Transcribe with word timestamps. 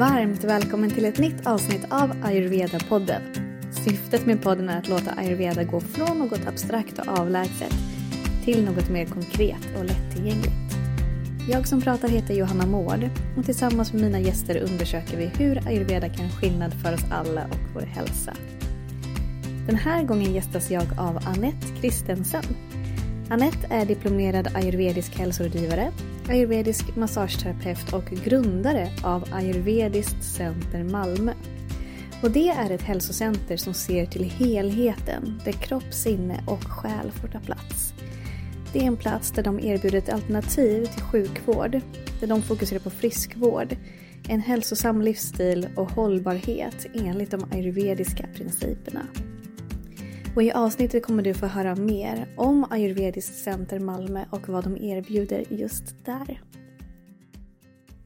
Varmt 0.00 0.44
välkommen 0.44 0.90
till 0.90 1.04
ett 1.04 1.18
nytt 1.18 1.46
avsnitt 1.46 1.84
av 1.90 2.10
Ayurveda-podden. 2.10 3.22
Syftet 3.84 4.26
med 4.26 4.42
podden 4.42 4.68
är 4.68 4.78
att 4.78 4.88
låta 4.88 5.10
ayurveda 5.10 5.64
gå 5.64 5.80
från 5.80 6.18
något 6.18 6.46
abstrakt 6.46 6.98
och 6.98 7.18
avlägset 7.18 7.74
till 8.44 8.64
något 8.64 8.88
mer 8.88 9.06
konkret 9.06 9.68
och 9.78 9.84
lättillgängligt. 9.84 10.76
Jag 11.48 11.68
som 11.68 11.80
pratar 11.80 12.08
heter 12.08 12.34
Johanna 12.34 12.66
Mård 12.66 13.08
och 13.36 13.44
tillsammans 13.44 13.92
med 13.92 14.02
mina 14.02 14.20
gäster 14.20 14.56
undersöker 14.56 15.16
vi 15.16 15.26
hur 15.26 15.68
ayurveda 15.68 16.08
kan 16.08 16.24
göra 16.24 16.36
skillnad 16.36 16.74
för 16.74 16.94
oss 16.94 17.04
alla 17.10 17.44
och 17.44 17.74
vår 17.74 17.86
hälsa. 17.86 18.34
Den 19.66 19.76
här 19.76 20.04
gången 20.04 20.34
gästas 20.34 20.70
jag 20.70 20.86
av 20.98 21.16
Annette 21.16 21.66
Kristensen. 21.80 22.44
Annette 23.30 23.66
är 23.70 23.86
diplomerad 23.86 24.48
ayurvedisk 24.54 25.18
hälsorådgivare, 25.18 25.92
ayurvedisk 26.30 26.96
massageterapeut 26.96 27.92
och 27.92 28.04
grundare 28.04 28.90
av 29.02 29.24
Ayurvediskt 29.32 30.24
center 30.24 30.84
Malmö. 30.84 31.32
Och 32.22 32.30
det 32.30 32.48
är 32.48 32.70
ett 32.70 32.82
hälsocenter 32.82 33.56
som 33.56 33.74
ser 33.74 34.06
till 34.06 34.24
helheten 34.24 35.40
där 35.44 35.52
kropp, 35.52 35.94
sinne 35.94 36.44
och 36.46 36.64
själ 36.64 37.10
får 37.10 37.28
ta 37.28 37.40
plats. 37.40 37.94
Det 38.72 38.78
är 38.78 38.84
en 38.84 38.96
plats 38.96 39.30
där 39.30 39.42
de 39.42 39.60
erbjuder 39.60 39.98
ett 39.98 40.12
alternativ 40.12 40.86
till 40.86 41.02
sjukvård, 41.02 41.80
där 42.20 42.26
de 42.26 42.42
fokuserar 42.42 42.80
på 42.80 42.90
friskvård, 42.90 43.76
en 44.28 44.40
hälsosam 44.40 45.02
livsstil 45.02 45.68
och 45.76 45.90
hållbarhet 45.90 46.86
enligt 46.94 47.30
de 47.30 47.44
ayurvediska 47.52 48.26
principerna. 48.34 49.06
Och 50.36 50.42
I 50.42 50.52
avsnittet 50.52 51.06
kommer 51.06 51.22
du 51.22 51.34
få 51.34 51.46
höra 51.46 51.74
mer 51.74 52.34
om 52.36 52.66
Ayurvediskt 52.70 53.44
center 53.44 53.78
Malmö 53.78 54.24
och 54.30 54.48
vad 54.48 54.64
de 54.64 54.76
erbjuder 54.76 55.44
just 55.48 56.04
där. 56.04 56.42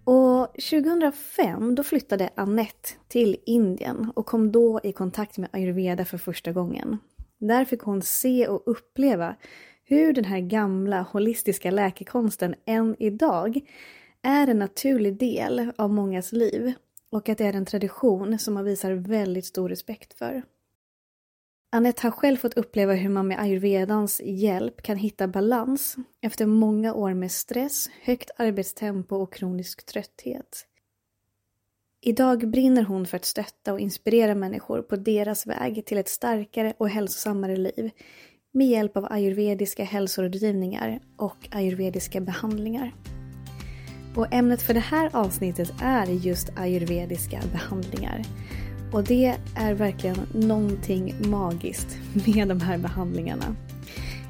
Och 0.04 0.48
2005 0.70 1.74
då 1.74 1.82
flyttade 1.82 2.30
Annette 2.34 2.88
till 3.08 3.36
Indien 3.46 4.12
och 4.16 4.26
kom 4.26 4.52
då 4.52 4.80
i 4.82 4.92
kontakt 4.92 5.38
med 5.38 5.48
ayurveda 5.52 6.04
för 6.04 6.18
första 6.18 6.52
gången. 6.52 6.98
Där 7.40 7.64
fick 7.64 7.80
hon 7.80 8.02
se 8.02 8.48
och 8.48 8.62
uppleva 8.66 9.36
hur 9.84 10.12
den 10.12 10.24
här 10.24 10.40
gamla 10.40 11.02
holistiska 11.02 11.70
läkekonsten 11.70 12.54
än 12.66 12.96
idag 12.98 13.60
är 14.22 14.46
en 14.46 14.58
naturlig 14.58 15.18
del 15.18 15.72
av 15.78 15.90
mångas 15.90 16.32
liv 16.32 16.72
och 17.10 17.28
att 17.28 17.38
det 17.38 17.44
är 17.44 17.52
en 17.52 17.66
tradition 17.66 18.38
som 18.38 18.54
man 18.54 18.64
visar 18.64 18.92
väldigt 18.92 19.46
stor 19.46 19.68
respekt 19.68 20.14
för. 20.14 20.42
Anette 21.74 22.06
har 22.06 22.10
själv 22.10 22.36
fått 22.36 22.54
uppleva 22.54 22.94
hur 22.94 23.08
man 23.08 23.28
med 23.28 23.40
ayurvedans 23.40 24.20
hjälp 24.24 24.82
kan 24.82 24.96
hitta 24.96 25.28
balans 25.28 25.96
efter 26.22 26.46
många 26.46 26.94
år 26.94 27.14
med 27.14 27.32
stress, 27.32 27.88
högt 28.02 28.30
arbetstempo 28.36 29.16
och 29.16 29.32
kronisk 29.32 29.86
trötthet. 29.86 30.66
Idag 32.00 32.50
brinner 32.50 32.82
hon 32.82 33.06
för 33.06 33.16
att 33.16 33.24
stötta 33.24 33.72
och 33.72 33.80
inspirera 33.80 34.34
människor 34.34 34.82
på 34.82 34.96
deras 34.96 35.46
väg 35.46 35.86
till 35.86 35.98
ett 35.98 36.08
starkare 36.08 36.74
och 36.78 36.88
hälsosammare 36.88 37.56
liv 37.56 37.90
med 38.52 38.66
hjälp 38.66 38.96
av 38.96 39.12
ayurvediska 39.12 39.84
hälsorådgivningar 39.84 41.00
och 41.16 41.48
ayurvediska 41.50 42.20
behandlingar. 42.20 42.94
Och 44.16 44.34
ämnet 44.34 44.62
för 44.62 44.74
det 44.74 44.80
här 44.80 45.10
avsnittet 45.12 45.72
är 45.82 46.06
just 46.06 46.48
ayurvediska 46.56 47.40
behandlingar. 47.52 48.22
Och 48.94 49.04
det 49.04 49.36
är 49.54 49.74
verkligen 49.74 50.16
någonting 50.32 51.14
magiskt 51.28 51.98
med 52.26 52.48
de 52.48 52.60
här 52.60 52.78
behandlingarna. 52.78 53.56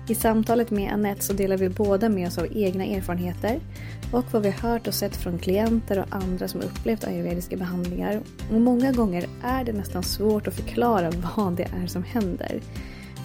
I 0.08 0.14
samtalet 0.14 0.70
med 0.70 0.92
Annette 0.92 1.22
så 1.24 1.32
delar 1.32 1.56
vi 1.56 1.68
båda 1.68 2.08
med 2.08 2.28
oss 2.28 2.38
av 2.38 2.46
egna 2.50 2.84
erfarenheter 2.84 3.60
och 4.12 4.24
vad 4.32 4.42
vi 4.42 4.50
hört 4.50 4.86
och 4.86 4.94
sett 4.94 5.16
från 5.16 5.38
klienter 5.38 5.98
och 5.98 6.06
andra 6.10 6.48
som 6.48 6.60
upplevt 6.60 7.04
ayurvediska 7.04 7.56
behandlingar. 7.56 8.20
Och 8.52 8.60
många 8.60 8.92
gånger 8.92 9.26
är 9.42 9.64
det 9.64 9.72
nästan 9.72 10.02
svårt 10.02 10.46
att 10.46 10.54
förklara 10.54 11.10
vad 11.36 11.56
det 11.56 11.68
är 11.82 11.86
som 11.86 12.02
händer. 12.02 12.60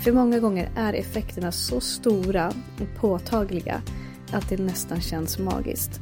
För 0.04 0.12
många 0.12 0.40
gånger 0.40 0.70
är 0.76 0.94
effekterna 0.94 1.52
så 1.52 1.80
stora 1.80 2.48
och 2.82 3.02
påtagliga 3.02 3.82
att 4.32 4.50
det 4.50 4.58
nästan 4.58 5.02
känns 5.02 5.40
magiskt. 5.40 6.02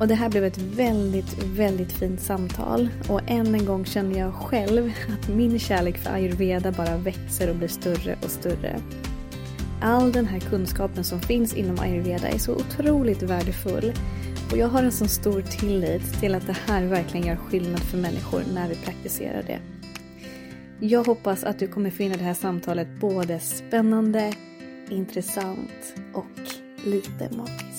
Och 0.00 0.08
det 0.08 0.14
här 0.14 0.28
blev 0.28 0.44
ett 0.44 0.58
väldigt, 0.58 1.44
väldigt 1.44 1.92
fint 1.92 2.20
samtal. 2.20 2.88
Och 3.08 3.20
än 3.26 3.54
en 3.54 3.64
gång 3.64 3.84
känner 3.84 4.18
jag 4.18 4.34
själv 4.34 4.92
att 5.08 5.28
min 5.28 5.58
kärlek 5.58 5.98
för 5.98 6.10
ayurveda 6.10 6.72
bara 6.72 6.96
växer 6.96 7.50
och 7.50 7.56
blir 7.56 7.68
större 7.68 8.16
och 8.24 8.30
större. 8.30 8.80
All 9.80 10.12
den 10.12 10.26
här 10.26 10.40
kunskapen 10.40 11.04
som 11.04 11.20
finns 11.20 11.54
inom 11.54 11.78
ayurveda 11.78 12.28
är 12.28 12.38
så 12.38 12.54
otroligt 12.54 13.22
värdefull. 13.22 13.92
Och 14.50 14.58
jag 14.58 14.68
har 14.68 14.82
en 14.82 14.92
så 14.92 15.08
stor 15.08 15.42
tillit 15.42 16.20
till 16.20 16.34
att 16.34 16.46
det 16.46 16.56
här 16.66 16.84
verkligen 16.84 17.26
gör 17.26 17.36
skillnad 17.36 17.80
för 17.80 17.98
människor 17.98 18.42
när 18.54 18.68
vi 18.68 18.74
praktiserar 18.74 19.42
det. 19.42 19.58
Jag 20.80 21.04
hoppas 21.04 21.44
att 21.44 21.58
du 21.58 21.68
kommer 21.68 21.90
finna 21.90 22.16
det 22.16 22.24
här 22.24 22.34
samtalet 22.34 22.88
både 23.00 23.40
spännande, 23.40 24.34
intressant 24.90 25.94
och 26.12 26.24
lite 26.84 27.36
magiskt. 27.36 27.71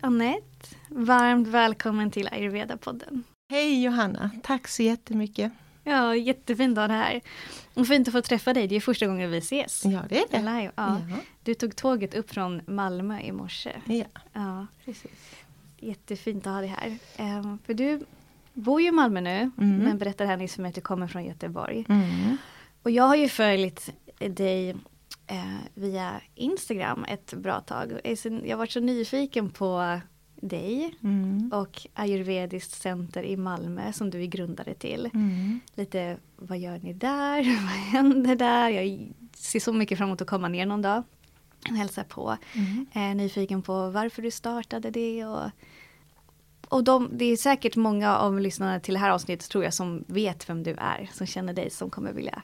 Annette! 0.00 0.76
Varmt 0.88 1.48
välkommen 1.48 2.10
till 2.10 2.28
Ayurveda-podden. 2.28 3.22
Hej 3.50 3.82
Johanna, 3.84 4.30
tack 4.42 4.68
så 4.68 4.82
jättemycket. 4.82 5.52
Ja, 5.84 6.16
jättefint 6.16 6.78
att 6.78 6.82
ha 6.82 6.88
det 6.88 6.94
här. 7.02 7.20
Och 7.74 7.86
fint 7.86 8.08
att 8.08 8.12
få 8.14 8.22
träffa 8.22 8.52
dig, 8.54 8.68
det 8.68 8.76
är 8.76 8.80
första 8.80 9.06
gången 9.06 9.30
vi 9.30 9.38
ses. 9.38 9.84
Ja, 9.84 10.02
det 10.08 10.18
är 10.18 10.24
det. 10.30 10.38
Live. 10.38 10.72
Ja. 10.74 11.00
Ja. 11.10 11.16
Du 11.44 11.54
tog 11.54 11.76
tåget 11.76 12.14
upp 12.14 12.30
från 12.30 12.62
Malmö 12.66 13.20
i 13.20 13.32
morse. 13.32 13.72
Ja, 13.84 14.04
Ja, 14.32 14.66
precis. 14.84 15.10
jättefint 15.78 16.46
att 16.46 16.52
ha 16.52 16.60
dig 16.60 16.68
här. 16.68 16.98
Ehm, 17.16 17.58
för 17.66 17.74
du 17.74 18.00
bor 18.54 18.80
ju 18.80 18.88
i 18.88 18.92
Malmö 18.92 19.20
nu, 19.20 19.50
Mm. 19.58 19.76
men 19.76 19.98
berättade 19.98 20.30
här 20.30 20.36
nyss 20.36 20.54
för 20.54 20.62
mig 20.62 20.68
att 20.68 20.74
du 20.74 20.80
kommer 20.80 21.06
från 21.06 21.24
Göteborg. 21.24 21.84
Mm. 21.88 22.36
Och 22.82 22.90
jag 22.90 23.04
har 23.04 23.16
ju 23.16 23.28
följt 23.28 23.90
dig 24.18 24.76
eh, 25.30 25.58
via 25.74 26.20
Instagram 26.34 27.04
ett 27.08 27.34
bra 27.34 27.60
tag. 27.60 27.92
Jag 28.04 28.50
har 28.50 28.56
varit 28.56 28.70
så 28.70 28.80
nyfiken 28.80 29.50
på 29.50 30.00
dig 30.40 30.94
Mm. 31.02 31.52
och 31.52 31.86
Ayurvediskt 31.94 32.82
center 32.82 33.22
i 33.22 33.36
Malmö 33.36 33.92
som 33.92 34.10
du 34.10 34.22
är 34.22 34.26
grundare 34.26 34.74
till. 34.74 35.10
Mm. 35.14 35.60
Lite, 35.74 36.16
vad 36.36 36.58
gör 36.58 36.78
ni 36.78 36.92
där? 36.92 37.36
vad 37.62 38.02
händer 38.02 38.36
där? 38.36 38.68
Jag 38.68 39.12
ser 39.34 39.60
så 39.60 39.72
mycket 39.72 39.98
fram 39.98 40.08
emot 40.08 40.20
att 40.20 40.28
komma 40.28 40.48
ner 40.48 40.66
någon 40.66 40.82
dag 40.82 41.02
och 41.70 41.76
hälsa 41.76 42.04
på. 42.04 42.36
Mm. 42.54 42.86
Eh, 42.92 43.16
nyfiken 43.16 43.62
på 43.62 43.90
varför 43.90 44.22
du 44.22 44.30
startade 44.30 44.90
det. 44.90 45.24
Och, 45.24 45.50
och 46.68 46.84
de, 46.84 47.08
det 47.12 47.24
är 47.24 47.36
säkert 47.36 47.76
många 47.76 48.16
av 48.16 48.40
lyssnarna 48.40 48.80
till 48.80 48.94
det 48.94 49.00
här 49.00 49.10
avsnittet 49.10 49.50
tror 49.50 49.64
jag 49.64 49.74
som 49.74 50.04
vet 50.06 50.48
vem 50.48 50.62
du 50.62 50.70
är. 50.70 51.10
Som 51.12 51.26
känner 51.26 51.52
dig, 51.52 51.70
som 51.70 51.90
kommer 51.90 52.12
vilja 52.12 52.42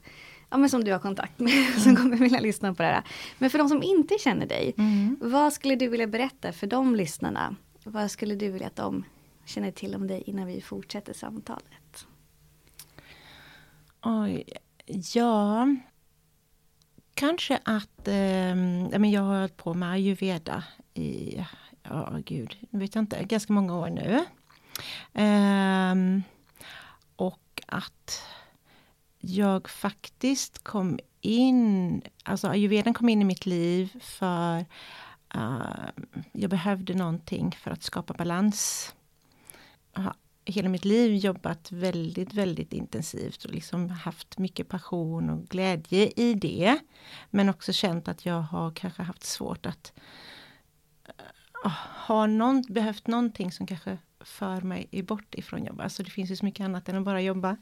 Ja 0.51 0.57
men 0.57 0.71
som 0.71 0.85
du 0.85 0.93
har 0.93 0.99
kontakt 0.99 1.39
med, 1.39 1.53
som 1.83 1.97
kommer 1.97 2.17
vilja 2.17 2.41
lyssna 2.41 2.75
på 2.75 2.83
det 2.83 2.89
här. 2.89 3.03
Men 3.39 3.51
för 3.51 3.59
de 3.59 3.69
som 3.69 3.83
inte 3.83 4.19
känner 4.19 4.47
dig, 4.47 4.75
Mm. 4.79 5.17
vad 5.21 5.53
skulle 5.53 5.77
du 5.77 5.89
vilja 5.89 6.07
berätta 6.07 6.53
för 6.53 6.67
de 6.67 6.95
lyssnarna? 6.97 7.57
Vad 7.85 8.11
skulle 8.11 8.35
du 8.35 8.51
vilja 8.51 8.67
att 8.67 8.77
de 8.77 9.05
känner 9.45 9.71
till 9.71 9.95
om 9.95 10.07
dig 10.07 10.23
innan 10.27 10.47
vi 10.47 10.61
fortsätter 10.61 11.13
samtalet? 11.13 12.07
Oj, 14.03 14.45
ja. 15.15 15.69
Kanske 17.15 17.59
att 17.65 18.07
men 18.07 19.11
jag 19.11 19.23
har 19.23 19.37
hållit 19.39 19.57
på 19.57 19.75
med 19.75 19.91
ayurveda 19.91 20.65
i, 20.95 21.41
ja 21.83 22.19
gud, 22.25 22.57
nu 22.71 22.79
vet 22.79 22.95
jag 22.95 23.03
inte, 23.03 23.25
ganska 23.25 23.53
många 23.53 23.77
år 23.79 23.91
nu. 23.91 24.25
Ehm, 25.15 26.23
och 27.17 27.63
att 27.67 28.23
jag 29.29 29.69
faktiskt 29.69 30.65
kom 30.65 30.99
in, 31.21 32.03
alltså 32.25 32.49
ayurvedan 32.49 32.95
kom 32.95 33.09
in 33.09 33.23
i 33.23 33.25
mitt 33.25 33.47
liv 33.47 34.01
för 34.01 34.65
uh, 35.37 35.89
jag 36.33 36.51
behövde 36.51 36.95
någonting 36.95 37.57
för 37.61 37.71
att 37.71 37.83
skapa 37.83 38.15
balans. 38.15 38.95
Jag 39.95 40.03
har 40.03 40.15
hela 40.45 40.69
mitt 40.69 40.85
liv 40.85 41.15
jobbat 41.15 41.73
väldigt, 41.73 42.35
väldigt 42.35 42.73
intensivt 42.73 43.45
och 43.45 43.51
liksom 43.51 43.91
haft 43.91 44.39
mycket 44.39 44.69
passion 44.69 45.31
och 45.31 45.49
glädje 45.49 46.13
i 46.17 46.35
det. 46.35 46.79
Men 47.31 47.49
också 47.49 47.73
känt 47.73 48.09
att 48.09 48.27
jag 48.27 48.41
har 48.41 48.71
kanske 48.71 49.03
haft 49.03 49.25
svårt 49.25 49.67
att 49.67 49.93
uh, 51.65 51.73
ha 52.07 52.27
någon, 52.27 52.63
behövt 52.69 53.07
någonting 53.07 53.53
som 53.53 53.67
kanske 53.67 53.99
för 54.21 54.61
mig 54.61 55.03
bort 55.03 55.35
ifrån 55.35 55.65
jobb. 55.65 55.81
Alltså 55.81 56.03
det 56.03 56.11
finns 56.11 56.31
ju 56.31 56.37
så 56.37 56.45
mycket 56.45 56.65
annat 56.65 56.89
än 56.89 56.97
att 56.97 57.05
bara 57.05 57.21
jobba. 57.21 57.57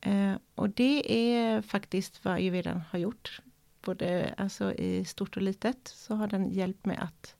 Eh, 0.00 0.34
och 0.54 0.70
det 0.70 1.12
är 1.12 1.62
faktiskt 1.62 2.24
vad 2.24 2.34
ayurvedan 2.34 2.82
har 2.90 2.98
gjort. 2.98 3.40
Både 3.82 4.34
alltså, 4.36 4.74
i 4.74 5.04
stort 5.04 5.36
och 5.36 5.42
litet 5.42 5.88
så 5.88 6.14
har 6.14 6.26
den 6.26 6.50
hjälpt 6.50 6.86
mig 6.86 6.96
att 6.96 7.34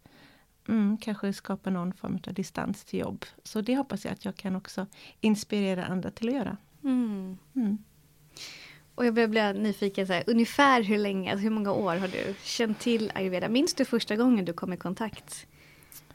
mm, 0.69 0.99
kanske 1.01 1.33
skapa 1.33 1.71
någon 1.71 1.93
form 1.93 2.19
av 2.27 2.35
distans 2.35 2.85
till 2.85 2.99
jobb. 2.99 3.25
Så 3.43 3.61
det 3.61 3.77
hoppas 3.77 4.05
jag 4.05 4.12
att 4.12 4.25
jag 4.25 4.37
kan 4.37 4.57
också 4.57 4.87
inspirera 5.21 5.85
andra 5.85 6.11
till 6.11 6.29
att 6.29 6.35
göra. 6.35 6.57
Mm. 6.83 7.39
Mm. 7.55 7.79
Och 8.95 9.07
jag 9.07 9.15
blir 9.15 9.55
nyfiken, 9.55 10.07
så 10.07 10.12
här, 10.12 10.25
ungefär 10.27 10.83
hur 10.83 10.99
länge, 10.99 11.31
alltså 11.31 11.43
hur 11.43 11.51
många 11.51 11.73
år 11.73 11.97
har 11.97 12.09
du 12.09 12.35
känt 12.43 12.79
till 12.79 13.12
ayurveda? 13.15 13.49
Minns 13.49 13.75
du 13.75 13.85
första 13.85 14.17
gången 14.17 14.45
du 14.45 14.53
kom 14.53 14.73
i 14.73 14.77
kontakt 14.77 15.47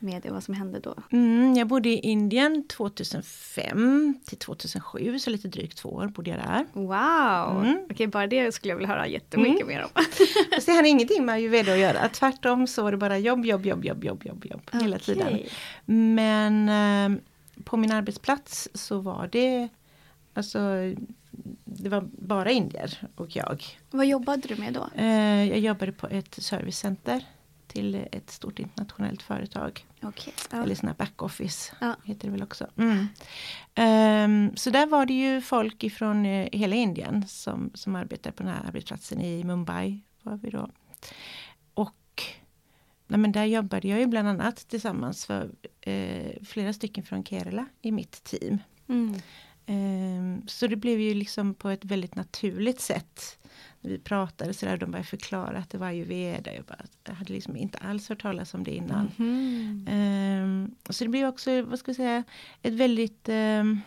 med 0.01 0.21
det, 0.21 0.29
vad 0.29 0.43
som 0.43 0.53
hände 0.53 0.79
då? 0.79 0.95
Mm, 1.11 1.53
jag 1.55 1.67
bodde 1.67 1.89
i 1.89 1.99
Indien 1.99 2.67
2005 2.67 4.19
till 4.25 4.37
2007, 4.37 5.19
så 5.19 5.29
lite 5.29 5.47
drygt 5.47 5.77
två 5.77 5.89
år 5.89 6.07
bodde 6.07 6.29
jag 6.29 6.39
där. 6.39 6.65
Wow! 6.73 7.65
Mm. 7.65 7.85
Okej, 7.91 8.07
bara 8.07 8.27
det 8.27 8.51
skulle 8.51 8.71
jag 8.71 8.77
vilja 8.77 8.89
höra 8.89 9.07
jättemycket 9.07 9.61
mm. 9.61 9.67
mer 9.67 9.83
om. 9.83 9.89
Fast 10.53 10.65
det 10.65 10.73
hade 10.73 10.89
ingenting 10.89 11.25
med 11.25 11.35
ayurveda 11.35 11.73
att 11.73 11.79
göra. 11.79 12.09
Tvärtom 12.09 12.67
så 12.67 12.83
var 12.83 12.91
det 12.91 12.97
bara 12.97 13.17
jobb, 13.17 13.45
jobb, 13.45 13.65
jobb, 13.65 13.85
jobb, 13.85 14.03
jobb, 14.03 14.25
jobb, 14.25 14.45
jobb 14.45 14.61
okay. 14.67 14.81
hela 14.81 14.99
tiden. 14.99 15.39
Men 15.85 16.69
eh, 16.69 17.19
på 17.63 17.77
min 17.77 17.91
arbetsplats 17.91 18.69
så 18.73 18.99
var 18.99 19.29
det 19.31 19.69
Alltså 20.37 20.59
det 21.63 21.89
var 21.89 22.09
bara 22.11 22.51
indier 22.51 23.07
och 23.15 23.35
jag. 23.35 23.63
Vad 23.91 24.05
jobbade 24.05 24.47
du 24.47 24.55
med 24.55 24.73
då? 24.73 24.89
Eh, 24.95 25.49
jag 25.49 25.59
jobbade 25.59 25.91
på 25.91 26.07
ett 26.07 26.43
servicecenter 26.43 27.25
till 27.75 28.07
ett 28.11 28.29
stort 28.29 28.59
internationellt 28.59 29.21
företag. 29.21 29.85
Okay. 30.01 30.33
Ja. 30.51 30.63
Eller 30.63 30.75
sån 30.75 30.87
här 30.87 30.95
backoffice 30.95 31.73
ja. 31.81 31.95
heter 32.03 32.27
det 32.27 32.31
väl 32.31 32.43
också. 32.43 32.67
Mm. 32.77 33.07
Um, 34.49 34.55
så 34.55 34.69
där 34.69 34.85
var 34.85 35.05
det 35.05 35.13
ju 35.13 35.41
folk 35.41 35.83
ifrån 35.83 36.25
uh, 36.25 36.47
hela 36.51 36.75
Indien 36.75 37.27
som, 37.27 37.71
som 37.73 37.95
arbetade 37.95 38.35
på 38.35 38.43
den 38.43 38.51
här 38.51 38.67
arbetsplatsen 38.67 39.21
i 39.21 39.43
Mumbai. 39.43 40.01
Var 40.21 40.37
vi 40.37 40.49
då. 40.49 40.69
Och 41.73 42.23
nej, 43.07 43.19
men 43.19 43.31
där 43.31 43.45
jobbade 43.45 43.87
jag 43.87 43.99
ju 43.99 44.07
bland 44.07 44.27
annat 44.27 44.67
tillsammans 44.67 45.25
för 45.25 45.43
uh, 45.87 46.43
flera 46.43 46.73
stycken 46.73 47.03
från 47.03 47.23
Kerala 47.23 47.65
i 47.81 47.91
mitt 47.91 48.23
team. 48.23 48.57
Mm. 48.87 49.15
Um, 49.67 50.47
så 50.47 50.67
det 50.67 50.75
blev 50.75 50.99
ju 50.99 51.13
liksom 51.13 51.53
på 51.53 51.69
ett 51.69 51.85
väldigt 51.85 52.15
naturligt 52.15 52.81
sätt 52.81 53.37
vi 53.85 53.99
pratade 53.99 54.53
så 54.53 54.65
där, 54.65 54.77
de 54.77 54.91
började 54.91 55.07
förklara 55.07 55.57
att 55.57 55.69
det 55.69 55.77
var 55.77 55.87
ayurveda. 55.87 56.53
Jag, 56.53 56.65
bara, 56.65 56.85
jag 57.03 57.13
hade 57.13 57.33
liksom 57.33 57.55
inte 57.55 57.77
alls 57.77 58.09
hört 58.09 58.21
talas 58.21 58.53
om 58.53 58.63
det 58.63 58.75
innan. 58.75 59.11
Mm. 59.19 59.87
Um, 60.43 60.75
så 60.89 61.03
det 61.03 61.09
blev 61.09 61.27
också, 61.27 61.61
vad 61.61 61.79
ska 61.79 61.89
jag 61.89 61.95
säga, 61.95 62.23
ett 62.61 62.73
väldigt 62.73 63.29
um, 63.29 63.81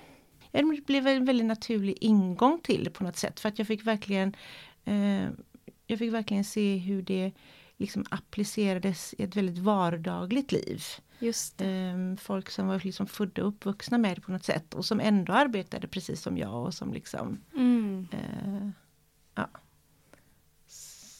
det 0.53 0.87
blev 0.87 1.07
en 1.07 1.25
väldigt 1.25 1.47
naturlig 1.47 1.99
ingång 2.01 2.61
till 2.63 2.85
det 2.85 2.91
på 2.91 3.05
något 3.05 3.17
sätt. 3.17 3.41
För 3.41 3.49
att 3.49 3.59
jag 3.59 3.67
fick 3.67 3.87
verkligen 3.87 4.37
uh, 4.89 5.29
Jag 5.87 5.99
fick 5.99 6.13
verkligen 6.13 6.45
se 6.45 6.77
hur 6.77 7.03
det 7.03 7.33
liksom 7.77 8.05
applicerades 8.11 9.15
i 9.19 9.23
ett 9.23 9.37
väldigt 9.37 9.59
vardagligt 9.59 10.53
liv. 10.53 10.83
Just 11.19 11.63
um, 11.63 12.17
folk 12.17 12.51
som 12.51 12.67
var 12.67 12.81
liksom 12.85 13.07
födda 13.07 13.43
och 13.43 13.49
uppvuxna 13.49 13.99
med 13.99 14.17
det 14.17 14.21
på 14.21 14.33
något 14.33 14.45
sätt 14.45 14.75
och 14.75 14.85
som 14.85 15.01
ändå 15.01 15.33
arbetade 15.33 15.89
precis 15.89 16.23
som 16.23 16.39
jag 16.39 16.67
och 16.67 16.75
som 16.75 16.93
liksom 16.93 17.41
mm. 17.55 18.09
uh, 18.13 18.71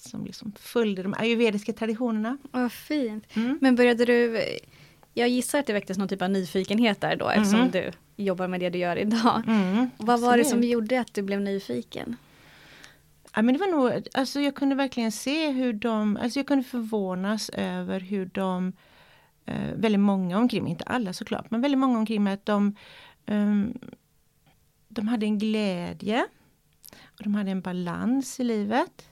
som 0.09 0.25
liksom 0.25 0.53
följde 0.59 1.03
de 1.03 1.15
ayurvediska 1.19 1.73
traditionerna. 1.73 2.39
Vad 2.51 2.73
fint. 2.73 3.25
Mm. 3.37 3.59
Men 3.61 3.77
började 3.77 4.05
du, 4.05 4.47
jag 5.15 5.29
gissar 5.29 5.59
att 5.59 5.67
det 5.67 5.73
väcktes 5.73 5.99
någon 5.99 6.09
typ 6.09 6.23
av 6.23 6.31
nyfikenhet 6.31 7.01
där 7.01 7.17
då 7.17 7.29
eftersom 7.29 7.61
mm. 7.61 7.71
du 7.71 7.91
jobbar 8.17 8.49
med 8.49 8.61
det 8.61 8.71
du 8.71 8.79
gör 8.79 8.97
idag. 8.97 9.43
Mm. 9.47 9.91
Vad 9.97 10.21
var 10.21 10.37
det 10.39 10.45
som 10.45 10.63
gjorde 10.63 11.01
att 11.01 11.15
du 11.15 11.23
blev 11.23 11.41
nyfiken? 11.41 12.17
Ja, 13.35 13.43
men 13.43 13.55
det 13.55 13.61
var 13.61 13.71
nog, 13.71 14.09
alltså 14.15 14.41
jag 14.41 14.55
kunde 14.55 14.75
verkligen 14.75 15.13
se 15.13 15.51
hur 15.51 15.73
de, 15.73 16.17
alltså 16.17 16.39
jag 16.39 16.47
kunde 16.47 16.65
förvånas 16.65 17.49
över 17.49 18.01
hur 18.01 18.27
de, 18.27 18.73
eh, 19.47 19.73
väldigt 19.75 20.01
många 20.01 20.39
omkring 20.39 20.63
mig, 20.63 20.71
inte 20.73 20.85
alla 20.85 21.13
såklart, 21.13 21.51
men 21.51 21.61
väldigt 21.61 21.79
många 21.79 21.99
omkring 21.99 22.25
mig, 22.25 22.33
att 22.33 22.47
de, 22.47 22.77
um, 23.27 23.79
de 24.89 25.09
hade 25.09 25.27
en 25.27 25.39
glädje 25.39 26.27
och 27.05 27.23
de 27.23 27.35
hade 27.35 27.51
en 27.51 27.61
balans 27.61 28.41
i 28.41 28.45
livet. 28.45 29.09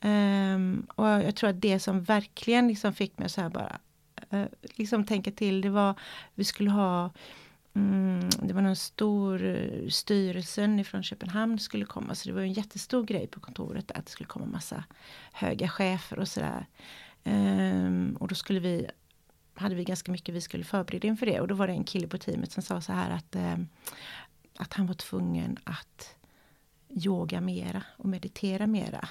Um, 0.00 0.86
och 0.94 1.06
jag 1.06 1.36
tror 1.36 1.50
att 1.50 1.62
det 1.62 1.78
som 1.78 2.02
verkligen 2.02 2.68
liksom 2.68 2.92
fick 2.92 3.18
mig 3.18 3.26
att 3.26 3.32
så 3.32 3.40
här 3.40 3.48
bara 3.48 3.78
uh, 4.32 4.46
liksom 4.62 5.04
tänka 5.04 5.30
till, 5.30 5.60
det 5.60 5.70
var 5.70 5.94
vi 6.34 6.44
skulle 6.44 6.70
ha 6.70 7.10
um, 7.72 8.30
det 8.42 8.54
var 8.54 8.62
någon 8.62 8.76
stor 8.76 9.44
eh, 9.44 9.88
styrelsen 9.88 10.78
ifrån 10.80 11.02
Köpenhamn 11.02 11.58
skulle 11.58 11.84
komma, 11.84 12.14
så 12.14 12.28
det 12.28 12.34
var 12.34 12.42
en 12.42 12.52
jättestor 12.52 13.04
grej 13.04 13.26
på 13.26 13.40
kontoret 13.40 13.90
att 13.90 14.06
det 14.06 14.12
skulle 14.12 14.26
komma 14.26 14.46
massa 14.46 14.84
höga 15.32 15.68
chefer 15.68 16.18
och 16.18 16.28
sådär. 16.28 16.66
Um, 17.24 18.16
och 18.20 18.28
då 18.28 18.34
skulle 18.34 18.60
vi 18.60 18.86
hade 19.54 19.74
vi 19.74 19.84
ganska 19.84 20.12
mycket 20.12 20.34
vi 20.34 20.40
skulle 20.40 20.64
förbereda 20.64 21.08
inför 21.08 21.26
det 21.26 21.40
och 21.40 21.48
då 21.48 21.54
var 21.54 21.66
det 21.66 21.72
en 21.72 21.84
kille 21.84 22.08
på 22.08 22.18
teamet 22.18 22.52
som 22.52 22.62
sa 22.62 22.80
så 22.80 22.92
här 22.92 23.10
att, 23.10 23.36
ehm, 23.36 23.68
att 24.58 24.72
han 24.72 24.86
var 24.86 24.94
tvungen 24.94 25.58
att 25.64 26.16
yoga 26.88 27.40
mera 27.40 27.82
och 27.96 28.08
meditera 28.08 28.66
mera. 28.66 29.08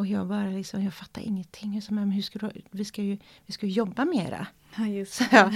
Och 0.00 0.06
jag 0.06 0.26
bara 0.26 0.46
liksom, 0.46 0.84
jag 0.84 0.94
fattar 0.94 1.22
ingenting. 1.22 1.82
Så, 1.82 1.94
men 1.94 2.10
hur 2.10 2.22
ska 2.22 2.38
du, 2.38 2.50
vi, 2.70 2.84
ska 2.84 3.02
ju, 3.02 3.18
vi 3.46 3.52
ska 3.52 3.66
ju 3.66 3.72
jobba 3.72 4.04
mera. 4.04 4.46
Ja, 4.76 4.86
just 4.86 5.12
så, 5.12 5.24
ja. 5.32 5.52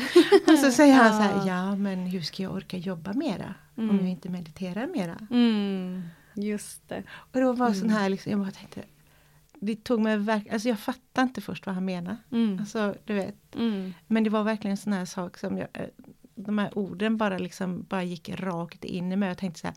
Och 0.47 0.59
så 0.59 0.71
säger 0.71 0.95
han 0.95 1.13
så 1.13 1.19
här, 1.23 1.49
ja 1.49 1.77
men 1.77 2.07
hur 2.07 2.21
ska 2.21 2.43
jag 2.43 2.53
orka 2.53 2.77
jobba 2.77 3.13
mera? 3.13 3.55
Mm. 3.77 3.91
Om 3.91 3.97
jag 3.97 4.09
inte 4.09 4.29
mediterar 4.29 4.87
mera. 4.87 5.19
Mm. 5.31 6.03
Just 6.35 6.89
det. 6.89 7.03
Och 7.09 7.41
då 7.41 7.53
var 7.53 7.67
mm. 7.67 7.79
sån 7.79 7.91
här, 7.91 8.09
liksom, 8.09 8.33
jag 8.33 8.41
bara 8.41 8.51
tänkte, 8.51 8.83
det 9.61 9.85
tog 9.85 10.01
mig 10.01 10.19
verkligen, 10.19 10.55
alltså 10.55 10.69
jag 10.69 10.79
fattade 10.79 11.23
inte 11.23 11.41
först 11.41 11.67
vad 11.67 11.75
han 11.75 11.85
menade. 11.85 12.17
Mm. 12.31 12.59
Alltså, 12.59 12.95
du 13.05 13.15
vet. 13.15 13.55
Mm. 13.55 13.95
Men 14.07 14.25
det 14.25 14.31
var 14.31 14.43
verkligen 14.43 14.73
en 14.73 14.77
sån 14.77 14.93
här 14.93 15.05
sak 15.05 15.39
som 15.39 15.59
jag, 15.59 15.69
eh, 15.73 15.89
de 16.35 16.59
här 16.59 16.79
orden 16.79 17.17
bara 17.17 17.39
liksom 17.39 17.87
bara 17.89 18.03
gick 18.03 18.29
rakt 18.29 18.85
in 18.85 19.13
i 19.13 19.17
mig. 19.17 19.29
Jag 19.29 19.39
tänkte 19.39 19.61
så 19.61 19.67
här, 19.67 19.77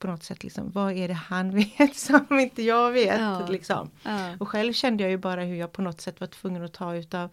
på 0.00 0.06
något 0.06 0.22
sätt 0.22 0.42
liksom, 0.42 0.70
vad 0.70 0.92
är 0.92 1.08
det 1.08 1.14
han 1.14 1.50
vet 1.78 1.96
som 1.96 2.40
inte 2.40 2.62
jag 2.62 2.92
vet? 2.92 3.20
Ja. 3.20 3.46
Liksom. 3.46 3.90
Ja. 4.02 4.36
Och 4.38 4.48
själv 4.48 4.72
kände 4.72 5.02
jag 5.02 5.10
ju 5.10 5.18
bara 5.18 5.44
hur 5.44 5.56
jag 5.56 5.72
på 5.72 5.82
något 5.82 6.00
sätt 6.00 6.20
var 6.20 6.26
tvungen 6.26 6.64
att 6.64 6.72
ta 6.72 6.96
utav 6.96 7.30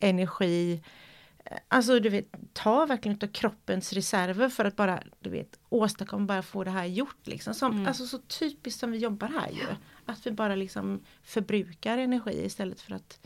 energi 0.00 0.82
Alltså 1.68 2.00
du 2.00 2.08
vet, 2.08 2.26
ta 2.52 2.86
verkligen 2.86 3.16
utav 3.16 3.26
kroppens 3.28 3.92
reserver 3.92 4.48
för 4.48 4.64
att 4.64 4.76
bara 4.76 5.02
du 5.20 5.30
vet, 5.30 5.58
åstadkomma, 5.68 6.26
bara 6.26 6.42
få 6.42 6.64
det 6.64 6.70
här 6.70 6.84
gjort. 6.84 7.26
Liksom. 7.26 7.54
Som, 7.54 7.72
mm. 7.72 7.86
Alltså 7.86 8.06
så 8.06 8.18
typiskt 8.18 8.80
som 8.80 8.92
vi 8.92 8.98
jobbar 8.98 9.28
här 9.28 9.50
ju. 9.50 9.66
Att 10.04 10.26
vi 10.26 10.30
bara 10.30 10.54
liksom 10.54 11.00
förbrukar 11.22 11.98
energi 11.98 12.44
istället 12.44 12.80
för 12.80 12.94
att 12.94 13.20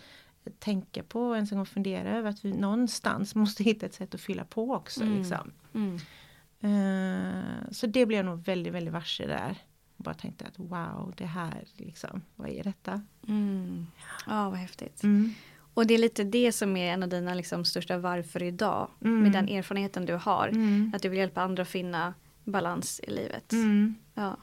tänka 0.59 1.03
på 1.03 1.21
och 1.21 1.35
ens 1.35 1.53
en 1.53 1.59
gång 1.59 1.67
fundera 1.67 2.11
över 2.11 2.31
att 2.31 2.45
vi 2.45 2.53
någonstans 2.53 3.35
måste 3.35 3.63
hitta 3.63 3.87
ett 3.87 3.95
sätt 3.95 4.15
att 4.15 4.21
fylla 4.21 4.45
på 4.45 4.73
också. 4.73 5.03
Mm. 5.03 5.19
Liksom. 5.19 5.53
Mm. 5.75 5.99
Uh, 6.65 7.71
så 7.71 7.87
det 7.87 8.07
blev 8.07 8.17
jag 8.19 8.27
nog 8.27 8.45
väldigt, 8.45 8.73
väldigt 8.73 8.93
varse 8.93 9.27
där. 9.27 9.59
Bara 9.97 10.15
tänkte 10.15 10.45
att 10.45 10.59
wow, 10.59 11.15
det 11.17 11.27
här 11.27 11.65
liksom, 11.77 12.23
vad 12.37 12.49
är 12.49 12.65
detta? 12.65 13.03
Mm. 13.29 13.87
Ja, 14.27 14.51
vad 14.51 14.59
häftigt. 14.59 15.03
Mm. 15.03 15.35
Och 15.75 15.87
det 15.87 15.95
är 15.95 15.99
lite 15.99 16.25
det 16.25 16.53
som 16.53 16.77
är 16.77 16.93
en 16.93 17.03
av 17.03 17.09
dina 17.09 17.35
liksom, 17.35 17.65
största 17.65 17.99
varför 17.99 18.43
idag. 18.43 18.89
Mm. 19.01 19.23
Med 19.23 19.33
den 19.33 19.49
erfarenheten 19.49 20.07
du 20.07 20.15
har. 20.15 20.49
Mm. 20.49 20.93
Att 20.95 21.03
du 21.03 21.09
vill 21.09 21.19
hjälpa 21.19 21.43
andra 21.43 21.63
att 21.63 21.69
finna 21.69 22.15
balans 22.45 23.01
i 23.01 23.11
livet. 23.11 23.53
Mm. 23.53 23.95
Ja. 24.15 24.37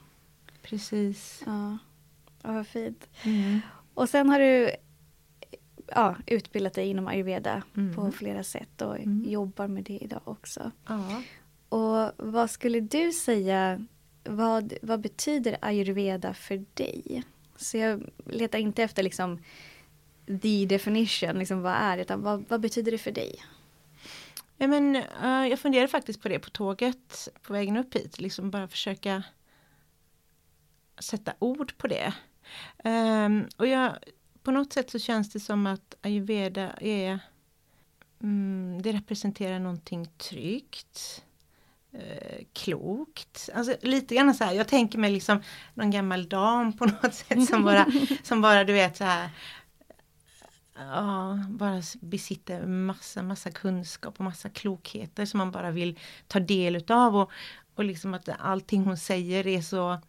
Precis. 0.62 1.44
Ja, 1.46 1.78
ja 2.42 2.54
vad 2.54 2.68
fint. 2.68 3.08
Mm. 3.24 3.60
Och 3.94 4.10
sen 4.10 4.30
har 4.30 4.40
du 4.40 4.72
ja, 5.88 6.16
utbildat 6.26 6.74
dig 6.74 6.88
inom 6.88 7.08
ayurveda 7.08 7.64
på 7.96 8.12
flera 8.12 8.44
sätt 8.44 8.82
och 8.82 8.98
jobbar 9.26 9.68
med 9.68 9.84
det 9.84 9.98
idag 9.98 10.22
också. 10.24 10.72
Ja. 10.88 11.22
Och 11.70 12.12
vad 12.18 12.50
skulle 12.50 12.80
du 12.80 13.12
säga, 13.12 13.86
vad, 14.24 14.74
vad 14.82 15.02
betyder 15.02 15.58
ayurveda 15.62 16.34
för 16.34 16.66
dig? 16.74 17.24
Så 17.56 17.78
jag 17.78 18.10
letar 18.26 18.60
inte 18.60 18.84
efter 18.84 19.04
liksom 19.04 19.44
the 20.42 20.66
definition, 20.66 21.40
liksom 21.40 21.62
vad 21.62 21.74
är 21.74 21.98
det, 21.98 22.02
utan 22.02 22.22
vad, 22.22 22.46
vad 22.50 22.62
betyder 22.62 22.92
det 22.92 22.98
för 22.98 23.12
dig? 23.12 23.44
Ja, 24.58 24.68
men, 24.68 24.96
uh, 24.96 25.48
jag 25.48 25.60
funderade 25.60 25.88
faktiskt 25.88 26.22
på 26.22 26.30
det 26.30 26.40
på 26.40 26.50
tåget 26.50 27.30
på 27.42 27.54
vägen 27.54 27.78
upp 27.78 27.96
hit, 27.96 28.20
liksom 28.20 28.52
bara 28.52 28.68
försöka 28.68 29.24
sätta 31.00 31.34
ord 31.40 31.78
på 31.78 31.88
det. 31.88 32.14
Um, 32.84 33.48
och 33.58 33.68
jag, 33.68 33.96
på 34.44 34.52
något 34.52 34.74
sätt 34.74 34.90
så 34.90 35.00
känns 35.00 35.30
det 35.30 35.40
som 35.40 35.68
att 35.68 35.96
ayurveda 36.02 36.74
är 36.82 37.20
mm, 38.22 38.82
det 38.82 38.92
representerar 38.92 39.60
någonting 39.60 40.10
tryggt 40.18 41.24
eh, 41.94 42.46
klokt. 42.54 43.50
Alltså 43.54 43.76
lite 43.82 44.16
grann 44.16 44.36
så 44.36 44.44
här, 44.44 44.54
jag 44.54 44.68
tänker 44.68 45.00
mig 45.00 45.12
liksom 45.12 45.42
någon 45.74 45.92
gammal 45.92 46.30
dam 46.30 46.74
på 46.74 46.86
något 47.04 47.14
sätt 47.14 47.50
som 47.50 47.64
bara, 47.64 47.86
som 48.24 48.42
bara 48.42 48.64
du 48.64 48.74
vet 48.74 48.98
så 48.98 49.04
här 49.04 49.30
Ja, 50.80 51.40
bara 51.50 51.82
besitter 52.02 52.66
massa, 52.66 53.24
massa 53.24 53.52
kunskap 53.52 54.14
och 54.18 54.24
massa 54.24 54.50
klokheter 54.50 55.26
som 55.26 55.38
man 55.38 55.52
bara 55.52 55.72
vill 55.72 56.00
ta 56.28 56.40
del 56.40 56.76
utav 56.76 57.16
och, 57.16 57.32
och 57.76 57.84
liksom 57.84 58.14
att 58.14 58.30
allting 58.40 58.84
hon 58.84 58.98
säger 58.98 59.48
är 59.48 59.62
så, 59.62 60.00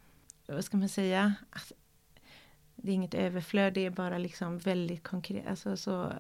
vad 0.47 0.65
ska 0.65 0.77
man 0.77 0.89
säga, 0.89 1.35
alltså, 1.51 1.75
det 2.77 2.91
är 2.91 2.95
inget 2.95 3.15
överflöd, 3.15 3.75
det 3.75 3.87
är 3.87 3.91
bara 3.91 4.19
liksom 4.19 4.59
väldigt 4.59 5.03
konkret, 5.03 5.47
alltså 5.47 5.77
så, 5.77 6.13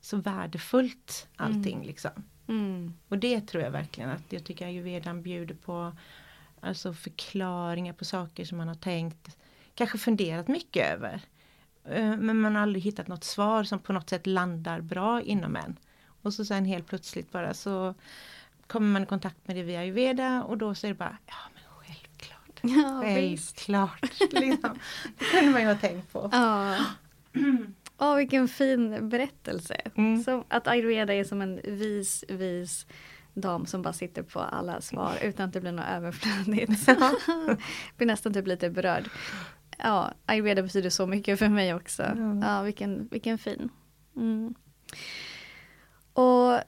så 0.00 0.16
värdefullt 0.16 1.28
allting 1.36 1.74
mm. 1.74 1.86
liksom. 1.86 2.24
Mm. 2.48 2.94
Och 3.08 3.18
det 3.18 3.40
tror 3.40 3.62
jag 3.62 3.70
verkligen 3.70 4.10
att 4.10 4.32
jag 4.32 4.44
tycker 4.44 4.66
ayurvedan 4.66 5.22
bjuder 5.22 5.54
på 5.54 5.92
alltså 6.60 6.92
förklaringar 6.92 7.92
på 7.92 8.04
saker 8.04 8.44
som 8.44 8.58
man 8.58 8.68
har 8.68 8.74
tänkt, 8.74 9.36
kanske 9.74 9.98
funderat 9.98 10.48
mycket 10.48 10.92
över. 10.92 11.20
Eh, 11.84 12.16
men 12.16 12.40
man 12.40 12.54
har 12.54 12.62
aldrig 12.62 12.84
hittat 12.84 13.08
något 13.08 13.24
svar 13.24 13.64
som 13.64 13.78
på 13.78 13.92
något 13.92 14.10
sätt 14.10 14.26
landar 14.26 14.80
bra 14.80 15.22
inom 15.22 15.56
en. 15.56 15.76
Och 16.22 16.34
så 16.34 16.44
sen 16.44 16.64
helt 16.64 16.86
plötsligt 16.86 17.32
bara 17.32 17.54
så 17.54 17.94
kommer 18.66 18.86
man 18.92 19.02
i 19.02 19.06
kontakt 19.06 19.48
med 19.48 19.56
det 19.56 19.62
via 19.62 19.80
ayurveda 19.80 20.42
och 20.42 20.58
då 20.58 20.74
så 20.74 20.86
är 20.86 20.88
det 20.88 20.94
bara, 20.94 21.16
ja 21.26 21.34
men 21.54 21.62
självklart. 21.68 22.60
Ja, 22.62 23.00
självklart. 23.02 24.32
liksom. 24.32 24.78
Det 25.18 25.24
kunde 25.24 25.50
man 25.50 25.60
ju 25.60 25.66
ha 25.68 25.74
tänkt 25.74 26.12
på. 26.12 26.28
Ja. 26.32 26.78
Oh, 28.04 28.16
vilken 28.16 28.48
fin 28.48 29.08
berättelse. 29.08 29.76
Mm. 29.96 30.22
Som 30.22 30.44
att 30.48 30.66
ayurveda 30.68 31.14
är 31.14 31.24
som 31.24 31.42
en 31.42 31.60
vis, 31.64 32.24
vis 32.28 32.86
dam 33.34 33.66
som 33.66 33.82
bara 33.82 33.92
sitter 33.92 34.22
på 34.22 34.40
alla 34.40 34.80
svar 34.80 35.18
utan 35.22 35.46
att 35.46 35.52
det 35.52 35.60
blir 35.60 35.72
något 35.72 35.88
överflödigt. 35.90 36.86
blir 37.96 38.06
nästan 38.06 38.34
typ 38.34 38.46
lite 38.46 38.70
berörd. 38.70 39.10
Ja, 39.78 40.12
ayurveda 40.26 40.62
betyder 40.62 40.90
så 40.90 41.06
mycket 41.06 41.38
för 41.38 41.48
mig 41.48 41.74
också. 41.74 42.02
Mm. 42.02 42.42
Ja, 42.42 42.62
vilken, 42.62 43.08
vilken 43.10 43.38
fin. 43.38 43.68
Mm. 44.16 44.54
Och 46.12 46.60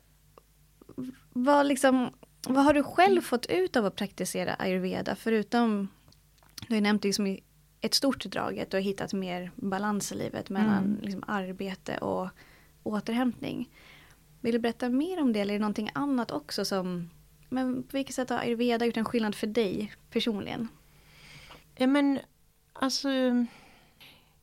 vad, 1.32 1.66
liksom, 1.66 2.10
vad 2.48 2.64
har 2.64 2.74
du 2.74 2.82
själv 2.82 3.20
fått 3.20 3.46
ut 3.46 3.76
av 3.76 3.86
att 3.86 3.96
praktisera 3.96 4.54
ayurveda 4.54 5.16
förutom, 5.16 5.88
du 6.68 6.74
har 6.74 6.80
nämnt 6.80 7.04
liksom 7.04 7.26
i 7.26 7.42
ett 7.80 7.94
stort 7.94 8.24
drag, 8.24 8.58
att 8.58 8.70
du 8.70 8.76
har 8.76 8.82
hittat 8.82 9.12
mer 9.12 9.50
balans 9.56 10.12
i 10.12 10.14
livet 10.14 10.50
mellan 10.50 10.84
Mm. 10.84 10.98
liksom, 11.00 11.24
arbete 11.26 11.98
och 11.98 12.28
återhämtning. 12.82 13.70
Vill 14.40 14.52
du 14.52 14.58
berätta 14.58 14.88
mer 14.88 15.20
om 15.22 15.32
det 15.32 15.40
eller 15.40 15.54
är 15.54 15.58
det 15.58 15.62
någonting 15.62 15.90
annat 15.94 16.30
också 16.30 16.64
som, 16.64 17.10
men 17.48 17.82
på 17.82 17.96
vilket 17.96 18.14
sätt 18.14 18.30
har 18.30 18.38
ayurveda 18.38 18.86
gjort 18.86 18.96
en 18.96 19.04
skillnad 19.04 19.34
för 19.34 19.46
dig 19.46 19.92
personligen? 20.10 20.68
Ja 21.76 21.86
men 21.86 22.18
alltså 22.72 23.08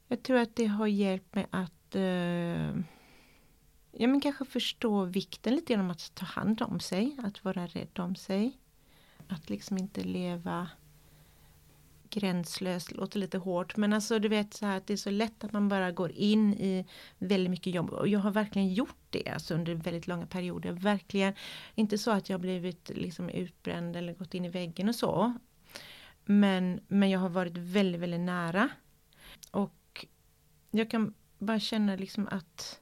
Jag 0.07 0.23
tror 0.23 0.37
att 0.37 0.55
det 0.55 0.65
har 0.65 0.87
hjälpt 0.87 1.35
mig 1.35 1.47
att 1.49 1.95
eh, 1.95 2.77
Ja 3.95 4.07
men 4.07 4.21
kanske 4.21 4.45
förstå 4.45 5.05
vikten 5.05 5.55
lite 5.55 5.73
genom 5.73 5.91
att 5.91 6.15
ta 6.15 6.25
hand 6.25 6.61
om 6.61 6.79
sig, 6.79 7.17
att 7.23 7.43
vara 7.43 7.67
rädd 7.67 7.99
om 7.99 8.15
sig. 8.15 8.57
Att 9.27 9.49
liksom 9.49 9.77
inte 9.77 10.03
leva 10.03 10.69
gränslöst, 12.13 12.91
låter 12.91 13.19
lite 13.19 13.37
hårt 13.37 13.77
men 13.77 13.93
alltså 13.93 14.19
du 14.19 14.27
vet 14.27 14.53
så 14.53 14.65
här 14.65 14.77
att 14.77 14.87
det 14.87 14.93
är 14.93 14.97
så 14.97 15.09
lätt 15.09 15.43
att 15.43 15.51
man 15.51 15.69
bara 15.69 15.91
går 15.91 16.11
in 16.11 16.53
i 16.53 16.85
väldigt 17.17 17.51
mycket 17.51 17.73
jobb 17.73 17.89
och 17.89 18.07
jag 18.07 18.19
har 18.19 18.31
verkligen 18.31 18.73
gjort 18.73 19.03
det 19.09 19.29
alltså 19.29 19.53
under 19.53 19.75
väldigt 19.75 20.07
långa 20.07 20.25
perioder. 20.25 20.71
Verkligen, 20.71 21.33
inte 21.75 21.97
så 21.97 22.11
att 22.11 22.29
jag 22.29 22.41
blivit 22.41 22.91
liksom 22.95 23.29
utbränd 23.29 23.95
eller 23.95 24.13
gått 24.13 24.33
in 24.33 24.45
i 24.45 24.49
väggen 24.49 24.89
och 24.89 24.95
så. 24.95 25.33
Men, 26.25 26.79
men 26.87 27.09
jag 27.09 27.19
har 27.19 27.29
varit 27.29 27.57
väldigt, 27.57 28.01
väldigt 28.01 28.19
nära. 28.19 28.69
Och 29.51 30.05
jag 30.71 30.91
kan 30.91 31.13
bara 31.37 31.59
känna 31.59 31.95
liksom 31.95 32.27
att 32.31 32.79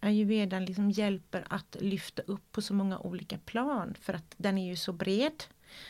ayurvedan 0.00 0.64
liksom 0.64 0.90
hjälper 0.90 1.46
att 1.50 1.76
lyfta 1.80 2.22
upp 2.22 2.52
på 2.52 2.62
så 2.62 2.74
många 2.74 2.98
olika 2.98 3.38
plan 3.38 3.94
för 4.00 4.14
att 4.14 4.34
den 4.36 4.58
är 4.58 4.66
ju 4.66 4.76
så 4.76 4.92
bred. 4.92 5.44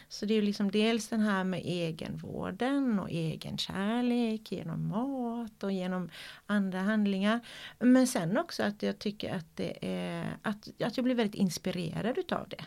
Så 0.08 0.26
det 0.26 0.34
är 0.34 0.36
ju 0.36 0.42
liksom 0.42 0.70
dels 0.70 1.08
den 1.08 1.20
här 1.20 1.44
med 1.44 1.60
egenvården 1.64 2.98
och 2.98 3.10
egen 3.10 3.58
kärlek, 3.58 4.52
genom 4.52 4.88
mat 4.88 5.62
och 5.62 5.72
genom 5.72 6.10
andra 6.46 6.78
handlingar. 6.78 7.40
Men 7.78 8.06
sen 8.06 8.38
också 8.38 8.62
att 8.62 8.82
jag 8.82 8.98
tycker 8.98 9.34
att 9.34 9.56
det 9.56 9.78
är 9.80 10.36
att, 10.42 10.68
att 10.82 10.96
jag 10.96 11.04
blir 11.04 11.14
väldigt 11.14 11.40
inspirerad 11.40 12.18
utav 12.18 12.48
det. 12.48 12.64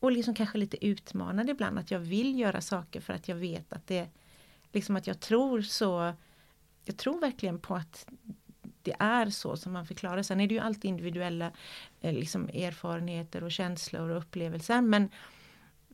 Och 0.00 0.12
liksom 0.12 0.34
kanske 0.34 0.58
lite 0.58 0.86
utmanad 0.86 1.50
ibland 1.50 1.78
att 1.78 1.90
jag 1.90 1.98
vill 1.98 2.38
göra 2.38 2.60
saker 2.60 3.00
för 3.00 3.12
att 3.12 3.28
jag 3.28 3.36
vet 3.36 3.72
att 3.72 3.86
det 3.86 4.08
liksom 4.72 4.96
att 4.96 5.06
jag 5.06 5.20
tror 5.20 5.62
så 5.62 6.12
jag 6.84 6.96
tror 6.96 7.20
verkligen 7.20 7.58
på 7.58 7.74
att 7.74 8.06
det 8.82 8.94
är 8.98 9.30
så 9.30 9.56
som 9.56 9.72
man 9.72 9.86
förklarar. 9.86 10.22
Sen 10.22 10.40
är 10.40 10.46
det 10.46 10.54
ju 10.54 10.60
alltid 10.60 10.88
individuella 10.88 11.50
eh, 12.00 12.12
liksom, 12.14 12.48
erfarenheter 12.48 13.44
och 13.44 13.52
känslor 13.52 14.10
och 14.10 14.18
upplevelser. 14.18 14.80
Men, 14.80 15.08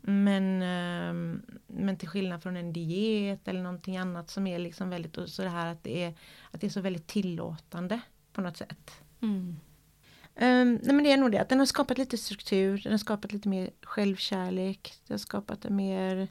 men, 0.07 0.63
eh, 0.63 1.41
men 1.67 1.97
till 1.97 2.09
skillnad 2.09 2.43
från 2.43 2.57
en 2.57 2.73
diet 2.73 3.49
eller 3.49 3.63
någonting 3.63 3.97
annat 3.97 4.31
som 4.31 4.47
är 4.47 4.59
liksom 4.59 4.91
väldigt 4.91 5.19
så 5.31 5.43
det 5.43 5.49
här 5.49 5.73
att 5.73 5.83
det 5.83 6.05
är, 6.05 6.15
att 6.51 6.61
det 6.61 6.67
är 6.67 6.71
så 6.71 6.81
väldigt 6.81 7.07
tillåtande 7.07 8.01
på 8.33 8.41
något 8.41 8.57
sätt. 8.57 8.91
Mm. 9.23 9.57
Um, 10.41 10.75
nej 10.75 10.95
men 10.95 11.05
det 11.05 11.13
är 11.13 11.17
nog 11.17 11.33
det 11.33 11.39
att 11.39 11.49
den 11.49 11.59
har 11.59 11.67
skapat 11.67 11.99
lite 11.99 12.19
struktur, 12.19 12.81
den 12.83 12.93
har 12.93 12.99
skapat 12.99 13.33
lite 13.33 13.49
mer 13.49 13.71
självkärlek, 13.83 14.95
den 15.07 15.15
har 15.15 15.19
skapat 15.19 15.65
mer 15.65 16.29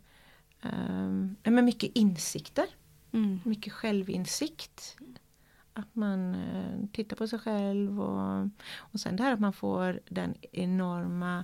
um, 0.63 1.35
men 1.43 1.65
mycket 1.65 1.91
insikter, 1.95 2.65
Mm. 3.11 3.39
mycket 3.45 3.73
självinsikt. 3.73 4.97
Att 5.73 5.95
man 5.95 6.35
eh, 6.35 6.87
tittar 6.91 7.17
på 7.17 7.27
sig 7.27 7.39
själv 7.39 8.01
och, 8.01 8.49
och 8.77 8.99
sen 8.99 9.15
det 9.15 9.23
här 9.23 9.33
att 9.33 9.39
man 9.39 9.53
får 9.53 9.99
den 10.09 10.35
enorma 10.51 11.43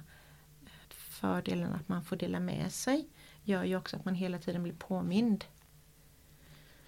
fördelen 1.21 1.73
att 1.73 1.89
man 1.89 2.03
får 2.03 2.15
dela 2.15 2.39
med 2.39 2.71
sig 2.71 3.07
gör 3.43 3.63
ju 3.63 3.75
också 3.75 3.95
att 3.95 4.05
man 4.05 4.15
hela 4.15 4.37
tiden 4.39 4.63
blir 4.63 4.73
påmind 4.73 5.45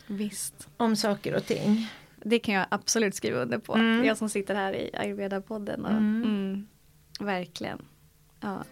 Visst. 0.08 0.68
om 0.78 0.96
saker 0.96 1.36
och 1.36 1.46
ting. 1.46 1.88
Det 2.26 2.40
kan 2.40 2.54
jag 2.56 2.66
absolut 2.72 3.16
skriva 3.16 3.40
under 3.40 3.58
på. 3.58 3.74
Mm. 3.76 4.06
Jag 4.06 4.18
som 4.18 4.30
sitter 4.30 4.56
här 4.56 4.74
i 4.74 4.90
Ayurveda-podden. 4.94 5.86
Och, 5.86 5.92
Mm. 5.92 6.24
mm, 6.24 6.68
verkligen. 7.20 7.82
Ja, 8.40 8.64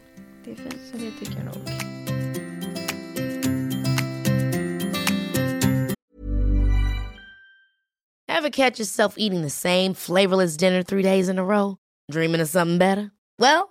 det 0.46 0.52
är 0.52 0.56
fint. 0.56 0.78
Så 0.92 0.98
det 0.98 1.12
tycker 1.12 1.36
jag 1.38 1.46
nog. 1.46 1.56
Ever 8.28 8.50
catch 8.50 8.80
yourself 8.80 9.16
eating 9.18 9.42
the 9.44 9.50
same 9.50 9.94
flavorless 9.94 10.58
dinner 10.58 10.84
three 10.84 11.04
days 11.04 11.30
in 11.30 11.38
a 11.40 11.44
row? 11.44 11.78
Dreaming 12.12 12.42
of 12.42 12.50
something 12.50 12.78
better? 12.80 13.12
Well, 13.38 13.71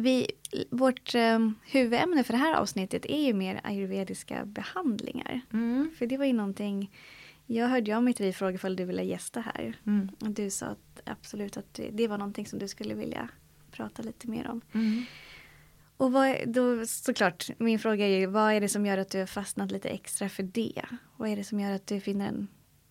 Vi, 0.00 0.30
vårt 0.70 1.14
eh, 1.14 1.38
huvudämne 1.66 2.24
för 2.24 2.32
det 2.32 2.38
här 2.38 2.54
avsnittet 2.54 3.06
är 3.06 3.26
ju 3.26 3.34
mer 3.34 3.60
ayurvediska 3.64 4.44
behandlingar. 4.44 5.40
Mm. 5.52 5.90
För 5.98 6.06
det 6.06 6.16
var 6.16 6.24
ju 6.24 6.32
någonting, 6.32 6.90
jag 7.46 7.68
hörde 7.68 7.96
av 7.96 8.02
mig 8.02 8.14
till 8.14 8.24
dig 8.24 8.30
och 8.30 8.36
frågade 8.36 8.54
ifall 8.54 8.76
du 8.76 8.84
ville 8.84 9.02
gästa 9.02 9.40
här. 9.40 9.78
Mm. 9.86 10.08
Och 10.20 10.30
du 10.30 10.50
sa 10.50 10.66
att 10.66 11.00
absolut 11.04 11.56
att 11.56 11.80
det, 11.92 12.08
var 12.08 12.18
någonting 12.18 12.46
som 12.46 12.58
du 12.58 12.68
skulle 12.68 12.94
vilja 12.94 13.28
prata 13.70 14.02
lite 14.02 14.28
mer 14.28 14.48
om. 14.48 14.60
Mm. 14.72 15.04
Och 15.96 16.12
vad, 16.12 16.36
då 16.48 16.86
såklart, 16.86 17.48
min 17.58 17.78
fråga 17.78 18.06
är 18.06 18.18
ju 18.18 18.26
vad 18.26 18.52
är 18.52 18.60
det 18.60 18.68
som 18.68 18.86
gör 18.86 18.98
att 18.98 19.10
du 19.10 19.18
har 19.18 19.26
fastnat 19.26 19.70
lite 19.70 19.88
extra 19.88 20.28
för 20.28 20.42
det? 20.42 20.82
Vad 21.16 21.28
är 21.28 21.36
det 21.36 21.44
som 21.44 21.60
gör 21.60 21.72
att 21.72 21.86
du 21.86 22.00
finner 22.00 22.28
en 22.28 22.48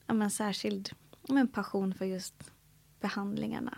ja, 0.08 0.13
men, 0.13 0.32
särskild 0.32 0.89
ja, 1.28 1.34
men, 1.34 1.48
passion 1.48 1.94
för 1.94 2.06
just 2.06 2.51
behandlingarna? 3.00 3.78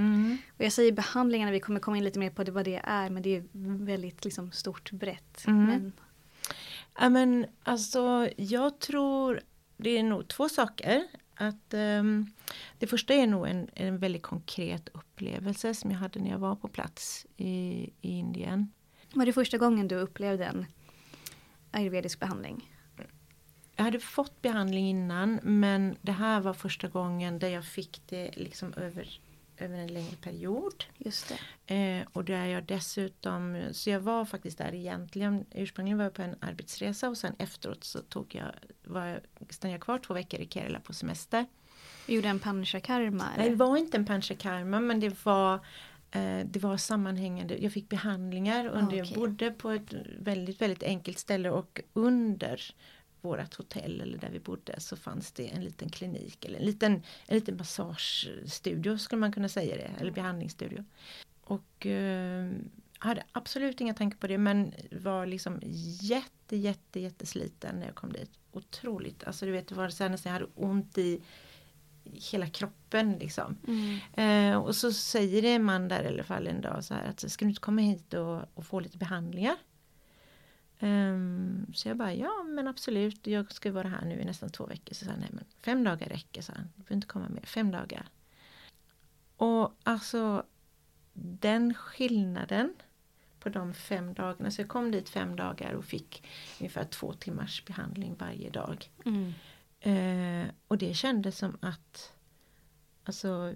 Mm. 0.00 0.38
Och 0.56 0.64
jag 0.64 0.72
säger 0.72 0.92
behandlingarna, 0.92 1.52
vi 1.52 1.60
kommer 1.60 1.80
komma 1.80 1.96
in 1.96 2.04
lite 2.04 2.18
mer 2.18 2.30
på 2.30 2.44
det, 2.44 2.52
vad 2.52 2.64
det 2.64 2.80
är, 2.84 3.10
men 3.10 3.22
det 3.22 3.36
är 3.36 3.44
väldigt 3.84 4.24
liksom, 4.24 4.52
stort 4.52 4.90
brett. 4.90 5.46
Mm. 5.46 5.64
Men, 5.64 5.92
Ja 6.98 7.08
men 7.08 7.46
alltså 7.62 8.28
jag 8.36 8.78
tror 8.78 9.40
det 9.76 9.98
är 9.98 10.02
nog 10.02 10.28
två 10.28 10.48
saker. 10.48 11.04
Att, 11.34 11.74
ehm, 11.74 12.26
det 12.78 12.86
första 12.86 13.14
är 13.14 13.26
nog 13.26 13.48
en, 13.48 13.68
en 13.74 13.98
väldigt 13.98 14.22
konkret 14.22 14.88
upplevelse 14.88 15.74
som 15.74 15.90
jag 15.90 15.98
hade 15.98 16.20
när 16.20 16.30
jag 16.30 16.38
var 16.38 16.56
på 16.56 16.68
plats 16.68 17.26
i, 17.36 17.50
i 18.00 18.10
Indien. 18.18 18.72
var 19.14 19.26
det 19.26 19.32
första 19.32 19.58
gången 19.58 19.88
du 19.88 19.94
upplevde 19.94 20.44
en 20.44 20.66
ayurvedisk 21.70 22.20
behandling? 22.20 22.70
Jag 23.76 23.84
hade 23.84 24.00
fått 24.00 24.42
behandling 24.42 24.88
innan 24.88 25.40
men 25.42 25.96
det 26.00 26.12
här 26.12 26.40
var 26.40 26.54
första 26.54 26.88
gången 26.88 27.38
där 27.38 27.48
jag 27.48 27.64
fick 27.64 28.02
det 28.06 28.30
liksom 28.36 28.74
över, 28.74 29.20
över 29.60 29.78
en 29.78 29.92
längre 29.92 30.16
period. 30.16 30.84
Just 30.98 31.32
det. 31.66 31.74
Eh, 31.74 32.06
och 32.12 32.24
där 32.24 32.46
jag 32.46 32.64
dessutom, 32.64 33.62
så 33.72 33.90
jag 33.90 34.00
var 34.00 34.24
faktiskt 34.24 34.58
där 34.58 34.74
egentligen, 34.74 35.44
ursprungligen 35.50 35.98
var 35.98 36.04
jag 36.04 36.14
på 36.14 36.22
en 36.22 36.34
arbetsresa 36.40 37.08
och 37.08 37.18
sen 37.18 37.34
efteråt 37.38 37.84
så 37.84 37.98
tog 37.98 38.34
jag, 38.34 38.52
var 38.84 39.06
jag, 39.06 39.20
stannade 39.50 39.74
jag 39.74 39.82
kvar 39.82 39.98
två 39.98 40.14
veckor 40.14 40.40
i 40.40 40.46
Kerala 40.46 40.80
på 40.80 40.92
semester. 40.92 41.46
Du 42.06 42.14
gjorde 42.14 42.28
en 42.28 42.38
panchakarma? 42.38 43.24
Nej, 43.36 43.50
det 43.50 43.56
var 43.56 43.76
inte 43.76 43.96
en 43.96 44.06
panchakarma 44.06 44.80
men 44.80 45.00
det 45.00 45.24
var 45.24 45.60
Eh, 46.12 46.46
det 46.46 46.62
var 46.62 46.76
sammanhängande, 46.76 47.58
jag 47.58 47.72
fick 47.72 47.88
behandlingar 47.88 48.66
under, 48.66 48.80
Ah, 48.80 48.84
okej. 48.86 48.96
jag 48.98 49.14
bodde 49.14 49.50
på 49.50 49.70
ett 49.70 49.94
väldigt, 50.18 50.62
väldigt 50.62 50.82
enkelt 50.82 51.18
ställe 51.18 51.50
och 51.50 51.80
under 51.92 52.62
vårt 53.20 53.54
hotell 53.54 54.00
eller 54.00 54.18
där 54.18 54.30
vi 54.30 54.40
bodde 54.40 54.80
så 54.80 54.96
fanns 54.96 55.32
det 55.32 55.48
en 55.48 55.64
liten 55.64 55.88
klinik 55.88 56.44
eller 56.44 56.58
en 56.58 56.64
liten, 56.64 56.92
en 57.26 57.34
liten 57.34 57.56
massagestudio 57.56 58.98
skulle 58.98 59.20
man 59.20 59.32
kunna 59.32 59.48
säga 59.48 59.76
det, 59.76 59.90
eller 60.00 60.10
behandlingsstudio. 60.10 60.84
Och 61.40 61.86
eh, 61.86 62.50
hade 62.98 63.22
absolut 63.32 63.80
inga 63.80 63.94
tankar 63.94 64.18
på 64.18 64.26
det 64.26 64.38
men 64.38 64.72
var 64.90 65.26
liksom 65.26 65.58
jätte 66.00 66.56
jätte 66.56 67.00
jättesliten 67.00 67.76
när 67.76 67.86
jag 67.86 67.94
kom 67.94 68.12
dit. 68.12 68.30
Otroligt, 68.52 69.24
alltså 69.24 69.46
du 69.46 69.52
vet 69.52 69.68
det 69.68 69.74
var 69.74 69.88
så 69.88 70.02
här 70.02 70.10
nästan 70.10 70.32
jag 70.32 70.40
hade 70.40 70.52
ont 70.54 70.98
i 70.98 71.20
hela 72.04 72.46
kroppen 72.46 73.12
liksom. 73.12 73.56
Eh, 74.22 74.56
och 74.56 74.76
så 74.76 74.92
säger 74.92 75.42
det 75.42 75.52
en 75.52 75.64
man 75.64 75.88
där 75.88 76.04
i 76.04 76.08
alla 76.08 76.24
fall 76.24 76.46
en 76.46 76.60
dag 76.60 76.84
så 76.84 76.94
här 76.94 77.04
att 77.08 77.30
ska 77.30 77.44
du 77.44 77.48
inte 77.48 77.60
komma 77.60 77.80
hit 77.80 78.14
och, 78.14 78.40
och 78.54 78.66
få 78.66 78.80
lite 78.80 78.98
behandlingar? 78.98 79.56
Ehm, 80.80 81.66
så 81.74 81.88
jag 81.88 81.96
bara 81.96 82.14
ja 82.14 82.42
men 82.42 82.68
absolut, 82.68 83.26
jag 83.26 83.52
ska 83.52 83.72
vara 83.72 83.88
här 83.88 84.04
nu 84.04 84.20
i 84.20 84.24
nästan 84.24 84.50
två 84.50 84.66
veckor. 84.66 84.94
Så 84.94 85.04
sa 85.04 85.10
han, 85.10 85.20
nej 85.20 85.30
men 85.32 85.44
fem 85.60 85.84
dagar 85.84 86.08
räcker, 86.08 86.42
så 86.42 86.52
han. 86.52 86.62
Du 86.76 86.82
behöver 86.82 86.94
inte 86.94 87.06
komma 87.06 87.28
mer, 87.28 87.42
fem 87.46 87.70
dagar. 87.70 88.08
Och 89.36 89.72
alltså 89.82 90.44
den 91.12 91.74
skillnaden 91.74 92.74
på 93.40 93.48
de 93.48 93.74
fem 93.74 94.14
dagarna, 94.14 94.50
så 94.50 94.60
jag 94.60 94.68
kom 94.68 94.90
dit 94.90 95.08
fem 95.08 95.36
dagar 95.36 95.72
och 95.72 95.84
fick 95.84 96.26
ungefär 96.60 96.84
två 96.84 97.12
timmars 97.12 97.64
behandling 97.64 98.16
varje 98.18 98.50
dag. 98.50 98.90
Mm. 99.04 99.32
Eh, 99.80 100.50
och 100.68 100.78
det 100.78 100.94
kändes 100.94 101.38
som 101.38 101.56
att 101.60 102.12
alltså, 103.04 103.54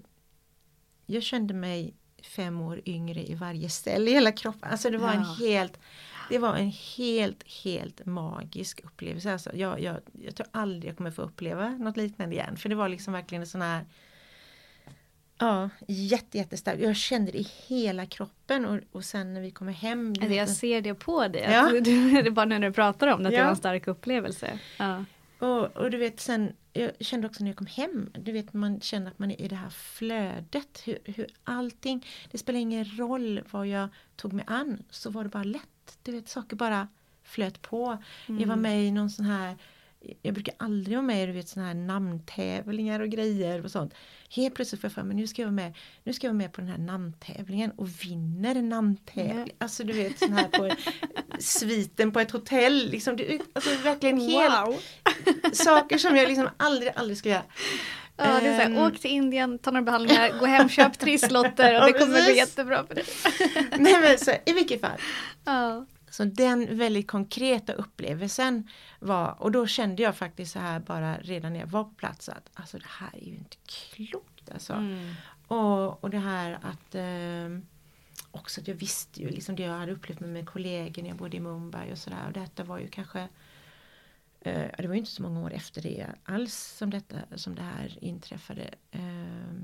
jag 1.05 1.23
kände 1.23 1.53
mig 1.53 1.93
fem 2.23 2.61
år 2.61 2.81
yngre 2.85 3.23
i 3.23 3.35
varje 3.35 3.69
ställe 3.69 4.11
i 4.11 4.13
hela 4.13 4.31
kroppen. 4.31 4.71
Alltså 4.71 4.89
det 4.89 4.97
var 4.97 5.13
en 5.13 5.21
Ja. 5.21 5.35
helt 5.39 5.79
det 6.29 6.37
var 6.37 6.55
en 6.55 6.71
helt, 6.97 7.43
helt 7.63 8.05
magisk 8.05 8.81
upplevelse. 8.83 9.31
Alltså, 9.33 9.55
jag, 9.55 9.79
jag, 9.81 9.97
jag 10.21 10.35
tror 10.35 10.47
aldrig 10.51 10.89
jag 10.89 10.97
kommer 10.97 11.11
få 11.11 11.21
uppleva 11.21 11.69
något 11.69 11.97
liknande 11.97 12.35
igen. 12.35 12.57
För 12.57 12.69
det 12.69 12.75
var 12.75 12.89
liksom 12.89 13.13
verkligen 13.13 13.41
en 13.41 13.47
sån 13.47 13.61
här 13.61 13.85
Ja, 15.37 15.69
jätte, 15.87 16.37
jättestarkt. 16.37 16.81
Jag 16.81 16.95
kände 16.95 17.31
det 17.31 17.37
i 17.37 17.47
hela 17.67 18.05
kroppen 18.05 18.65
och, 18.65 18.79
och 18.91 19.05
sen 19.05 19.33
när 19.33 19.41
vi 19.41 19.51
kommer 19.51 19.71
hem. 19.71 20.09
Alltså 20.09 20.33
jag 20.33 20.49
ser 20.49 20.81
det 20.81 20.93
på 20.95 21.27
dig. 21.27 21.41
Ja. 21.51 21.69
Du, 21.69 21.81
det 22.21 22.27
är 22.27 22.31
bara 22.31 22.45
när 22.45 22.59
du 22.59 22.71
pratar 22.71 23.07
om 23.07 23.23
det, 23.23 23.27
att 23.27 23.31
det 23.31 23.37
Ja. 23.37 23.43
var 23.43 23.49
en 23.51 23.55
stark 23.57 23.87
upplevelse. 23.87 24.59
Ja. 24.79 25.05
Och, 25.39 25.77
och 25.77 25.91
du 25.91 25.97
vet 25.97 26.19
sen, 26.19 26.53
jag 26.73 26.91
kände 26.99 27.27
också 27.27 27.43
när 27.43 27.51
jag 27.51 27.57
kom 27.57 27.67
hem, 27.67 28.09
du 28.19 28.31
vet 28.31 28.53
man 28.53 28.81
känner 28.81 29.11
att 29.11 29.19
man 29.19 29.31
är 29.31 29.41
i 29.41 29.47
det 29.47 29.55
här 29.55 29.69
flödet. 29.69 30.81
Hur, 30.85 30.97
hur 31.03 31.27
allting, 31.43 32.05
det 32.31 32.37
spelar 32.37 32.59
ingen 32.59 32.97
roll 32.97 33.41
vad 33.51 33.67
jag 33.67 33.89
tog 34.15 34.33
mig 34.33 34.45
an, 34.47 34.83
så 34.89 35.09
var 35.09 35.23
det 35.23 35.29
bara 35.29 35.43
lätt. 35.43 35.61
Du 36.03 36.11
vet 36.11 36.29
saker 36.29 36.55
bara 36.55 36.87
flöt 37.23 37.61
på. 37.61 37.97
Jag 38.27 38.47
var 38.47 38.55
med 38.55 38.83
i 38.83 38.91
någon 38.91 39.09
sån 39.09 39.25
här 39.25 39.57
jag 40.21 40.33
brukar 40.33 40.55
aldrig 40.57 40.97
vara 40.97 41.05
med 41.07 41.29
i 41.29 41.33
du 41.33 41.49
såna 41.49 41.65
här 41.65 41.73
namntävlingar 41.73 42.99
och 42.99 43.09
grejer 43.09 43.63
och 43.63 43.71
sånt. 43.71 43.93
Helt 44.29 44.55
plötsligt 44.55 44.81
får 44.81 44.87
jag 44.87 44.93
för 44.93 45.03
mig, 45.03 45.15
nu 45.15 45.27
ska 45.27 45.41
jag 45.41 45.47
vara 45.47 45.55
med, 45.55 45.73
nu 46.03 46.13
ska 46.13 46.27
jag 46.27 46.33
vara 46.33 46.37
med 46.37 46.53
på 46.53 46.61
den 46.61 46.69
här 46.69 46.77
namntävlingen 46.77 47.71
och 47.71 48.03
vinner 48.03 48.55
en 48.55 48.69
namntävling. 48.69 49.55
Alltså 49.57 49.83
du 49.83 49.93
vet 49.93 50.19
sån 50.19 50.33
här 50.33 50.47
på 50.47 50.75
sviten 51.39 52.11
på 52.11 52.19
ett 52.19 52.31
hotell. 52.31 52.89
Liksom, 52.89 53.15
det, 53.15 53.41
alltså 53.53 53.69
verkligen 53.83 54.19
helt 54.19 54.83
saker 55.53 55.97
som 55.97 56.15
jag 56.15 56.27
liksom 56.27 56.49
aldrig, 56.57 56.91
aldrig 56.95 57.17
ska 57.17 57.29
göra. 57.29 57.43
Ja, 58.17 58.23
det 58.25 58.47
är 58.47 58.57
så 58.57 58.61
Ehm. 58.63 58.75
här, 58.75 58.87
åk 58.87 58.99
till 58.99 59.11
Indien, 59.11 59.59
ta 59.59 59.71
några 59.71 59.83
behandlingar, 59.85 60.39
gå 60.39 60.45
hem, 60.45 60.69
köp 60.69 60.93
trisslotter 60.99 61.79
och 61.81 61.85
det 61.87 61.93
kommer 61.93 62.07
gå 62.13 62.17
precis. 62.19 62.37
jättebra 62.37 62.85
för 62.87 62.95
dig. 62.95 63.05
Nej 63.79 64.01
men 64.01 64.17
så, 64.17 64.31
i 64.45 64.53
vilket 64.53 64.81
fall. 64.81 64.99
Ja. 65.45 65.85
Så 66.09 66.23
den 66.23 66.77
väldigt 66.77 67.07
konkreta 67.07 67.73
upplevelsen 67.73 68.69
var, 68.99 69.35
och 69.41 69.51
då 69.51 69.67
kände 69.67 70.03
jag 70.03 70.15
faktiskt 70.15 70.51
så 70.53 70.59
här 70.59 70.79
bara 70.79 71.17
redan 71.17 71.53
när 71.53 71.59
jag 71.59 71.67
var 71.67 71.83
på 71.83 71.89
plats 71.89 72.29
att 72.29 72.49
alltså 72.53 72.77
det 72.77 72.87
här 72.87 73.09
är 73.13 73.25
ju 73.25 73.35
inte 73.35 73.57
klokt 73.67 74.49
alltså. 74.53 74.73
Mm. 74.73 75.13
Och, 75.47 76.03
och 76.03 76.09
det 76.09 76.17
här 76.17 76.59
att 76.61 76.95
eh, 76.95 77.59
också 78.31 78.61
att 78.61 78.67
jag 78.67 78.75
visste 78.75 79.21
ju 79.21 79.29
liksom 79.29 79.55
det 79.55 79.63
jag 79.63 79.73
hade 79.73 79.91
upplevt 79.91 80.19
med 80.19 80.29
mina 80.29 80.45
kollegor 80.45 81.01
när 81.03 81.09
jag 81.09 81.17
bodde 81.17 81.37
i 81.37 81.39
Mumbai 81.39 81.91
och 81.93 81.97
sådär 81.97 82.23
och 82.27 82.33
detta 82.33 82.63
var 82.63 82.79
ju 82.79 82.87
kanske 82.87 83.27
det 84.51 84.87
var 84.87 84.93
ju 84.93 84.99
inte 84.99 85.11
så 85.11 85.21
många 85.21 85.41
år 85.41 85.53
efter 85.53 85.81
det 85.81 86.07
alls 86.23 86.55
som, 86.77 86.89
detta, 86.89 87.17
som 87.35 87.55
det 87.55 87.61
här 87.61 87.97
inträffade 88.01 88.69
eh, 88.91 89.55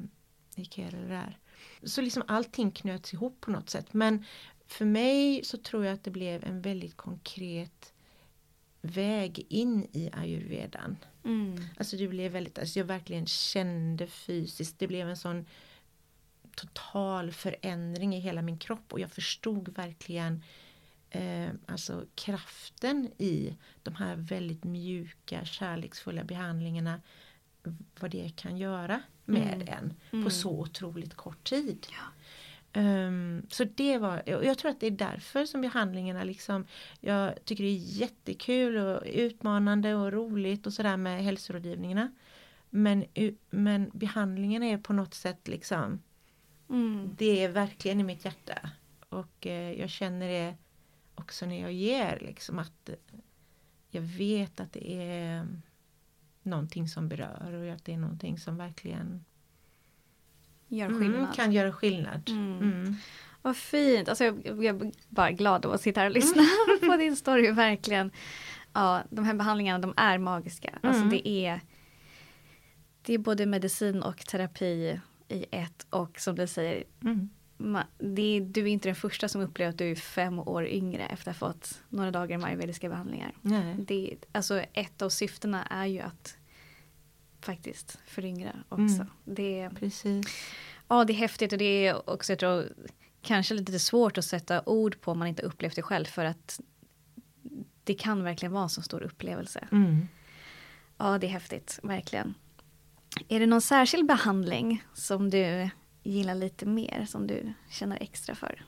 i 0.55 0.65
Kerala 0.65 1.07
där. 1.07 1.37
Så 1.83 2.01
liksom 2.01 2.23
allting 2.27 2.71
knöts 2.71 3.13
ihop 3.13 3.41
på 3.41 3.51
något 3.51 3.69
sätt 3.69 3.93
men 3.93 4.25
för 4.67 4.85
mig 4.85 5.43
så 5.43 5.57
tror 5.57 5.85
jag 5.85 5.93
att 5.93 6.03
det 6.03 6.11
blev 6.11 6.43
en 6.43 6.61
väldigt 6.61 6.97
konkret 6.97 7.93
väg 8.81 9.45
in 9.49 9.87
i 9.91 10.09
ayurvedan. 10.13 10.97
Mm. 11.25 11.63
Alltså 11.77 11.97
det 11.97 12.07
blev 12.07 12.31
väldigt, 12.31 12.59
alltså 12.59 12.79
jag 12.79 12.85
verkligen 12.85 13.25
kände 13.25 14.07
fysiskt, 14.07 14.79
det 14.79 14.87
blev 14.87 15.09
en 15.09 15.17
sån 15.17 15.45
total 16.55 17.31
förändring 17.31 18.15
i 18.15 18.19
hela 18.19 18.41
min 18.41 18.57
kropp 18.57 18.93
och 18.93 18.99
jag 18.99 19.11
förstod 19.11 19.69
verkligen 19.69 20.43
eh, 21.11 21.49
alltså 21.65 22.05
kraften 22.15 23.11
i 23.17 23.57
de 23.83 23.95
här 23.95 24.15
väldigt 24.15 24.63
mjuka 24.63 25.45
kärleksfulla 25.45 26.23
behandlingarna 26.23 27.01
vad 27.99 28.11
det 28.11 28.35
kan 28.35 28.57
göra 28.57 29.01
med 29.25 29.69
en 29.69 30.23
på 30.23 30.29
så 30.29 30.59
otroligt 30.59 31.13
kort 31.15 31.43
tid. 31.43 31.87
Ehm, 32.73 33.45
så 33.49 33.63
det 33.63 33.97
var, 33.97 34.23
jag 34.25 34.57
tror 34.57 34.71
att 34.71 34.79
det 34.79 34.87
är 34.87 34.91
därför 34.91 35.45
som 35.45 35.61
behandlingarna 35.61 36.23
liksom, 36.23 36.65
jag 36.99 37.45
tycker 37.45 37.63
det 37.63 37.69
är 37.69 37.77
jättekul 37.77 38.77
och 38.77 39.03
utmanande 39.05 39.95
och 39.95 40.11
roligt 40.11 40.67
och 40.67 40.73
sådär 40.73 40.97
med 40.97 41.23
hälsorådgivningarna. 41.23 42.11
Men, 42.69 43.05
men 43.49 43.91
behandlingen 43.93 44.63
är 44.63 44.77
på 44.77 44.93
något 44.93 45.13
sätt 45.13 45.47
liksom, 45.47 45.99
Mm. 46.69 47.09
det 47.17 47.43
är 47.43 47.49
verkligen 47.49 47.99
i 47.99 48.03
mitt 48.03 48.25
hjärta. 48.25 48.69
Och 49.09 49.47
eh, 49.47 49.71
jag 49.79 49.89
känner 49.89 50.27
det 50.27 50.55
också 51.21 51.45
när 51.45 51.61
jag 51.61 51.73
ger 51.73 52.19
liksom 52.21 52.59
att 52.59 52.89
jag 53.89 54.01
vet 54.01 54.59
att 54.59 54.73
det 54.73 54.93
är 55.03 55.47
någonting 56.43 56.87
som 56.87 57.09
berör 57.09 57.53
och 57.53 57.73
att 57.73 57.85
det 57.85 57.93
är 57.93 57.97
någonting 57.97 58.37
som 58.39 58.57
verkligen 58.57 59.25
Gör 60.67 60.85
mm, 60.87 60.99
skillnad. 61.01 61.35
kan 61.35 61.51
göra 61.51 61.73
skillnad. 61.73 62.29
Mm. 62.29 62.61
Mm. 62.61 62.95
Vad 63.41 63.57
fint. 63.57 64.09
Alltså 64.09 64.23
jag, 64.23 64.41
jag 64.45 64.65
är 64.65 64.91
bara 65.09 65.31
glad 65.31 65.65
att 65.65 65.81
sitta 65.81 65.99
här 65.99 66.07
och 66.07 66.13
lyssna 66.13 66.43
på 66.81 66.97
din 66.97 67.15
story. 67.15 67.51
Verkligen. 67.51 68.11
Ja, 68.73 69.03
de 69.09 69.25
här 69.25 69.33
behandlingarna 69.33 69.79
de 69.79 69.93
är 69.97 70.17
magiska. 70.17 70.79
Alltså 70.83 71.01
Mm. 71.03 71.09
det 71.09 71.27
är 71.27 71.61
Det 73.01 73.13
är 73.13 73.17
både 73.17 73.45
medicin 73.45 74.03
och 74.03 74.17
terapi 74.17 74.99
i 75.27 75.45
ett 75.51 75.85
och 75.89 76.19
som 76.19 76.35
du 76.35 76.47
säger 76.47 76.83
Mm. 77.03 77.29
Det 77.97 78.21
är, 78.21 78.41
du 78.41 78.61
är 78.61 78.67
inte 78.67 78.89
den 78.89 78.95
första 78.95 79.27
som 79.27 79.41
upplever 79.41 79.69
att 79.69 79.77
du 79.77 79.91
är 79.91 79.95
fem 79.95 80.39
år 80.39 80.67
yngre 80.67 81.05
efter 81.05 81.31
att 81.31 81.37
ha 81.37 81.47
fått 81.47 81.81
några 81.89 82.11
dagar 82.11 82.37
med 82.37 82.47
ayurvediska 82.47 82.89
behandlingar. 82.89 83.33
Nej. 83.41 83.75
Det, 83.77 84.15
alltså 84.31 84.59
ett 84.73 85.01
av 85.01 85.09
syftena 85.09 85.65
är 85.65 85.85
ju 85.85 85.99
att 85.99 86.37
faktiskt 87.41 87.99
föryngra 88.05 88.51
också. 88.69 88.95
Mm. 88.95 89.07
Det, 89.23 89.69
Precis. 89.79 90.27
ja, 90.87 91.05
det 91.05 91.13
är 91.13 91.17
häftigt 91.17 91.51
och 91.51 91.57
det 91.57 91.87
är 91.87 92.09
också 92.09 92.31
jag 92.31 92.39
tror, 92.39 92.73
kanske 93.21 93.53
lite 93.53 93.79
svårt 93.79 94.17
att 94.17 94.25
sätta 94.25 94.61
ord 94.65 95.01
på 95.01 95.11
om 95.11 95.19
man 95.19 95.27
inte 95.27 95.41
upplevt 95.41 95.75
det 95.75 95.81
själv 95.81 96.05
för 96.05 96.25
att 96.25 96.59
det 97.83 97.93
kan 97.93 98.23
verkligen 98.23 98.51
vara 98.51 98.63
en 98.63 98.69
så 98.69 98.81
stor 98.81 99.01
upplevelse. 99.01 99.67
Mm. 99.71 100.07
Ja, 100.97 101.17
det 101.17 101.27
är 101.27 101.31
häftigt, 101.31 101.79
verkligen. 101.83 102.33
Är 103.27 103.39
det 103.39 103.45
någon 103.45 103.61
särskild 103.61 104.07
behandling 104.07 104.83
som 104.93 105.29
du 105.29 105.69
gillar 106.03 106.35
lite 106.35 106.65
mer, 106.65 107.05
som 107.05 107.27
du 107.27 107.53
känner 107.69 107.97
extra 108.01 108.35
för? 108.35 108.65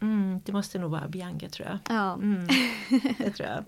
Mm. 0.00 0.40
Det 0.44 0.52
måste 0.52 0.78
nog 0.78 0.90
vara 0.90 1.08
Bianca 1.08 1.48
tror 1.48 1.68
jag. 1.68 1.78
Ja, 1.88 2.14
Mm. 2.14 2.46
Det 3.18 3.30
tror 3.30 3.48
jag. 3.48 3.64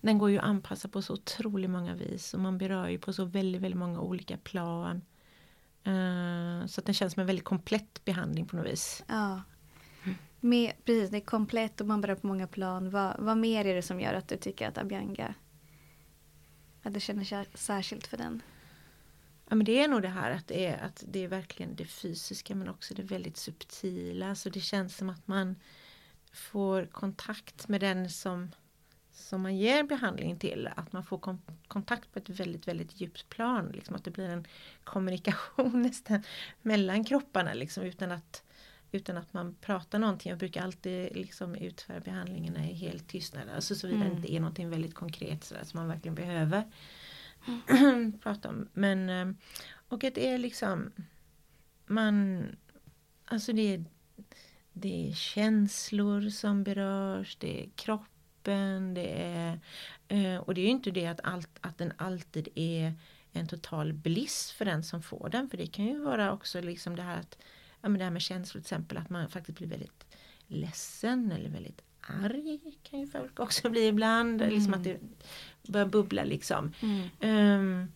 Den 0.00 0.18
går 0.18 0.30
ju 0.30 0.38
att 0.38 0.44
anpassa 0.44 0.88
på 0.88 1.02
så 1.02 1.12
otroligt 1.12 1.70
många 1.70 1.94
vis 1.94 2.34
och 2.34 2.40
man 2.40 2.58
berör 2.58 2.88
ju 2.88 2.98
på 2.98 3.12
så 3.12 3.24
väldigt, 3.24 3.62
väldigt 3.62 3.78
många 3.78 4.00
olika 4.00 4.36
plan. 4.36 5.02
Eh, 5.84 6.66
så 6.66 6.80
att 6.80 6.84
den 6.86 6.94
känns 6.94 7.12
som 7.12 7.20
en 7.20 7.26
väldigt 7.26 7.44
komplett 7.44 8.04
behandling 8.04 8.46
på 8.46 8.56
något 8.56 8.66
vis. 8.66 9.04
ja. 9.08 9.42
Med, 10.42 10.72
precis, 10.84 11.10
det 11.10 11.16
är 11.16 11.20
komplett 11.20 11.80
och 11.80 11.86
man 11.86 12.00
berör 12.00 12.14
på 12.14 12.26
många 12.26 12.46
plan. 12.46 12.90
Vad, 12.90 13.16
vad 13.18 13.36
mer 13.38 13.64
är 13.64 13.74
det 13.74 13.82
som 13.82 14.00
gör 14.00 14.14
att 14.14 14.28
du 14.28 14.36
tycker 14.36 14.68
att 14.68 14.78
Abianga, 14.78 15.34
att 16.82 16.94
du 16.94 17.00
känner 17.00 17.24
sär- 17.24 17.46
särskilt 17.56 18.06
för 18.06 18.16
den? 18.16 18.42
Ja, 19.50 19.56
men 19.56 19.64
det 19.64 19.82
är 19.82 19.88
nog 19.88 20.02
det 20.02 20.08
här 20.08 20.30
att 20.30 20.48
det 20.48 20.66
är, 20.66 20.78
att 20.78 21.04
det 21.08 21.24
är 21.24 21.28
verkligen 21.28 21.76
det 21.76 21.84
fysiska 21.84 22.54
men 22.54 22.68
också 22.68 22.94
det 22.94 23.02
väldigt 23.02 23.36
subtila. 23.36 24.34
Så 24.34 24.48
det 24.48 24.60
känns 24.60 24.96
som 24.96 25.10
att 25.10 25.28
man 25.28 25.56
får 26.32 26.86
kontakt 26.86 27.68
med 27.68 27.80
den 27.80 28.10
som, 28.10 28.50
som 29.12 29.42
man 29.42 29.56
ger 29.56 29.82
behandling 29.82 30.38
till, 30.38 30.68
att 30.76 30.92
man 30.92 31.04
får 31.04 31.18
kom 31.18 31.42
kontakt 31.68 32.12
på 32.12 32.18
ett 32.18 32.28
väldigt, 32.28 32.68
väldigt 32.68 33.00
djupt 33.00 33.28
plan. 33.28 33.72
Liksom, 33.74 33.96
att 33.96 34.04
det 34.04 34.10
blir 34.10 34.28
en 34.28 34.46
kommunikation 34.84 35.82
nästan 35.82 36.22
mellan 36.62 37.04
kropparna 37.04 37.54
liksom, 37.54 37.84
utan 37.84 38.10
att 38.10 38.42
utan 38.92 39.16
att 39.16 39.32
man 39.32 39.54
pratar 39.54 39.98
någonting. 39.98 40.30
Jag 40.30 40.38
brukar 40.38 40.62
alltid 40.62 41.16
liksom 41.16 41.54
utföra 41.54 42.00
behandlingarna 42.00 42.70
i 42.70 42.74
helt 42.74 43.08
tystnad. 43.08 43.48
Alltså 43.54 43.74
såvida 43.74 44.00
mm. 44.00 44.10
det 44.10 44.16
inte 44.16 44.34
är 44.34 44.40
någonting 44.40 44.70
väldigt 44.70 44.94
konkret 44.94 45.44
sådär, 45.44 45.64
som 45.64 45.80
man 45.80 45.88
verkligen 45.88 46.14
behöver 46.14 46.64
mm. 47.46 48.12
prata 48.22 48.48
om. 48.48 48.68
Men, 48.72 49.08
eh, 49.10 49.34
och 49.88 50.04
att 50.04 50.14
det 50.14 50.28
är 50.28 50.38
liksom 50.38 50.92
man 51.86 52.46
Alltså 53.30 53.52
det 53.52 53.74
är, 53.74 53.84
det 54.72 55.08
är 55.08 55.12
känslor 55.12 56.28
som 56.28 56.64
berörs, 56.64 57.36
det 57.36 57.64
är 57.64 57.70
kroppen, 57.74 58.94
det 58.94 59.22
är 59.22 59.60
eh, 60.08 60.36
och 60.36 60.54
det 60.54 60.60
är 60.60 60.64
ju 60.64 60.70
inte 60.70 60.90
det 60.90 61.06
att, 61.06 61.20
allt, 61.22 61.58
att 61.60 61.78
den 61.78 61.92
alltid 61.96 62.48
är 62.54 62.94
en 63.32 63.48
total 63.48 63.92
bliss 63.92 64.52
för 64.52 64.64
den 64.64 64.82
som 64.82 65.02
får 65.02 65.28
den. 65.28 65.50
För 65.50 65.56
det 65.56 65.66
kan 65.66 65.84
ju 65.84 65.98
vara 65.98 66.32
också 66.32 66.60
liksom 66.60 66.96
det 66.96 67.02
här 67.02 67.20
att 67.20 67.38
ja, 67.80 67.88
men 67.88 67.98
det 67.98 68.04
här 68.04 68.10
med 68.10 68.22
känslor 68.22 68.60
till 68.60 68.66
exempel 68.66 68.98
att 68.98 69.10
man 69.10 69.28
faktiskt 69.28 69.58
blir 69.58 69.68
väldigt 69.68 70.06
ledsen 70.50 71.32
eller 71.32 71.50
väldigt 71.50 71.82
arg 72.00 72.60
kan 72.82 73.00
ju 73.00 73.06
folk 73.06 73.40
också 73.40 73.70
bli 73.70 73.86
ibland. 73.86 74.42
Mm. 74.42 74.54
Liksom 74.54 74.74
att 74.74 74.84
det 74.84 75.00
börjar 75.62 75.86
bubbla 75.86 76.24
liksom. 76.24 76.72
Mm. 76.80 77.08
Um, 77.20 77.92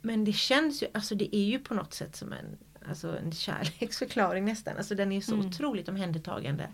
men 0.00 0.24
det 0.24 0.32
känns 0.32 0.82
ju, 0.82 0.86
alltså 0.94 1.14
det 1.14 1.36
är 1.36 1.44
ju 1.44 1.58
på 1.58 1.74
något 1.74 1.94
sätt 1.94 2.16
som 2.16 2.32
en, 2.32 2.58
alltså 2.88 3.18
en 3.18 3.32
kärleksförklaring 3.32 4.44
nästan. 4.44 4.76
Alltså 4.76 4.94
den 4.94 5.12
är 5.12 5.20
så 5.20 5.34
mm. 5.34 5.46
otroligt 5.46 5.88
omhändertagande. 5.88 6.68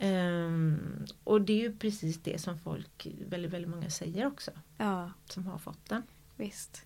Um, 0.00 1.06
och 1.24 1.40
det 1.40 1.52
är 1.52 1.60
ju 1.60 1.76
precis 1.76 2.22
det 2.22 2.40
som 2.40 2.58
folk, 2.58 3.06
väldigt, 3.28 3.52
väldigt 3.52 3.70
många 3.70 3.90
säger 3.90 4.26
också. 4.26 4.50
Ja. 4.78 5.10
Som 5.28 5.46
har 5.46 5.58
fått 5.58 5.88
den. 5.88 6.02
Visst. 6.36 6.84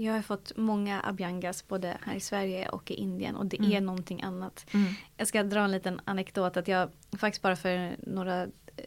Jag 0.00 0.12
har 0.12 0.22
fått 0.22 0.56
många 0.56 1.00
abyangas 1.00 1.68
både 1.68 1.98
här 2.02 2.14
i 2.14 2.20
Sverige 2.20 2.68
och 2.68 2.90
i 2.90 2.94
Indien 2.94 3.36
och 3.36 3.46
det 3.46 3.58
mm. 3.58 3.72
är 3.72 3.80
någonting 3.80 4.22
annat. 4.22 4.66
Mm. 4.74 4.94
Jag 5.16 5.28
ska 5.28 5.42
dra 5.42 5.60
en 5.60 5.70
liten 5.70 6.00
anekdot 6.04 6.56
att 6.56 6.68
jag 6.68 6.90
faktiskt 7.18 7.42
bara 7.42 7.56
för 7.56 7.96
några 7.98 8.46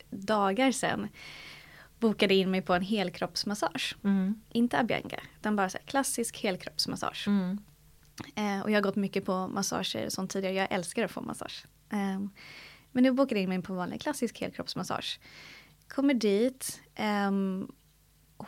dagar 0.10 0.72
sedan 0.72 1.08
bokade 2.00 2.34
in 2.34 2.52
mig 2.52 2.62
på 2.62 2.74
en 2.74 2.82
helkroppsmassage. 2.82 3.96
Mm. 4.04 4.42
Inte 4.50 4.80
abhyanga, 4.80 5.20
utan 5.40 5.56
bara 5.56 5.70
så 5.70 5.78
klassisk 5.86 6.44
helkroppsmassage. 6.44 7.28
Mm. 7.28 7.58
Eh, 8.36 8.62
och 8.64 8.72
jag 8.72 8.78
har 8.78 8.82
gått 8.82 8.96
mycket 8.96 9.26
på 9.26 9.48
massager 9.48 10.10
som 10.10 10.28
tidigare, 10.28 10.56
jag 10.56 10.72
älskar 10.72 11.06
att 11.06 11.12
få 11.12 11.22
massage. 11.22 11.66
Eh, 11.90 12.20
men 12.92 13.04
nu 13.04 13.12
bokade 13.12 13.36
jag 13.36 13.44
in 13.44 13.50
mig 13.50 13.62
på 13.62 13.74
vanlig 13.74 14.02
klassisk 14.02 14.42
helkroppsmassage. 14.42 15.20
Kommer 15.88 16.14
dit, 16.14 16.82
eh, 16.96 17.32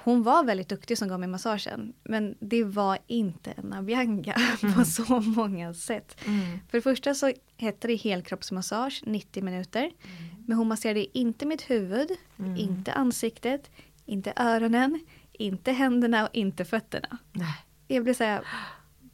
hon 0.03 0.23
var 0.23 0.43
väldigt 0.43 0.69
duktig 0.69 0.97
som 0.97 1.07
gav 1.07 1.19
mig 1.19 1.29
massagen. 1.29 1.93
Men 2.03 2.35
det 2.39 2.63
var 2.63 2.97
inte 3.07 3.51
en 3.51 3.73
abhyanga 3.73 4.33
mm. 4.63 4.75
på 4.75 4.85
så 4.85 5.19
många 5.19 5.73
sätt. 5.73 6.17
Mm. 6.25 6.59
För 6.69 6.77
det 6.77 6.81
första 6.81 7.15
så 7.15 7.31
hette 7.57 7.87
det 7.87 7.95
helkroppsmassage 7.95 9.03
90 9.05 9.43
minuter. 9.43 9.79
Mm. 9.79 10.45
Men 10.47 10.57
hon 10.57 10.67
masserade 10.67 11.17
inte 11.17 11.45
mitt 11.45 11.69
huvud, 11.69 12.11
mm. 12.39 12.57
inte 12.57 12.93
ansiktet, 12.93 13.71
inte 14.05 14.33
öronen, 14.35 14.99
inte 15.31 15.71
händerna 15.71 16.27
och 16.27 16.35
inte 16.35 16.65
fötterna. 16.65 17.17
Nej. 17.31 17.55
Jag 17.87 18.03
blev 18.03 18.13
såhär, 18.13 18.43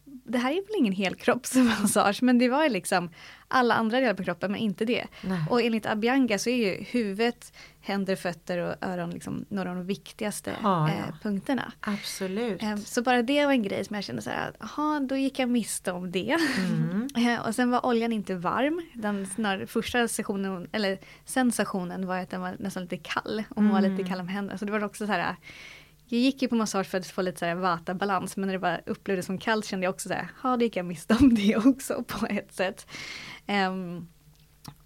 det 0.06 0.38
här 0.38 0.52
är 0.52 0.56
väl 0.56 0.76
ingen 0.78 0.94
helkroppsmassage 0.94 2.24
men 2.24 2.38
det 2.38 2.50
var 2.50 2.70
liksom 2.70 3.10
alla 3.52 3.76
andra 3.76 4.00
delar 4.00 4.14
på 4.14 4.24
kroppen 4.24 4.52
men 4.52 4.62
inte 4.62 4.86
det. 4.86 5.08
Nej. 5.22 5.44
Och 5.50 5.62
enligt 5.62 5.86
Abianga 5.86 6.40
så 6.40 6.50
är 6.50 6.56
ju 6.56 6.84
huvudet, 6.84 7.54
händer, 7.82 8.16
fötter 8.16 8.58
och 8.58 8.76
öron 8.82 9.10
liksom 9.10 9.46
några 9.50 9.70
av 9.70 9.76
de 9.76 9.86
viktigaste 9.86 10.56
ja, 10.64 10.90
eh, 10.90 11.16
punkterna. 11.24 11.72
Absolut. 11.80 12.64
Eh, 12.64 12.76
så 12.76 13.02
bara 13.02 13.22
det 13.22 13.46
var 13.46 13.52
en 13.52 13.64
grej 13.64 13.86
som 13.86 13.96
jag 13.96 14.04
kände 14.04 14.22
så 14.22 14.30
här, 14.30 14.54
jaha 14.60 15.00
då 15.00 15.16
gick 15.16 15.40
jag 15.40 15.50
miste 15.50 15.92
om 15.92 16.12
det. 16.12 16.38
Mm. 16.58 17.08
eh, 17.28 17.48
och 17.48 17.56
sen 17.56 17.72
var 17.72 17.86
oljan 17.86 18.12
inte 18.12 18.36
varm. 18.36 18.82
Den 18.94 19.26
snar, 19.26 19.66
första 19.66 20.08
sessionen, 20.08 20.68
eller 20.72 20.98
sensationen 21.26 22.08
var 22.08 22.18
att 22.18 22.30
den 22.30 22.42
var 22.42 22.56
nästan 22.60 22.84
lite 22.84 22.98
kall. 22.98 23.44
Och 23.50 23.62
mm. 23.62 23.72
var 23.72 23.82
lite 23.82 24.10
kall 24.10 24.20
om 24.20 24.28
händerna. 24.28 24.58
Så 24.58 24.66
det 24.66 24.72
var 24.72 24.84
också 24.84 25.08
så 25.08 25.14
här 25.14 25.36
jag 26.12 26.22
gick 26.22 26.42
ju 26.42 26.48
på 26.48 26.56
massage 26.56 26.88
för 26.88 26.98
att 26.98 27.08
få 27.08 27.22
lite 27.22 27.40
så 27.40 27.56
vata-balans 27.56 28.38
men 28.38 28.48
när 28.48 28.54
det 28.54 28.60
bara 28.60 28.82
upplevdes 28.86 29.26
som 29.26 29.38
kallt 29.38 29.66
kände 29.66 29.86
jag 29.86 29.94
också 29.94 30.10
så 30.10 30.16
här, 30.16 30.28
ja 30.44 30.58
det 30.58 30.66
gick 30.66 30.76
jag 30.76 30.86
miste 30.86 31.16
om 31.20 31.36
det 31.36 31.58
också 31.58 32.04
på 32.08 32.26
ett 32.26 32.54
sätt. 32.54 32.88
Um, 33.48 34.08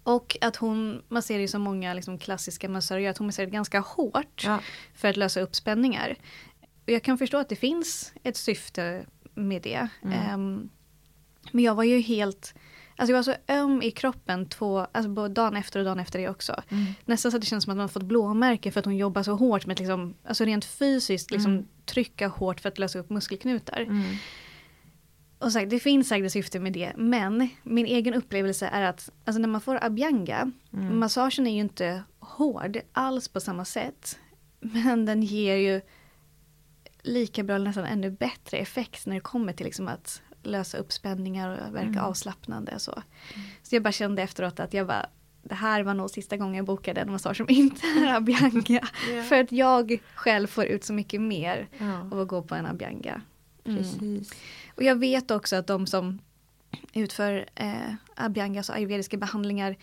och 0.02 0.36
att 0.40 0.56
hon 0.56 1.02
masserar 1.08 1.40
ju 1.40 1.48
som 1.48 1.62
många 1.62 1.94
liksom, 1.94 2.18
klassiska 2.18 2.68
massörer 2.68 3.00
gör, 3.00 3.10
att 3.10 3.18
hon 3.18 3.26
masserar 3.26 3.46
ganska 3.46 3.80
hårt 3.80 4.42
ja. 4.44 4.60
för 4.94 5.08
att 5.08 5.16
lösa 5.16 5.40
upp 5.40 5.54
spänningar. 5.54 6.16
Och 6.60 6.92
jag 6.92 7.02
kan 7.02 7.18
förstå 7.18 7.36
att 7.36 7.48
det 7.48 7.56
finns 7.56 8.12
ett 8.22 8.36
syfte 8.36 9.06
med 9.34 9.62
det. 9.62 9.88
Mm. 10.02 10.34
Um, 10.34 10.70
men 11.52 11.64
jag 11.64 11.74
var 11.74 11.84
ju 11.84 12.00
helt 12.00 12.54
Alltså 12.96 13.12
jag 13.12 13.18
var 13.18 13.22
så 13.22 13.34
öm 13.48 13.82
i 13.82 13.90
kroppen 13.90 14.48
två, 14.48 14.78
alltså 14.78 15.10
både 15.10 15.28
dagen 15.28 15.56
efter 15.56 15.78
och 15.78 15.84
dagen 15.84 16.00
efter 16.00 16.18
det 16.18 16.28
också. 16.28 16.62
Mm. 16.68 16.84
Nästan 17.04 17.30
så 17.30 17.36
att 17.36 17.40
det 17.40 17.46
känns 17.46 17.64
som 17.64 17.70
att 17.70 17.76
man 17.76 17.88
fått 17.88 18.02
blåmärke 18.02 18.70
för 18.70 18.80
att 18.80 18.84
hon 18.84 18.96
jobbar 18.96 19.22
så 19.22 19.34
hårt 19.34 19.66
med 19.66 19.74
att 19.74 19.78
liksom, 19.78 20.14
alltså 20.24 20.44
rent 20.44 20.64
fysiskt 20.64 21.30
liksom 21.30 21.52
mm. 21.52 21.66
trycka 21.84 22.28
hårt 22.28 22.60
för 22.60 22.68
att 22.68 22.78
lösa 22.78 22.98
upp 22.98 23.10
muskelknutar. 23.10 23.80
Mm. 23.80 24.16
Och 25.38 25.52
sagt, 25.52 25.70
det 25.70 25.80
finns 25.80 26.08
säkert 26.08 26.32
syfte 26.32 26.60
med 26.60 26.72
det 26.72 26.92
men 26.96 27.48
min 27.62 27.86
egen 27.86 28.14
upplevelse 28.14 28.66
är 28.72 28.82
att 28.82 29.10
alltså 29.24 29.40
när 29.40 29.48
man 29.48 29.60
får 29.60 29.84
abhyanga, 29.84 30.52
mm. 30.72 30.98
massagen 30.98 31.46
är 31.46 31.54
ju 31.54 31.60
inte 31.60 32.02
hård 32.18 32.78
alls 32.92 33.28
på 33.28 33.40
samma 33.40 33.64
sätt. 33.64 34.18
Men 34.60 35.04
den 35.04 35.22
ger 35.22 35.56
ju 35.56 35.80
lika 37.02 37.42
bra, 37.42 37.56
eller 37.56 37.66
nästan 37.66 37.84
ännu 37.84 38.10
bättre 38.10 38.56
effekt 38.56 39.06
när 39.06 39.14
det 39.14 39.20
kommer 39.20 39.52
till 39.52 39.66
liksom 39.66 39.88
att 39.88 40.22
lösa 40.46 40.78
upp 40.78 40.92
spänningar 40.92 41.48
och 41.48 41.74
verka 41.74 41.88
mm. 41.88 42.04
avslappnande. 42.04 42.78
Så. 42.78 42.92
Mm. 42.92 43.46
så 43.62 43.74
jag 43.74 43.82
bara 43.82 43.92
kände 43.92 44.22
efteråt 44.22 44.60
att 44.60 44.74
jag 44.74 44.86
bara 44.86 45.06
det 45.44 45.54
här 45.54 45.82
var 45.82 45.94
nog 45.94 46.10
sista 46.10 46.36
gången 46.36 46.54
jag 46.54 46.64
bokade 46.64 47.00
en 47.00 47.10
massage 47.10 47.36
som 47.36 47.46
inte 47.48 47.86
är 47.86 48.14
abhyanga. 48.14 48.88
yeah. 49.10 49.24
För 49.28 49.40
att 49.40 49.52
jag 49.52 49.98
själv 50.14 50.46
får 50.46 50.64
ut 50.64 50.84
så 50.84 50.92
mycket 50.92 51.20
mer 51.20 51.68
ja. 51.78 52.00
av 52.00 52.20
att 52.20 52.28
gå 52.28 52.42
på 52.42 52.54
en 52.54 52.66
abhyanga. 52.66 53.20
Mm. 53.64 54.24
Och 54.74 54.82
jag 54.82 54.96
vet 54.96 55.30
också 55.30 55.56
att 55.56 55.66
de 55.66 55.86
som 55.86 56.18
utför 56.92 57.46
eh, 57.54 57.94
abhyangas 58.14 58.68
och 58.68 58.74
ayurvediska 58.74 59.16
behandlingar. 59.16 59.76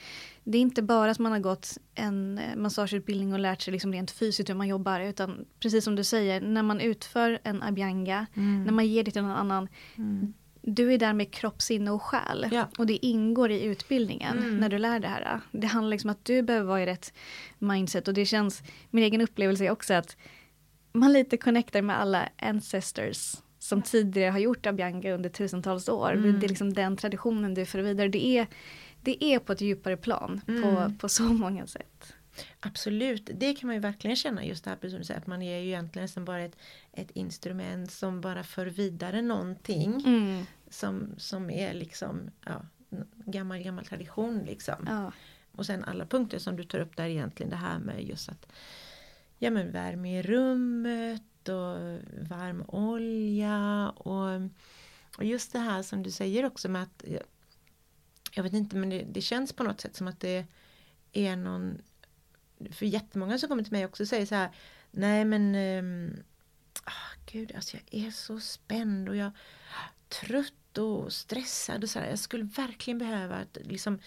Det 0.44 0.58
är 0.58 0.62
inte 0.62 0.82
bara 0.82 1.12
att 1.12 1.20
man 1.20 1.32
har 1.32 1.40
gått 1.40 1.78
en 1.96 2.38
eh, 2.38 2.56
massageutbildning 2.56 3.34
och 3.34 3.40
lärt 3.40 3.62
sig 3.62 3.72
liksom 3.72 3.94
rent 3.94 4.12
fysiskt 4.12 4.50
hur 4.50 4.56
man 4.56 4.68
jobbar. 4.68 5.00
Utan 5.00 5.46
precis 5.60 5.84
som 5.84 5.96
du 5.96 6.04
säger, 6.04 6.42
när 6.42 6.64
man 6.64 6.80
utför 6.80 7.40
en 7.44 7.64
abhyanga, 7.64 8.26
mm. 8.34 8.64
när 8.64 8.72
man 8.72 8.88
ger 8.88 9.04
det 9.04 9.12
till 9.12 9.22
någon 9.22 9.32
annan. 9.32 9.68
Mm 9.96 10.34
du 10.62 10.94
är 10.94 10.98
där 10.98 11.14
med 11.14 11.34
kropp, 11.34 11.62
sinne 11.62 11.92
och 11.92 12.02
själ. 12.02 12.50
Ja. 12.52 12.68
Och 12.78 12.86
det 12.86 13.06
ingår 13.06 13.52
i 13.52 13.64
utbildningen 13.64 14.38
mm. 14.38 14.58
när 14.58 14.70
du 14.70 14.78
lär 14.78 15.00
det 15.00 15.08
här. 15.08 15.40
Det 15.52 15.68
handlar 15.68 15.92
liksom 15.92 16.10
om 16.10 16.12
att 16.12 16.26
du 16.26 16.42
behöver 16.42 16.68
vara 16.68 16.84
i 16.84 16.86
rätt 16.86 17.14
mindset. 17.60 18.08
Och 18.08 18.14
det 18.14 18.26
känns, 18.26 18.64
min 18.90 19.04
egen 19.04 19.22
upplevelse 19.22 19.66
är 19.66 19.72
också 19.72 19.94
att 19.94 20.18
man 20.94 21.14
lite 21.14 21.38
connectar 21.38 21.82
med 21.82 22.00
alla 22.00 22.30
ancestors 22.38 23.36
som 23.60 23.82
tidigare 23.82 24.32
har 24.32 24.40
gjort 24.40 24.66
abhyanga 24.66 25.14
under 25.14 25.30
tusentals 25.30 25.90
år. 25.90 26.14
Mm. 26.14 26.40
Det 26.40 26.46
är 26.46 26.50
liksom 26.50 26.74
den 26.74 26.98
traditionen 26.98 27.54
du 27.54 27.66
för 27.66 27.80
vidare. 27.80 28.08
Det 28.08 28.26
är, 28.26 28.48
det 29.02 29.24
är 29.24 29.40
på 29.40 29.54
ett 29.54 29.62
djupare 29.62 29.98
plan 29.98 30.42
mm. 30.48 30.62
på, 30.62 30.94
på 31.00 31.10
så 31.10 31.24
många 31.24 31.68
sätt. 31.68 32.14
Absolut, 32.60 33.30
det 33.34 33.54
kan 33.54 33.68
man 33.68 33.76
ju 33.76 33.80
verkligen 33.80 34.16
känna 34.16 34.46
just 34.46 34.64
det 34.64 34.70
här 34.70 34.78
precis 34.78 35.12
att 35.12 35.28
man 35.28 35.42
är 35.42 35.60
ju 35.60 35.68
egentligen 35.68 36.04
nästan 36.04 36.26
bara 36.26 36.42
ett, 36.42 36.58
ett 36.94 37.12
instrument 37.12 37.92
som 37.92 38.22
bara 38.22 38.44
för 38.44 38.66
vidare 38.66 39.22
någonting 39.22 40.04
mm. 40.06 40.46
som, 40.70 41.14
som 41.18 41.50
är 41.50 41.74
liksom 41.74 42.32
ja, 42.46 42.66
gammal 43.26 43.60
gammal 43.60 43.86
tradition 43.86 44.40
liksom. 44.40 44.86
Ja. 44.88 45.12
Och 45.52 45.66
sen 45.66 45.84
alla 45.84 46.06
punkter 46.06 46.40
som 46.40 46.56
du 46.56 46.64
tar 46.64 46.80
upp 46.80 46.98
där 46.98 47.06
egentligen 47.06 47.50
det 47.50 47.56
här 47.56 47.80
med 47.80 48.04
just 48.04 48.30
att 48.30 48.52
ja 49.38 49.50
men 49.50 49.72
värme 49.72 50.20
i 50.20 50.22
rummet 50.22 51.50
och 51.50 52.00
varm 52.30 52.64
olja 52.68 53.90
och, 53.90 54.42
och 55.18 55.24
just 55.24 55.54
det 55.54 55.60
här 55.60 55.84
som 55.84 56.04
du 56.04 56.12
säger 56.12 56.46
också 56.46 56.70
med 56.70 56.84
att 56.84 57.04
jag 58.32 58.44
vet 58.44 58.54
inte 58.54 58.76
men 58.76 58.90
det, 58.90 59.06
det 59.12 59.22
känns 59.22 59.54
på 59.54 59.64
något 59.64 59.82
sätt 59.82 59.96
som 59.96 60.08
att 60.08 60.20
det 60.20 60.46
är 61.12 61.36
någon 61.36 61.82
för 62.72 62.86
jättemånga 62.86 63.38
som 63.38 63.50
kommer 63.50 63.64
till 63.64 63.74
mig 63.74 63.86
också 63.86 64.06
säger 64.06 64.26
så 64.26 64.36
här 64.36 64.50
Nej 64.92 65.26
men 65.26 65.56
um, 65.56 66.24
oh, 66.86 67.32
Gud, 67.32 67.52
alltså 67.56 67.78
jag 67.78 68.06
är 68.06 68.12
så 68.12 68.40
spänd 68.40 69.10
och 69.10 69.16
jag 69.16 69.32
trött 70.10 70.78
och 70.78 71.14
stressad 71.14 71.84
och 71.84 71.90
så 71.90 72.00
här. 72.00 72.10
Jag 72.10 72.20
skulle 72.20 72.44
verkligen 72.44 72.98
behöva 72.98 73.36
att 73.36 73.58
liksom 73.62 74.00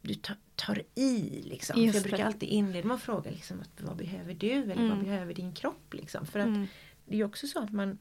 du 0.00 0.14
tar, 0.14 0.36
tar 0.56 0.82
i 0.94 1.42
liksom. 1.44 1.74
För 1.74 1.82
jag 1.82 2.02
brukar 2.02 2.26
alltid 2.26 2.48
inleda 2.48 2.88
med 2.88 2.94
att 2.94 3.02
fråga 3.02 3.30
liksom, 3.30 3.60
att, 3.60 3.82
vad 3.82 3.96
behöver 3.96 4.34
du 4.34 4.50
eller 4.50 4.76
mm. 4.76 4.88
vad 4.88 5.04
behöver 5.04 5.34
din 5.34 5.52
kropp 5.52 5.94
liksom. 5.94 6.26
För 6.26 6.38
att 6.38 6.46
mm. 6.46 6.66
det 7.06 7.20
är 7.20 7.24
också 7.24 7.46
så 7.46 7.62
att 7.62 7.72
man 7.72 7.98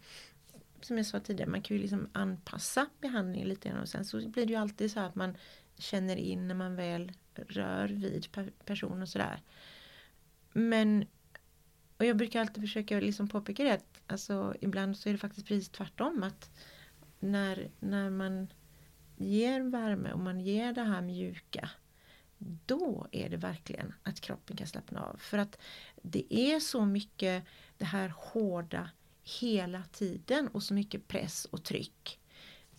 som 0.82 0.98
jag 0.98 1.06
sa 1.06 1.20
tidigare, 1.20 1.50
man 1.50 1.62
kan 1.62 1.78
ju 1.78 1.82
liksom 1.82 2.10
anpassa 2.14 2.88
behandlingen 3.02 3.48
lite 3.48 3.70
grann 3.70 3.82
och 3.82 3.90
sen 3.90 4.06
så 4.06 4.30
blir 4.30 4.46
det 4.46 4.54
ju 4.54 4.60
alltid 4.60 4.92
så 4.92 5.00
att 5.00 5.16
man 5.16 5.38
känner 5.78 6.16
in 6.16 6.48
när 6.48 6.56
man 6.56 6.76
väl 6.76 7.12
rör 7.36 7.88
vid 7.88 8.28
person 8.66 9.02
och 9.02 9.10
sådär. 9.10 9.42
Men 10.54 11.06
och 11.98 12.06
jag 12.06 12.18
brukar 12.18 12.42
alltid 12.42 12.64
försöka 12.64 13.00
liksom 13.00 13.28
påpeka 13.28 13.64
det 13.64 13.72
att 13.72 14.02
alltså, 14.08 14.56
ibland 14.62 14.98
så 14.98 15.10
är 15.10 15.14
det 15.14 15.20
faktiskt 15.20 15.48
precis 15.48 15.70
tvärtom. 15.70 16.24
att 16.24 16.52
när, 17.20 17.72
när 17.80 18.10
man 18.10 18.48
ger 19.18 19.62
värme 19.62 20.12
och 20.12 20.20
man 20.20 20.40
ger 20.40 20.74
det 20.74 20.84
här 20.84 21.02
mjuka 21.02 21.70
då 22.66 23.08
är 23.12 23.30
det 23.30 23.38
verkligen 23.38 23.94
att 24.04 24.22
kroppen 24.22 24.58
kan 24.58 24.68
slappna 24.68 25.02
av. 25.02 25.18
För 25.18 25.38
att 25.38 25.58
det 26.02 26.34
är 26.34 26.60
så 26.60 26.86
mycket 26.86 27.44
det 27.78 27.86
här 27.86 28.14
hårda 28.18 28.90
hela 29.40 29.84
tiden 29.84 30.48
och 30.48 30.64
så 30.64 30.74
mycket 30.74 31.08
press 31.08 31.46
och 31.46 31.64
tryck. 31.64 32.20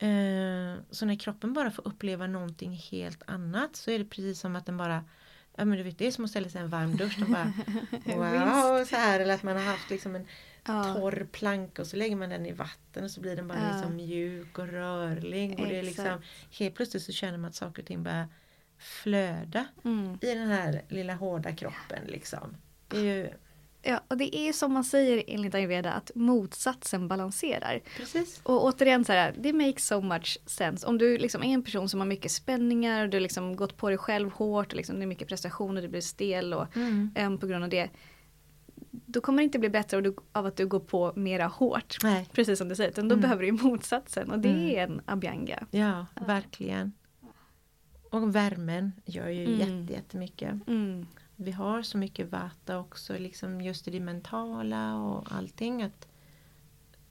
Eh, 0.02 0.78
så 0.90 1.06
när 1.06 1.14
kroppen 1.14 1.52
bara 1.52 1.70
får 1.70 1.88
uppleva 1.88 2.26
någonting 2.26 2.72
helt 2.72 3.22
annat 3.26 3.76
så 3.76 3.90
är 3.90 3.98
det 3.98 4.04
precis 4.04 4.40
som 4.40 4.56
att 4.56 4.66
den 4.66 4.76
bara 4.76 5.04
Ja 5.56 5.64
men 5.64 5.78
du 5.78 5.84
vet 5.84 5.98
det 5.98 6.06
är 6.06 6.10
som 6.10 6.24
att 6.24 6.30
ställa 6.30 6.48
sig 6.48 6.60
i 6.60 6.64
en 6.64 6.70
varm 6.70 6.96
dusch 6.96 7.18
och 7.22 7.28
bara 7.28 7.52
wow 8.16 8.84
så 8.84 8.96
här 8.96 9.20
eller 9.20 9.34
att 9.34 9.42
man 9.42 9.56
har 9.56 9.64
haft 9.64 9.90
liksom 9.90 10.14
en 10.14 10.26
ja. 10.66 10.94
torr 10.94 11.28
planka 11.32 11.82
och 11.82 11.88
så 11.88 11.96
lägger 11.96 12.16
man 12.16 12.28
den 12.28 12.46
i 12.46 12.52
vatten 12.52 13.04
och 13.04 13.10
så 13.10 13.20
blir 13.20 13.36
den 13.36 13.48
bara 13.48 13.58
ja. 13.58 13.72
liksom 13.72 13.96
mjuk 13.96 14.58
och 14.58 14.68
rörlig 14.68 15.60
och 15.60 15.66
det 15.66 15.78
är 15.78 15.82
liksom 15.82 16.22
helt 16.50 16.74
plötsligt 16.74 17.02
så 17.02 17.12
känner 17.12 17.38
man 17.38 17.48
att 17.48 17.54
saker 17.54 17.82
och 17.82 17.88
ting 17.88 18.02
börjar 18.02 18.28
flöda 18.78 19.66
mm. 19.84 20.18
i 20.20 20.34
den 20.34 20.48
här 20.48 20.82
lilla 20.88 21.14
hårda 21.14 21.52
kroppen 21.52 22.04
liksom. 22.06 22.56
Det 22.88 22.96
är 22.96 23.02
ju 23.02 23.30
Ja, 23.82 24.00
och 24.08 24.16
det 24.16 24.36
är 24.36 24.52
som 24.52 24.72
man 24.72 24.84
säger 24.84 25.24
enligt 25.26 25.54
ayurveda 25.54 25.92
att 25.92 26.10
motsatsen 26.14 27.08
balanserar. 27.08 27.80
Precis. 27.96 28.40
Och 28.42 28.64
återigen 28.64 29.04
så 29.04 29.12
här, 29.12 29.34
det 29.38 29.52
makes 29.52 29.86
so 29.86 30.00
much 30.00 30.38
sense. 30.46 30.86
Om 30.86 30.98
du 30.98 31.18
liksom 31.18 31.42
är 31.42 31.54
en 31.54 31.62
person 31.62 31.88
som 31.88 32.00
har 32.00 32.06
mycket 32.06 32.32
spänningar, 32.32 33.06
du 33.06 33.16
har 33.16 33.20
liksom 33.20 33.56
gått 33.56 33.76
på 33.76 33.88
dig 33.88 33.98
själv 33.98 34.30
hårt, 34.30 34.66
och 34.66 34.76
liksom 34.76 34.96
det 34.96 35.04
är 35.04 35.06
mycket 35.06 35.28
prestationer, 35.28 35.82
du 35.82 35.88
blir 35.88 36.00
stel 36.00 36.54
och 36.54 36.76
mm. 36.76 37.10
um, 37.18 37.38
på 37.38 37.46
grund 37.46 37.64
av 37.64 37.70
det. 37.70 37.90
Då 38.90 39.20
kommer 39.20 39.38
det 39.38 39.44
inte 39.44 39.58
bli 39.58 39.68
bättre 39.68 39.96
av, 39.96 40.02
du, 40.02 40.16
av 40.32 40.46
att 40.46 40.56
du 40.56 40.66
går 40.66 40.80
på 40.80 41.12
mera 41.16 41.46
hårt. 41.46 41.96
Nej. 42.02 42.28
Precis 42.32 42.58
som 42.58 42.68
du 42.68 42.74
säger, 42.74 42.90
utan 42.90 43.08
då 43.08 43.14
mm. 43.14 43.22
behöver 43.22 43.42
du 43.42 43.52
motsatsen 43.52 44.30
och 44.30 44.38
det 44.38 44.48
mm. 44.48 44.68
är 44.68 44.78
en 44.78 45.00
abhyanga. 45.06 45.66
Ja, 45.70 46.06
verkligen. 46.26 46.92
Och 48.10 48.34
värmen 48.34 48.92
gör 49.04 49.28
ju 49.28 49.62
mm. 49.62 49.86
jättemycket. 49.86 50.68
Mm 50.68 51.06
vi 51.42 51.50
har 51.50 51.82
så 51.82 51.98
mycket 51.98 52.32
vata 52.32 52.78
också, 52.78 53.18
liksom 53.18 53.60
just 53.60 53.88
i 53.88 53.90
det 53.90 54.00
mentala 54.00 54.96
och 54.96 55.32
allting. 55.32 55.82
Att 55.82 56.08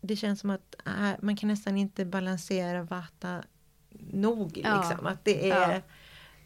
det 0.02 0.16
känns 0.16 0.40
som 0.40 0.50
att 0.50 0.76
äh, 0.86 1.12
man 1.22 1.36
kan 1.36 1.50
nästan 1.50 1.78
inte 1.78 2.06
balansera 2.06 2.84
vata 2.84 3.44
nog. 4.12 4.62
Ja. 4.64 4.90
Liksom. 4.90 5.08
Att 5.08 5.26
det, 5.26 5.50
är, 5.50 5.72
ja. 5.72 5.82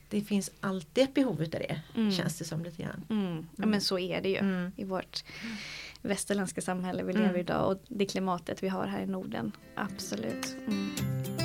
det 0.09 0.21
finns 0.21 0.51
alltid 0.59 1.03
ett 1.03 1.13
behov 1.13 1.41
av 1.41 1.49
det, 1.49 1.81
mm. 1.95 2.11
känns 2.11 2.37
det 2.37 2.45
som 2.45 2.63
lite 2.63 2.83
grann. 2.83 3.05
Mm. 3.09 3.27
Mm. 3.27 3.47
Ja 3.55 3.65
men 3.65 3.81
så 3.81 3.99
är 3.99 4.21
det 4.21 4.29
ju 4.29 4.37
mm. 4.37 4.71
i 4.75 4.83
vårt 4.83 5.23
västerländska 6.01 6.61
samhälle 6.61 7.03
vi 7.03 7.13
lever 7.13 7.29
mm. 7.29 7.41
idag 7.41 7.71
och 7.71 7.83
det 7.87 8.05
klimatet 8.05 8.63
vi 8.63 8.67
har 8.67 8.87
här 8.87 9.01
i 9.01 9.05
Norden. 9.05 9.51
Absolut. 9.75 10.55
Mm. 10.67 11.44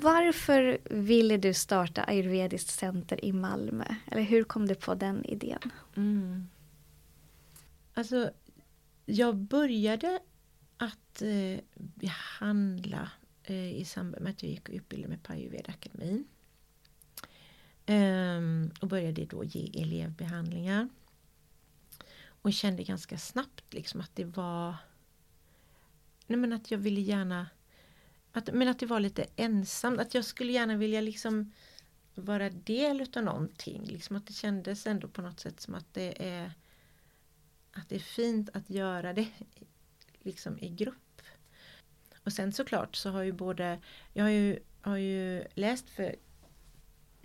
Varför 0.00 0.78
ville 0.90 1.36
du 1.36 1.54
starta 1.54 2.04
Ayurvediskt 2.04 2.70
center 2.70 3.24
i 3.24 3.32
Malmö? 3.32 3.84
Eller 4.10 4.22
hur 4.22 4.44
kom 4.44 4.68
du 4.68 4.74
på 4.74 4.94
den 4.94 5.24
idén? 5.24 5.70
Mm. 5.96 6.48
Alltså, 7.94 8.30
jag 9.06 9.36
började 9.36 10.20
att 10.76 11.22
eh, 11.22 11.60
behandla 11.74 13.10
eh, 13.42 13.72
i 13.72 13.84
samband 13.84 14.22
med 14.22 14.30
att 14.30 14.42
jag 14.42 14.50
gick 14.50 14.68
och 14.68 14.74
utbildade 14.74 15.08
mig 15.08 15.18
på 15.18 15.32
Ayurveda-akademin. 15.32 16.24
Ehm, 17.86 18.70
och 18.80 18.88
började 18.88 19.24
då 19.24 19.44
ge 19.44 19.82
elevbehandlingar. 19.82 20.88
Och 22.42 22.52
kände 22.52 22.82
ganska 22.82 23.18
snabbt 23.18 23.74
liksom 23.74 24.00
att 24.00 24.16
det 24.16 24.24
var 24.24 24.74
Nej 26.26 26.38
men 26.38 26.52
att 26.52 26.70
jag 26.70 26.78
ville 26.78 27.00
gärna 27.00 27.46
att, 28.32 28.52
Men 28.52 28.68
att 28.68 28.78
det 28.78 28.86
var 28.86 29.00
lite 29.00 29.26
ensamt, 29.36 30.00
att 30.00 30.14
jag 30.14 30.24
skulle 30.24 30.52
gärna 30.52 30.76
vilja 30.76 31.00
liksom 31.00 31.52
vara 32.14 32.50
del 32.50 33.00
utav 33.00 33.24
någonting. 33.24 33.84
Liksom 33.84 34.16
att 34.16 34.26
det 34.26 34.32
kändes 34.32 34.86
ändå 34.86 35.08
på 35.08 35.22
något 35.22 35.40
sätt 35.40 35.60
som 35.60 35.74
att 35.74 35.94
det 35.94 36.28
är 36.28 36.52
att 37.72 37.88
det 37.88 37.94
är 37.94 38.00
fint 38.00 38.48
att 38.52 38.70
göra 38.70 39.12
det 39.12 39.28
liksom 40.18 40.58
i 40.58 40.68
grupp. 40.68 41.22
Och 42.24 42.32
sen 42.32 42.52
såklart 42.52 42.96
så 42.96 43.10
har 43.10 43.22
ju 43.22 43.32
både, 43.32 43.78
jag 44.12 44.24
har 44.24 44.30
ju, 44.30 44.58
har 44.80 44.96
ju 44.96 45.44
läst 45.54 45.90
för 45.90 46.16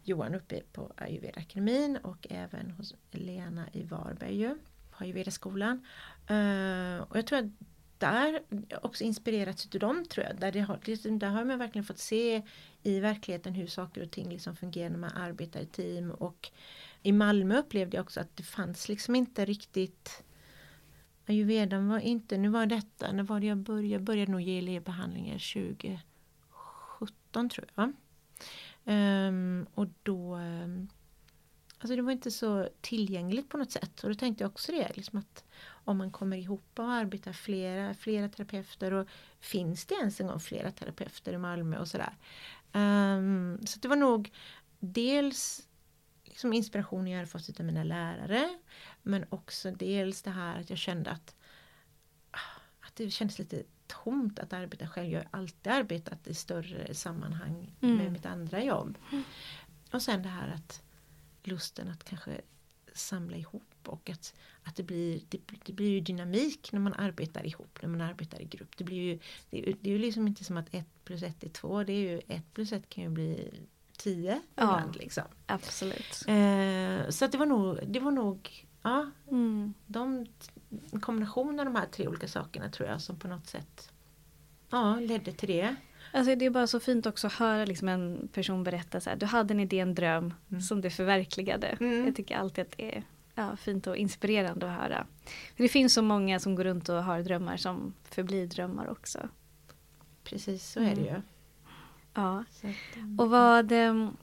Johan 0.03 0.35
uppe 0.35 0.61
på 0.71 0.91
Ayurveda-akademin 0.97 1.97
och 1.97 2.27
även 2.29 2.71
hos 2.71 2.95
Lena 3.11 3.69
i 3.71 3.83
Varberg 3.83 4.35
ju, 4.35 4.57
på 4.91 5.03
Ayurveda-skolan. 5.03 5.85
Uh, 6.31 7.01
och 7.01 7.17
jag 7.17 7.27
tror 7.27 7.39
att 7.39 7.51
där 7.97 8.41
också 8.81 9.03
inspirerats 9.03 9.65
utav 9.65 9.79
dem 9.79 10.05
tror 10.09 10.25
jag. 10.25 10.39
Där, 10.39 10.51
det 10.51 10.59
har, 10.59 10.79
liksom, 10.85 11.19
där 11.19 11.29
har 11.29 11.45
man 11.45 11.59
verkligen 11.59 11.85
fått 11.85 11.99
se 11.99 12.41
i 12.83 12.99
verkligheten 12.99 13.53
hur 13.53 13.67
saker 13.67 14.03
och 14.03 14.11
ting 14.11 14.29
liksom 14.29 14.55
fungerar 14.55 14.89
när 14.89 14.97
man 14.97 15.11
arbetar 15.11 15.59
i 15.59 15.65
team. 15.65 16.11
Och 16.11 16.51
i 17.01 17.11
Malmö 17.11 17.57
upplevde 17.59 17.97
jag 17.97 18.03
också 18.03 18.19
att 18.19 18.37
det 18.37 18.43
fanns 18.43 18.89
liksom 18.89 19.15
inte 19.15 19.45
riktigt 19.45 20.23
Ayurvedan 21.27 21.87
var 21.87 21.99
inte, 21.99 22.37
nu 22.37 22.49
var 22.49 22.65
detta, 22.65 23.11
när 23.11 23.23
var 23.23 23.39
det 23.39 23.45
jag 23.45 23.57
började? 23.57 23.87
Jag 23.87 24.01
började 24.01 24.31
nog 24.31 24.41
ge 24.41 24.57
elevbehandlingar 24.57 25.53
2017 26.97 27.49
tror 27.49 27.67
jag. 27.75 27.93
Um, 28.87 29.67
och 29.73 29.87
då 30.03 30.35
ehm, 30.35 30.87
Alltså 31.79 31.95
det 31.95 32.01
var 32.01 32.11
inte 32.11 32.31
så 32.31 32.69
tillgängligt 32.81 33.49
på 33.49 33.57
något 33.57 33.71
sätt. 33.71 34.03
Och 34.03 34.09
då 34.09 34.15
tänkte 34.15 34.43
jag 34.43 34.51
också 34.51 34.71
det, 34.71 34.91
liksom 34.95 35.19
att 35.19 35.43
om 35.85 35.97
man 35.97 36.11
kommer 36.11 36.37
ihop 36.37 36.79
och 36.79 36.91
arbetar 36.91 37.33
flera, 37.33 37.93
flera 37.93 38.29
terapeuter 38.29 38.93
och 38.93 39.07
finns 39.39 39.85
det 39.85 39.95
ens 39.95 40.21
en 40.21 40.27
gång 40.27 40.39
flera 40.39 40.71
terapeuter 40.71 41.33
i 41.33 41.37
Malmö 41.37 41.77
och 41.77 41.87
sådär. 41.87 42.15
Um, 42.73 43.59
så 43.65 43.79
det 43.79 43.87
var 43.87 43.95
nog 43.95 44.31
dels 44.79 45.67
liksom 46.23 46.53
inspiration 46.53 47.07
jag 47.07 47.17
hade 47.17 47.29
fått 47.29 47.59
av 47.59 47.65
mina 47.65 47.83
lärare. 47.83 48.57
Men 49.01 49.25
också 49.29 49.71
dels 49.71 50.21
det 50.21 50.31
här 50.31 50.59
att 50.59 50.69
jag 50.69 50.79
kände 50.79 51.11
att, 51.11 51.35
att 52.79 52.95
det 52.95 53.09
kändes 53.09 53.39
lite 53.39 53.63
tomt 53.87 54.39
att 54.39 54.53
arbeta 54.53 54.87
själv. 54.87 55.11
Jag 55.11 55.19
har 55.19 55.27
alltid 55.31 55.73
arbetat 55.73 56.27
i 56.27 56.33
större 56.33 56.93
sammanhang 56.93 57.75
mm. 57.81 57.97
med 57.97 58.11
mitt 58.11 58.25
andra 58.25 58.63
jobb. 58.63 58.97
Och 59.91 60.01
sen 60.01 60.23
det 60.23 60.29
här 60.29 60.47
att 60.47 60.83
lusten 61.43 61.87
att 61.87 62.03
kanske 62.03 62.41
samla 62.93 63.37
ihop 63.37 63.74
och 63.87 64.09
att, 64.09 64.33
att 64.63 64.75
det, 64.75 64.83
blir, 64.83 65.21
det, 65.29 65.39
det, 65.65 65.73
blir 65.73 65.89
ju 65.89 65.99
dynamik 65.99 66.71
när 66.71 66.79
man 66.79 66.93
arbetar 66.93 67.45
ihop, 67.45 67.79
när 67.81 67.89
man 67.89 68.01
arbetar 68.01 68.41
i 68.41 68.45
grupp. 68.45 68.77
Det, 68.77 68.83
blir 68.83 68.97
ju, 68.97 69.19
det, 69.49 69.75
det 69.81 69.89
är 69.89 69.93
ju 69.93 69.99
liksom 69.99 70.27
inte 70.27 70.43
som 70.43 70.57
att 70.57 70.73
ett 70.73 71.03
plus 71.05 71.23
ett 71.23 71.43
är 71.43 71.49
två, 71.49 71.83
det 71.83 71.93
är 71.93 72.11
ju 72.11 72.21
ett 72.27 72.53
plus 72.53 72.71
ett 72.71 72.89
kan 72.89 73.03
ju 73.03 73.09
bli 73.09 73.51
tio 73.97 74.41
Ja. 74.55 74.63
ibland. 74.63 74.95
Liksom. 74.95 75.23
Absolut. 75.45 76.23
Eh, 76.27 77.09
så 77.09 77.25
att 77.25 77.31
det 77.31 77.37
var 77.37 77.45
nog, 77.45 77.79
det 77.87 77.99
var 77.99 78.11
nog 78.11 78.65
ja, 78.81 79.11
Mm. 79.31 79.73
de, 79.85 80.25
en 80.91 80.99
kombination 81.01 81.59
av 81.59 81.65
de 81.65 81.75
här 81.75 81.85
tre 81.85 82.07
olika 82.07 82.27
sakerna 82.27 82.69
tror 82.69 82.89
jag 82.89 83.01
som 83.01 83.19
på 83.19 83.27
något 83.27 83.47
sätt 83.47 83.91
ja, 84.69 84.95
ledde 84.95 85.31
till 85.31 85.49
det. 85.49 85.75
Alltså 86.13 86.35
det 86.35 86.45
är 86.45 86.49
bara 86.49 86.67
så 86.67 86.79
fint 86.79 87.05
också 87.05 87.27
att 87.27 87.33
höra 87.33 87.65
liksom 87.65 87.87
en 87.87 88.27
person 88.27 88.63
berätta 88.63 88.99
så 88.99 89.09
här, 89.09 89.17
du 89.17 89.25
hade 89.25 89.53
en 89.53 89.59
idé, 89.59 89.79
en 89.79 89.95
dröm 89.95 90.33
som 90.67 90.81
du 90.81 90.89
förverkligade. 90.89 91.67
Mm. 91.67 92.05
Jag 92.05 92.15
tycker 92.15 92.35
alltid 92.37 92.61
att 92.61 92.77
det 92.77 92.95
är 92.95 93.03
ja, 93.35 93.55
fint 93.55 93.87
och 93.87 93.97
inspirerande 93.97 94.71
att 94.71 94.81
höra. 94.81 95.07
För 95.55 95.63
det 95.63 95.69
finns 95.69 95.93
så 95.93 96.01
många 96.01 96.39
som 96.39 96.55
går 96.55 96.63
runt 96.63 96.89
och 96.89 97.03
har 97.03 97.21
drömmar 97.21 97.57
som 97.57 97.93
förblir 98.03 98.47
drömmar 98.47 98.89
också. 98.89 99.29
Precis 100.23 100.71
så 100.71 100.79
är 100.79 100.95
det 100.95 101.01
ju. 101.01 101.21
Ja. 102.13 102.43
Så 102.51 102.67
att, 102.67 102.95
mm. 102.95 103.19
Och 103.19 103.29
vad, 103.29 103.71
ehm, 103.71 104.17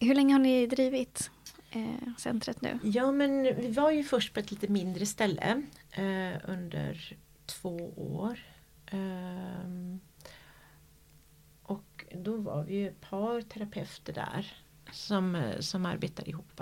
hur 0.00 0.14
länge 0.14 0.34
har 0.34 0.38
ni 0.38 0.66
drivit 0.66 1.30
eh, 1.70 2.12
centret 2.18 2.60
nu? 2.60 2.78
Ja 2.82 3.12
men 3.12 3.42
vi 3.42 3.72
var 3.72 3.90
ju 3.90 4.04
först 4.04 4.34
på 4.34 4.40
ett 4.40 4.50
lite 4.50 4.68
mindre 4.68 5.06
ställe 5.06 5.62
eh, 5.90 6.50
under 6.50 7.16
två 7.46 7.92
år. 7.96 8.38
Ehm, 8.86 10.00
och 11.62 12.04
då 12.14 12.36
var 12.36 12.64
vi 12.64 12.74
ju 12.74 12.88
ett 12.88 13.00
par 13.00 13.40
terapeuter 13.40 14.12
där 14.12 14.56
som, 14.92 15.34
eh, 15.34 15.60
som 15.60 15.86
arbetade 15.86 16.30
ihop. 16.30 16.60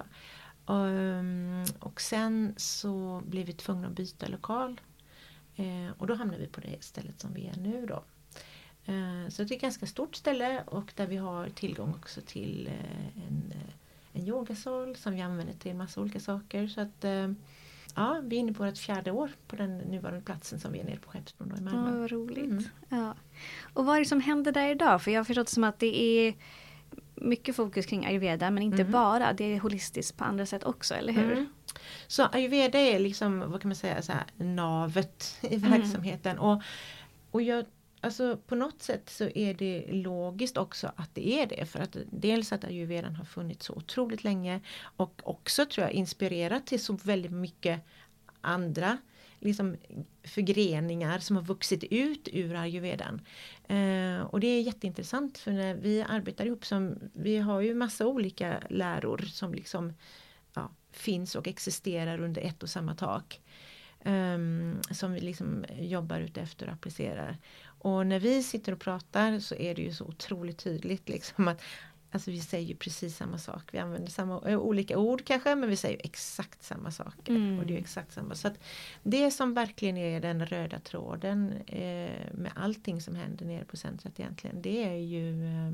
Ehm, 0.66 1.64
och 1.78 2.00
sen 2.00 2.54
så 2.56 3.22
blev 3.26 3.46
vi 3.46 3.52
tvungna 3.52 3.88
att 3.88 3.94
byta 3.94 4.26
lokal. 4.26 4.80
Eh, 5.56 5.90
och 5.98 6.06
då 6.06 6.14
hamnade 6.14 6.40
vi 6.40 6.46
på 6.48 6.60
det 6.60 6.84
stället 6.84 7.20
som 7.20 7.32
vi 7.34 7.46
är 7.46 7.56
nu 7.56 7.86
då. 7.86 8.04
Eh, 8.92 9.28
så 9.28 9.42
det 9.42 9.52
är 9.52 9.56
ett 9.56 9.62
ganska 9.62 9.86
stort 9.86 10.16
ställe 10.16 10.62
och 10.66 10.92
där 10.96 11.06
vi 11.06 11.16
har 11.16 11.48
tillgång 11.48 11.90
också 11.94 12.20
till 12.26 12.66
eh, 12.66 13.26
en, 13.28 13.52
eh, 13.52 13.74
en 14.20 14.26
yogasal 14.28 14.96
som 14.96 15.14
vi 15.14 15.20
använder 15.20 15.54
till 15.54 15.70
en 15.70 15.78
massa 15.78 16.00
olika 16.00 16.20
saker. 16.20 16.66
Så 16.68 16.80
att 16.80 17.04
eh, 17.04 17.32
ja, 17.94 18.20
vi 18.24 18.36
är 18.36 18.40
inne 18.40 18.52
på 18.52 18.64
ett 18.64 18.78
fjärde 18.78 19.10
år 19.10 19.30
på 19.46 19.56
den 19.56 19.78
nuvarande 19.78 20.20
platsen 20.24 20.60
som 20.60 20.72
vi 20.72 20.80
är 20.80 20.84
nere 20.84 20.96
på 20.98 21.10
Skeppsbron 21.10 21.48
då 21.48 21.54
i 21.56 21.58
Ja, 21.58 21.64
Malmö. 21.64 21.98
vad 22.00 22.10
roligt. 22.10 22.44
Mm. 22.44 22.64
Ja. 22.88 23.14
Och 23.74 23.86
vad 23.86 23.96
är 23.96 24.00
det 24.00 24.06
som 24.06 24.20
händer 24.20 24.52
där 24.52 24.68
idag? 24.70 25.02
För 25.02 25.10
jag 25.10 25.18
har 25.20 25.24
förstått 25.24 25.48
som 25.48 25.64
att 25.64 25.78
det 25.78 26.02
är 26.02 26.34
mycket 27.14 27.56
fokus 27.56 27.86
kring 27.86 28.06
ayurveda 28.06 28.50
men 28.50 28.62
inte 28.62 28.84
bara. 28.84 29.32
Det 29.32 29.44
är 29.44 29.60
holistiskt 29.60 30.16
på 30.16 30.24
andra 30.24 30.46
sätt 30.46 30.64
också, 30.64 30.94
eller 30.94 31.12
hur? 31.12 31.32
Mm. 31.32 31.46
Så 32.06 32.24
ayurveda 32.26 32.78
är 32.78 32.98
liksom, 32.98 33.50
vad 33.50 33.60
kan 33.60 33.68
man 33.68 33.76
säga, 33.76 34.02
så 34.02 34.12
här, 34.12 34.24
navet 34.36 35.38
i 35.42 35.56
verksamheten. 35.56 36.38
Och, 36.38 36.62
och 37.30 37.42
jag, 37.42 37.64
alltså, 38.00 38.36
på 38.36 38.54
något 38.54 38.82
sätt 38.82 39.10
så 39.10 39.28
är 39.34 39.54
det 39.54 39.86
logiskt 39.90 40.56
också 40.56 40.92
att 40.96 41.14
det 41.14 41.40
är 41.40 41.46
det. 41.46 41.66
För 41.66 41.78
att 41.80 41.96
dels 42.10 42.52
att 42.52 42.64
ayurvedan 42.64 43.16
har 43.16 43.24
funnits 43.24 43.66
så 43.66 43.72
otroligt 43.72 44.24
länge 44.24 44.60
och 44.96 45.20
också 45.24 45.66
tror 45.66 45.86
jag 45.86 45.92
inspirerat 45.92 46.66
till 46.66 46.84
så 46.84 46.92
väldigt 46.92 47.32
mycket 47.32 47.80
andra 48.40 48.98
liksom, 49.44 49.76
förgreningar 50.22 51.18
som 51.18 51.36
har 51.36 51.42
vuxit 51.42 51.84
ut 51.84 52.28
ur 52.32 52.54
ayurvedan. 52.54 53.20
Eh, 53.68 54.20
och 54.20 54.40
det 54.40 54.46
är 54.46 54.62
jätteintressant 54.62 55.38
för 55.38 55.52
när 55.52 55.74
vi 55.74 56.02
arbetar 56.02 56.46
ihop 56.46 56.66
som, 56.66 56.98
vi 57.12 57.36
har 57.36 57.60
ju 57.60 57.74
massa 57.74 58.06
olika 58.06 58.62
läror 58.70 59.18
som 59.18 59.54
liksom 59.54 59.92
ja, 60.54 60.70
finns 60.92 61.34
och 61.34 61.48
existerar 61.48 62.20
under 62.20 62.42
ett 62.42 62.62
och 62.62 62.70
samma 62.70 62.94
tak. 62.94 63.40
Ehm, 64.04 64.80
som 64.90 65.12
vi 65.12 65.20
liksom 65.20 65.64
jobbar 65.78 66.20
utefter 66.20 66.66
och 66.66 66.72
applicerar. 66.72 67.38
Och 67.64 68.06
när 68.06 68.18
vi 68.18 68.42
sitter 68.42 68.72
och 68.72 68.80
pratar 68.80 69.38
så 69.38 69.54
är 69.54 69.74
det 69.74 69.82
ju 69.82 69.92
så 69.92 70.04
otroligt 70.04 70.58
tydligt 70.58 71.08
liksom 71.14 71.48
att 71.48 71.62
Alltså 72.14 72.30
vi 72.30 72.40
säger 72.40 72.66
ju 72.66 72.76
precis 72.76 73.16
samma 73.16 73.38
sak. 73.38 73.62
Vi 73.72 73.78
använder 73.78 74.10
samma, 74.10 74.42
eh, 74.48 74.58
olika 74.58 74.98
ord 74.98 75.24
kanske 75.24 75.54
men 75.54 75.68
vi 75.68 75.76
säger 75.76 76.00
exakt 76.04 76.62
samma 76.62 76.90
saker. 76.90 77.32
Mm. 77.32 77.58
Och 77.58 77.66
det 77.66 77.74
är 77.74 77.78
exakt 77.78 78.12
samma. 78.12 78.34
Så 78.34 78.50
det 79.02 79.30
som 79.30 79.54
verkligen 79.54 79.96
är 79.96 80.20
den 80.20 80.46
röda 80.46 80.80
tråden 80.80 81.52
eh, 81.66 82.32
med 82.32 82.52
allting 82.54 83.00
som 83.00 83.14
händer 83.14 83.46
nere 83.46 83.64
på 83.64 83.76
centret 83.76 84.20
egentligen. 84.20 84.62
Det 84.62 84.84
är 84.84 84.96
ju 84.96 85.44
eh, 85.44 85.72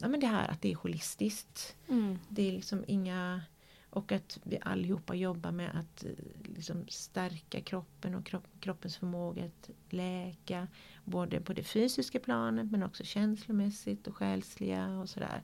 ja, 0.00 0.08
men 0.08 0.20
det 0.20 0.26
här 0.26 0.48
att 0.48 0.62
det 0.62 0.72
är 0.72 0.76
holistiskt. 0.76 1.76
Mm. 1.88 2.18
Det 2.28 2.48
är 2.48 2.52
liksom 2.52 2.84
inga 2.86 3.42
och 3.90 4.12
att 4.12 4.38
vi 4.42 4.58
allihopa 4.62 5.14
jobbar 5.14 5.52
med 5.52 5.70
att 5.74 6.04
eh, 6.04 6.10
liksom 6.56 6.84
stärka 6.88 7.60
kroppen 7.60 8.14
och 8.14 8.26
kropp, 8.26 8.46
kroppens 8.60 8.96
förmåga 8.96 9.44
att 9.44 9.70
läka. 9.90 10.68
Både 11.04 11.40
på 11.40 11.52
det 11.52 11.62
fysiska 11.62 12.20
planet 12.20 12.70
men 12.70 12.82
också 12.82 13.04
känslomässigt 13.04 14.06
och 14.06 14.16
själsliga 14.16 14.88
och 14.88 15.08
sådär. 15.08 15.42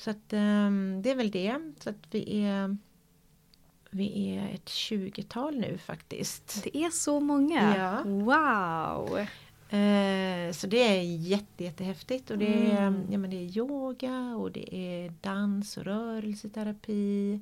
Så 0.00 0.10
att 0.10 0.32
ehm, 0.32 1.00
det 1.02 1.10
är 1.10 1.14
väl 1.14 1.30
det. 1.30 1.72
Så 1.80 1.90
att 1.90 2.06
vi 2.10 2.42
är 2.44 2.76
vi 3.90 4.36
är 4.36 4.48
ett 4.54 4.64
20-tal 4.68 5.56
nu 5.58 5.78
faktiskt. 5.78 6.62
Det 6.64 6.76
är 6.76 6.90
så 6.90 7.20
många. 7.20 7.76
Ja. 7.76 8.02
Wow! 8.04 9.18
Eh, 9.78 10.52
så 10.52 10.66
det 10.66 10.82
är 10.98 11.02
jätte, 11.02 11.64
jättehäftigt. 11.64 12.30
Och 12.30 12.38
det, 12.38 12.70
är, 12.72 12.86
Mm. 12.86 13.06
ja, 13.10 13.18
men 13.18 13.30
det 13.30 13.36
är 13.36 13.58
yoga 13.58 14.36
och 14.36 14.52
det 14.52 14.74
är 14.76 15.12
dans 15.20 15.76
och 15.76 15.84
rörelseterapi. 15.84 17.40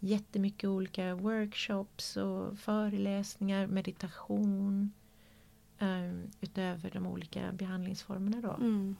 Jättemycket 0.00 0.68
olika 0.68 1.14
workshops 1.14 2.16
och 2.16 2.58
föreläsningar, 2.58 3.66
meditation. 3.66 4.92
Eh, 5.78 6.12
utöver 6.40 6.90
de 6.90 7.06
olika 7.06 7.52
behandlingsformerna 7.52 8.40
då. 8.40 8.52
Mm. 8.52 8.96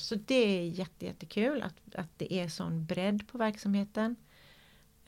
Så 0.00 0.14
det 0.14 0.34
är 0.34 0.68
jätte, 0.68 1.06
jättekul 1.06 1.62
att, 1.62 1.94
att 1.94 2.18
det 2.18 2.34
är 2.34 2.48
sån 2.48 2.84
bredd 2.84 3.28
på 3.28 3.38
verksamheten. 3.38 4.16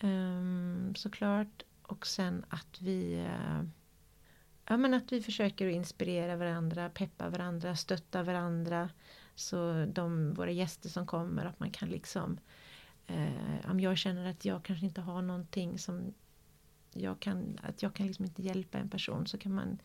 Um, 0.00 0.94
såklart. 0.94 1.62
Och 1.82 2.06
sen 2.06 2.44
att 2.48 2.80
vi 2.80 3.14
uh, 3.16 3.62
Ja 4.64 4.76
men 4.76 4.94
att 4.94 5.12
vi 5.12 5.22
försöker 5.22 5.68
att 5.68 5.74
inspirera 5.74 6.36
varandra, 6.36 6.88
peppa 6.88 7.28
varandra, 7.28 7.76
stötta 7.76 8.22
varandra. 8.22 8.90
Så 9.34 9.86
de, 9.92 10.34
våra 10.34 10.50
gäster 10.50 10.88
som 10.88 11.06
kommer, 11.06 11.46
att 11.46 11.60
man 11.60 11.70
kan 11.70 11.88
liksom 11.88 12.38
eh, 13.06 13.70
Om 13.70 13.80
jag 13.80 13.98
känner 13.98 14.30
att 14.30 14.44
jag 14.44 14.62
kanske 14.62 14.86
inte 14.86 15.00
har 15.00 15.22
någonting 15.22 15.78
som 15.78 16.14
jag 16.92 17.20
kan, 17.20 17.58
att 17.62 17.82
jag 17.82 17.94
kan 17.94 18.06
liksom 18.06 18.24
inte 18.24 18.42
hjälpa 18.42 18.78
en 18.78 18.88
person 18.90 19.26
så 19.26 19.38
kan 19.38 19.54
man 19.54 19.78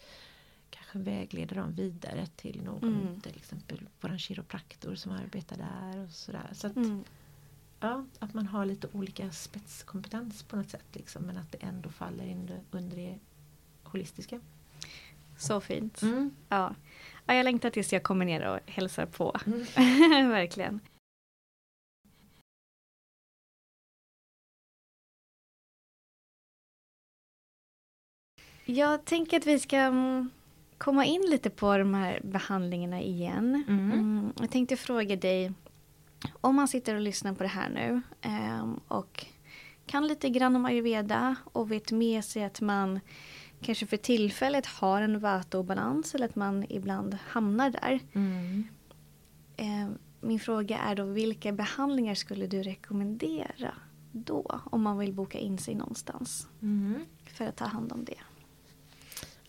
kanske 0.69 0.99
vägleda 0.99 1.55
dem 1.55 1.73
vidare 1.75 2.25
till 2.35 2.63
någon, 2.63 2.83
Mm. 3.01 3.21
till 3.21 3.35
exempel 3.37 3.79
våran 4.01 4.19
kiropraktor 4.19 4.95
som 4.95 5.11
arbetar 5.11 5.57
där 5.57 6.03
och 6.03 6.09
sådär. 6.11 6.49
Så 6.53 6.67
att, 6.67 6.75
Mm. 6.75 7.03
ja, 7.79 8.05
att 8.19 8.33
man 8.33 8.47
har 8.47 8.65
lite 8.65 8.87
olika 8.93 9.31
spetskompetens 9.31 10.43
på 10.43 10.55
något 10.55 10.69
sätt 10.69 10.85
liksom, 10.93 11.23
men 11.23 11.37
att 11.37 11.51
det 11.51 11.57
ändå 11.63 11.89
faller 11.89 12.31
under, 12.31 12.59
under 12.71 12.95
det 12.97 13.19
holistiska. 13.83 14.39
Så 15.37 15.61
fint. 15.61 16.01
Mm. 16.01 16.31
Ja. 16.49 16.75
ja, 17.25 17.33
jag 17.33 17.43
längtar 17.43 17.69
tills 17.69 17.93
jag 17.93 18.03
kommer 18.03 18.25
ner 18.25 18.47
och 18.47 18.59
hälsar 18.71 19.05
på. 19.05 19.35
Verkligen. 20.29 20.79
Jag 28.65 29.05
tänker 29.05 29.37
att 29.37 29.45
vi 29.45 29.59
ska 29.59 29.77
mm, 29.77 30.29
komma 30.77 31.05
in 31.05 31.21
lite 31.29 31.49
på 31.49 31.77
de 31.77 31.93
här 31.93 32.21
behandlingarna 32.23 33.01
igen. 33.01 33.63
Mm. 33.67 33.91
Mm, 33.91 34.33
jag 34.39 34.51
tänkte 34.51 34.75
fråga 34.77 35.15
dig, 35.15 35.51
om 36.41 36.55
man 36.55 36.67
sitter 36.67 36.95
och 36.95 37.01
lyssnar 37.01 37.33
på 37.33 37.43
det 37.43 37.49
här 37.49 37.69
nu 37.69 38.01
ehm, 38.21 38.79
och 38.87 39.25
kan 39.85 40.07
lite 40.07 40.29
grann 40.29 40.55
om 40.55 40.65
ayurveda 40.65 41.35
och 41.43 41.71
vet 41.71 41.91
med 41.91 42.25
sig 42.25 42.43
att 42.43 42.61
man 42.61 42.99
kanske 43.61 43.85
för 43.85 43.97
tillfället 43.97 44.65
har 44.65 45.01
en 45.01 45.19
vata-obalans 45.19 46.15
eller 46.15 46.25
att 46.25 46.35
man 46.35 46.65
ibland 46.69 47.17
hamnar 47.27 47.69
där. 47.69 47.99
Mm. 48.13 48.67
Eh, 49.57 49.87
min 50.21 50.39
fråga 50.39 50.77
är 50.77 50.95
då 50.95 51.03
vilka 51.03 51.51
behandlingar 51.51 52.15
skulle 52.15 52.47
du 52.47 52.63
rekommendera 52.63 53.73
då 54.11 54.61
om 54.65 54.81
man 54.81 54.97
vill 54.97 55.13
boka 55.13 55.39
in 55.39 55.57
sig 55.57 55.75
någonstans 55.75 56.47
Mm. 56.61 56.95
för 57.25 57.45
att 57.47 57.55
ta 57.55 57.65
hand 57.65 57.91
om 57.91 58.05
det? 58.05 58.19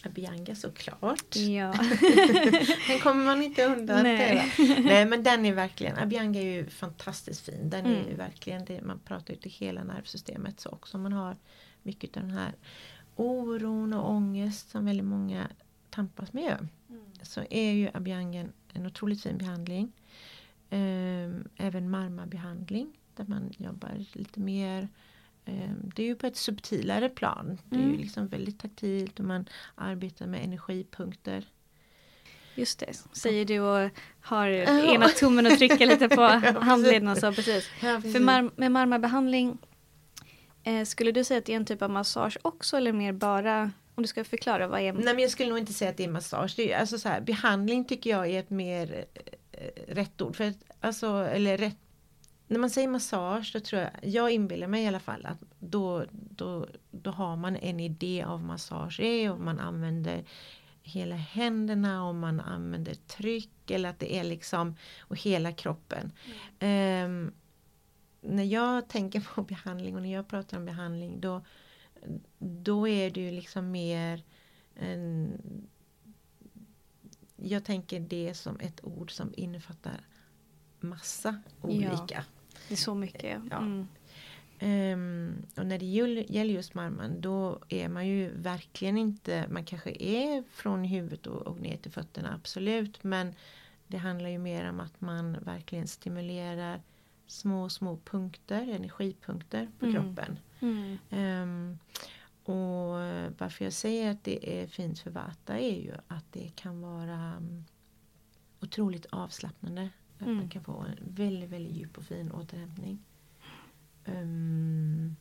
Abhyanga 0.09 0.54
såklart. 0.54 1.36
Ja. 1.36 1.72
Den 2.88 3.00
kommer 3.02 3.24
man 3.24 3.42
inte 3.42 3.64
undan. 3.64 4.02
Nej. 4.02 4.52
Nej. 4.82 5.06
Men 5.06 5.22
den 5.22 5.44
är 5.46 5.52
verkligen, 5.52 5.98
Abhyanga 5.98 6.40
är 6.40 6.44
ju 6.44 6.66
fantastiskt 6.70 7.40
fin. 7.40 7.70
Den 7.70 7.86
är 7.86 7.90
ju 7.90 8.02
Mm. 8.04 8.16
verkligen, 8.16 8.64
det, 8.64 8.82
man 8.82 8.98
pratar 8.98 9.34
ju 9.34 9.40
till 9.40 9.50
hela 9.50 9.84
nervsystemet 9.84 10.61
så 10.61 10.68
också. 10.68 10.98
Man 10.98 11.12
har 11.12 11.36
mycket 11.82 12.16
av 12.16 12.22
den 12.22 12.30
här 12.32 12.52
oron 13.16 13.92
och 13.92 14.11
ångest 14.11 14.70
som 14.70 14.84
väldigt 14.84 15.06
många 15.06 15.48
tampas 15.90 16.32
med. 16.32 16.68
Så 17.22 17.40
är 17.50 17.72
ju 17.72 17.90
Abhyanga 17.94 18.46
en, 18.72 18.86
otroligt 18.86 19.22
fin 19.22 19.38
behandling. 19.38 19.92
Ehm, 20.70 21.48
även 21.56 21.90
marmabehandling 21.90 22.92
där 23.16 23.24
man 23.28 23.52
jobbar 23.59 24.04
lite 24.12 24.40
mer 24.40 24.88
det 25.94 26.03
är 26.03 26.07
ju 26.07 26.14
på 26.14 26.26
ett 26.26 26.36
subtilare 26.36 27.09
plan. 27.09 27.59
Det 27.64 27.76
är 27.76 27.80
ju 27.80 27.86
Mm. 27.86 28.01
liksom 28.01 28.28
väldigt 28.28 28.59
taktilt 28.61 29.18
och 29.18 29.24
man 29.24 29.49
arbetar 29.74 30.26
med 30.26 30.44
energipunkter. 30.44 31.44
Just 32.55 32.78
det, 32.78 32.92
säger 33.12 33.44
du 33.44 33.61
och 33.61 33.90
har 34.20 34.49
ena 34.94 35.09
tummen 35.09 35.46
och 35.46 35.53
trycker 35.59 35.86
lite 35.86 36.09
på 36.09 36.22
handleden 36.61 37.09
och 37.09 37.18
så. 37.18 37.32
Precis. 37.32 37.70
Ja, 37.82 37.94
precis. 37.96 38.12
För 38.12 38.20
mar 38.20 38.51
med 38.57 38.72
marmarbehandling, 38.72 39.59
eh, 40.62 40.84
skulle 40.84 41.12
du 41.12 41.24
säga 41.24 41.38
att 41.38 41.44
det 41.44 41.53
är 41.53 41.57
en 41.57 41.64
typ 41.64 41.82
av 41.82 41.90
massage 41.90 42.38
också 42.42 42.76
eller 42.76 42.92
mer 42.92 43.12
bara, 43.12 43.70
om 43.94 44.03
du 44.03 44.07
ska 44.09 44.24
förklara 44.24 44.68
vad 44.68 44.80
är 44.80 44.92
Nej 44.92 45.05
men 45.05 45.18
jag 45.18 45.30
skulle 45.30 45.49
nog 45.49 45.59
inte 45.59 45.72
säga 45.72 45.90
att 45.90 45.96
det 45.96 46.05
är 46.05 46.09
massage. 46.09 46.55
Det 46.57 46.72
är, 46.72 46.80
alltså 46.80 46.99
så 46.99 47.09
här, 47.09 47.20
behandling 47.20 47.84
tycker 47.84 48.11
jag 48.11 48.26
är 48.30 48.40
ett 48.40 48.51
mer 48.51 49.05
eh, 49.53 49.61
rätt 49.94 50.22
ord. 50.22 50.36
För 50.36 50.55
alltså, 50.80 51.07
eller 51.07 51.59
rätt, 51.59 51.76
när 52.49 52.59
man 52.59 52.70
säger 52.70 52.88
massage 52.88 53.51
då 53.53 53.61
tror 53.61 53.82
jag, 53.82 53.90
jag 54.03 54.30
inbillar 54.30 54.66
mig 54.66 54.84
i 54.84 54.86
alla 54.86 55.01
fall 55.01 55.26
att 55.26 55.38
då, 55.59 56.05
då, 56.11 56.66
då 56.90 57.11
har 57.11 57.36
man 57.36 57.57
en 57.57 57.80
idé 57.80 58.22
av 58.22 58.44
massage 58.44 59.01
är 59.01 59.32
och 59.32 59.40
man 59.40 59.61
använder 59.61 60.24
hela 60.82 61.16
händerna 61.16 62.09
och 62.09 62.14
man 62.14 62.40
använder 62.40 62.94
tryck 62.94 63.70
eller 63.70 63.88
att 63.88 63.99
det 63.99 64.14
är 64.14 64.24
liksom 64.24 64.76
och 65.01 65.16
hela 65.16 65.53
kroppen. 65.53 66.12
Ehm, 66.59 67.32
när 68.20 68.44
jag 68.44 68.88
tänker 68.88 69.20
på 69.34 69.42
behandling 69.42 69.96
och 69.96 70.03
när 70.03 70.12
jag 70.12 70.28
pratar 70.28 70.57
om 70.57 70.64
behandling 70.64 71.20
då, 71.20 71.44
då 72.38 72.88
är 72.88 73.11
det 73.11 73.20
ju 73.20 73.30
liksom 73.30 73.70
mer 73.70 74.22
en, 74.74 75.32
jag 77.36 77.64
tänker 77.64 78.01
det 78.01 78.34
som 78.34 78.61
ett 78.61 78.84
ord 78.84 79.12
som 79.12 79.32
innefattar 79.36 80.01
massa 80.80 81.42
olika. 81.62 82.24
Det 82.68 82.74
är 82.74 82.76
så 82.76 82.94
mycket. 82.94 83.40
Ja. 83.50 83.56
Mm. 83.58 83.86
Ehm, 84.60 85.42
och 85.56 85.66
när 85.66 85.78
det 85.78 85.84
gäll- 85.86 86.26
gäller 86.28 86.54
just 86.54 86.74
marman 86.74 87.20
då 87.20 87.58
är 87.68 87.88
man 87.88 88.06
ju 88.06 88.30
verkligen 88.34 88.98
inte, 88.98 89.44
man 89.50 89.64
kanske 89.64 89.90
är 90.02 90.44
från 90.50 90.84
huvudet 90.84 91.26
och, 91.26 91.42
och 91.46 91.60
ner 91.60 91.76
till 91.76 91.92
fötterna 91.92 92.34
absolut 92.34 93.04
men 93.04 93.34
det 93.86 93.96
handlar 93.98 94.28
ju 94.30 94.38
mer 94.38 94.68
om 94.70 94.80
att 94.80 95.00
man 95.00 95.32
verkligen 95.44 95.88
stimulerar 95.88 96.80
små 97.26 97.68
små 97.68 97.96
punkter, 98.04 98.62
energipunkter 98.62 99.68
på 99.78 99.86
Mm. 99.86 99.96
kroppen. 100.02 100.38
Mm. 100.60 100.98
Ehm, 101.10 101.78
och 102.44 102.94
varför 103.38 103.64
jag 103.64 103.72
säger 103.72 104.10
att 104.10 104.24
det 104.24 104.60
är 104.62 104.66
fint 104.66 104.98
för 104.98 105.10
Vata 105.10 105.58
är 105.58 105.76
ju 105.82 105.92
att 106.08 106.32
det 106.32 106.50
kan 106.56 106.80
vara 106.80 107.14
mm, 107.38 107.64
otroligt 108.60 109.06
avslappnande. 109.10 109.88
Att 110.18 110.22
Mm. 110.26 110.36
man 110.36 110.48
kan 110.48 110.64
få 110.64 110.80
en 110.80 110.98
väldigt, 111.14 111.50
väldigt 111.50 111.72
djup 111.76 111.98
och 111.98 112.04
fin 112.04 112.32
återhämtning. 112.32 112.98
Ehm, 114.04 115.16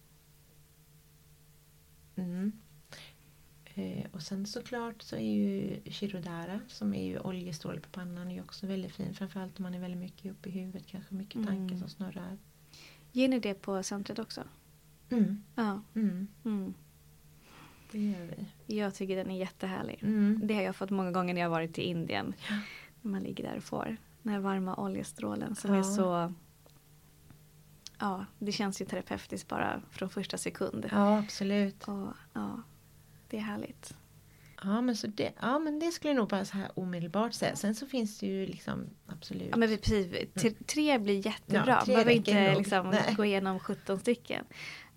mm. 2.16 2.52
Eh, 3.76 4.06
och 4.12 4.22
sen 4.22 4.46
såklart 4.46 5.02
så 5.02 5.16
är 5.16 5.34
ju 5.36 5.80
Shirodara 5.86 6.60
som 6.68 6.94
är 6.94 7.06
ju 7.06 7.20
oljestråle 7.20 7.80
på 7.80 7.90
pannan 7.90 8.32
är 8.32 8.42
också 8.42 8.68
väldigt 8.68 8.92
fin. 8.92 9.14
Framförallt 9.14 9.60
om 9.60 9.64
man 9.64 9.74
är 9.74 9.80
väldigt 9.80 10.00
mycket 10.00 10.32
uppe 10.32 10.50
i 10.50 10.52
huvudet. 10.52 10.88
Kanske 10.88 11.16
mycket 11.16 11.34
tankar 11.46 11.54
Mm. 11.76 11.80
som 11.80 11.90
snurrar. 11.90 12.38
Ger 13.12 13.28
ni 13.28 13.40
det 13.40 13.54
på 13.54 13.84
centret 13.84 14.20
också? 14.20 14.44
Mm. 15.10 15.44
Ja. 15.56 15.82
Mm. 15.96 16.28
Mm. 16.46 16.74
Det 17.92 18.00
gör 18.00 18.36
vi. 18.66 18.76
Jag 18.76 18.96
tycker 18.96 19.16
den 19.16 19.32
är 19.32 19.38
jättehärlig. 19.40 20.00
Mm. 20.04 20.42
Det 20.44 20.54
har 20.54 20.62
jag 20.62 20.76
fått 20.76 20.90
många 20.90 21.12
gånger 21.12 21.34
när 21.34 21.42
jag 21.42 21.50
varit 21.50 21.78
i 21.78 21.82
Indien. 21.82 22.34
Ja. 22.50 22.60
När 23.02 23.12
man 23.12 23.24
ligger 23.24 23.44
där 23.44 23.58
och 23.58 23.64
får 23.64 23.98
den 24.28 24.34
här 24.36 24.42
varma 24.42 24.76
oljestrålen 24.76 25.56
som 25.56 25.74
Ja. 25.74 25.80
är 25.80 25.84
så... 25.84 26.34
Ja, 28.00 28.26
det 28.40 28.52
känns 28.52 28.82
ju 28.82 28.86
terapeutiskt 28.86 29.48
bara 29.48 29.82
från 29.92 30.10
första 30.10 30.38
sekund. 30.38 30.90
Ja, 30.92 31.20
absolut. 31.20 31.88
Och 31.88 32.08
ja, 32.34 32.62
det 33.30 33.38
är 33.38 33.42
härligt. 33.42 33.94
Ja 34.64 34.82
men, 34.82 34.96
så 34.96 35.08
det, 35.08 35.32
ja, 35.42 35.60
men 35.60 35.80
det 35.80 35.92
skulle 35.92 36.10
jag 36.14 36.16
nog 36.20 36.30
bara 36.30 36.46
så 36.46 36.58
här 36.58 36.72
omedelbart 36.76 37.34
säga. 37.34 37.56
Sen 37.56 37.76
så 37.76 37.86
finns 37.88 38.20
det 38.20 38.28
ju 38.28 38.46
liksom 38.48 38.86
absolut. 39.08 39.48
Ja, 39.52 39.58
men 39.58 39.70
precis, 39.78 40.12
tre, 40.34 40.52
tre 40.68 40.98
blir 41.00 41.26
jättebra. 41.26 41.66
Ja, 41.68 41.86
tre 41.86 41.94
Behöver 41.94 42.12
inte 42.12 42.50
nog. 42.50 42.58
liksom, 42.58 42.90
Nej. 42.90 43.14
gå 43.18 43.26
igenom 43.26 43.60
17 43.60 44.00
stycken. 44.00 44.46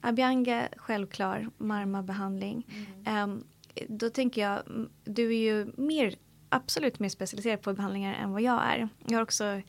Abhyanga, 0.01 0.69
självklar. 0.77 1.51
Marma-behandling. 1.59 2.67
Ehm, 3.07 3.45
då 3.89 4.11
tänker 4.11 4.41
jag, 4.41 4.67
mm, 4.67 4.89
du 5.05 5.29
är 5.35 5.39
ju 5.39 5.73
mer, 5.77 6.15
absolut 6.51 6.99
mer 6.99 7.09
specialiserad 7.09 7.63
på 7.63 7.73
behandlingar 7.73 8.15
än 8.15 8.33
vad 8.33 8.43
jag 8.43 8.63
är. 8.67 8.89
Jag 9.07 9.17
har 9.17 9.23
också 9.23 9.61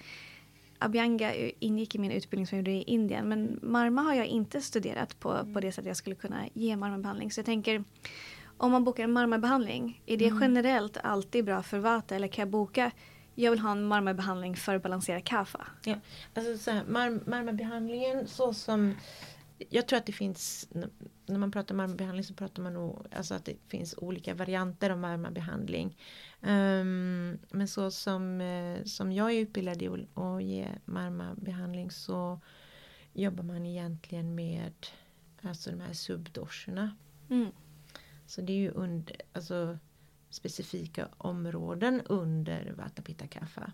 Abhyanga 0.79 1.33
ingick 1.59 1.95
i 1.95 1.99
min 1.99 2.11
utbildning 2.11 2.47
som 2.47 2.57
jag 2.57 2.61
gjorde 2.61 2.71
i 2.71 2.83
Indien. 2.83 3.29
Men 3.29 3.59
Marma 3.61 4.01
har 4.01 4.13
jag 4.13 4.25
inte 4.25 4.61
studerat 4.61 5.19
på, 5.19 5.53
på 5.53 5.59
det 5.59 5.71
sättet 5.71 5.87
jag 5.87 5.97
skulle 5.97 6.15
kunna 6.15 6.47
ge 6.53 6.75
Marma-behandling. 6.75 7.31
Så 7.31 7.39
jag 7.39 7.45
tänker, 7.45 7.83
om 8.57 8.71
man 8.71 8.83
bokar 8.83 9.03
en 9.03 9.11
Marma-behandling, 9.11 10.01
är 10.05 10.17
det 10.17 10.33
generellt 10.41 10.97
alltid 10.97 11.45
bra 11.45 11.63
för 11.63 11.79
Vata? 11.79 12.15
Eller 12.15 12.27
kan 12.27 12.41
jag 12.41 12.49
boka, 12.49 12.91
jag 13.35 13.51
vill 13.51 13.59
ha 13.59 13.71
en 13.71 13.87
Marma-behandling 13.87 14.55
för 14.55 14.75
att 14.75 14.83
balansera 14.83 15.21
Kapha? 15.21 15.67
Ja, 15.85 15.95
alltså 16.33 16.57
så 16.57 16.71
här, 16.71 16.83
mar- 16.83 17.29
marmabehandlingen 17.29 18.27
så 18.27 18.53
som 18.53 18.95
jag 19.69 19.87
tror 19.87 19.97
att 19.97 20.05
det 20.05 20.11
finns 20.11 20.67
när 21.25 21.37
man 21.37 21.51
pratar 21.51 21.75
marmabehandling 21.75 22.23
så 22.23 22.33
pratar 22.33 22.63
man 22.63 22.73
nog 22.73 23.05
alltså 23.15 23.33
att 23.33 23.45
det 23.45 23.55
finns 23.67 23.95
olika 23.97 24.33
varianter 24.33 24.89
av 24.89 24.97
marmabehandling. 24.97 25.97
Um, 26.43 27.37
men 27.49 27.67
så 27.67 27.91
som, 27.91 28.41
eh, 28.41 28.83
som 28.83 29.11
jag 29.11 29.31
är 29.31 29.39
utbildad 29.39 29.81
i 29.81 29.87
att- 29.87 30.43
ge 30.43 30.67
marmabehandling 30.85 31.91
så 31.91 32.39
jobbar 33.13 33.43
man 33.43 33.65
egentligen 33.65 34.35
med 34.35 34.73
alltså 35.41 35.71
de 35.71 35.81
här 35.81 35.93
subdoscherna. 35.93 36.95
Mm. 37.29 37.51
Så 38.25 38.41
det 38.41 38.53
är 38.53 38.57
ju 38.57 38.71
under, 38.71 39.15
alltså, 39.33 39.77
specifika 40.29 41.09
områden 41.17 42.01
under 42.05 42.73
Vata 42.77 43.01
Pitta 43.01 43.27
Kapha. 43.27 43.71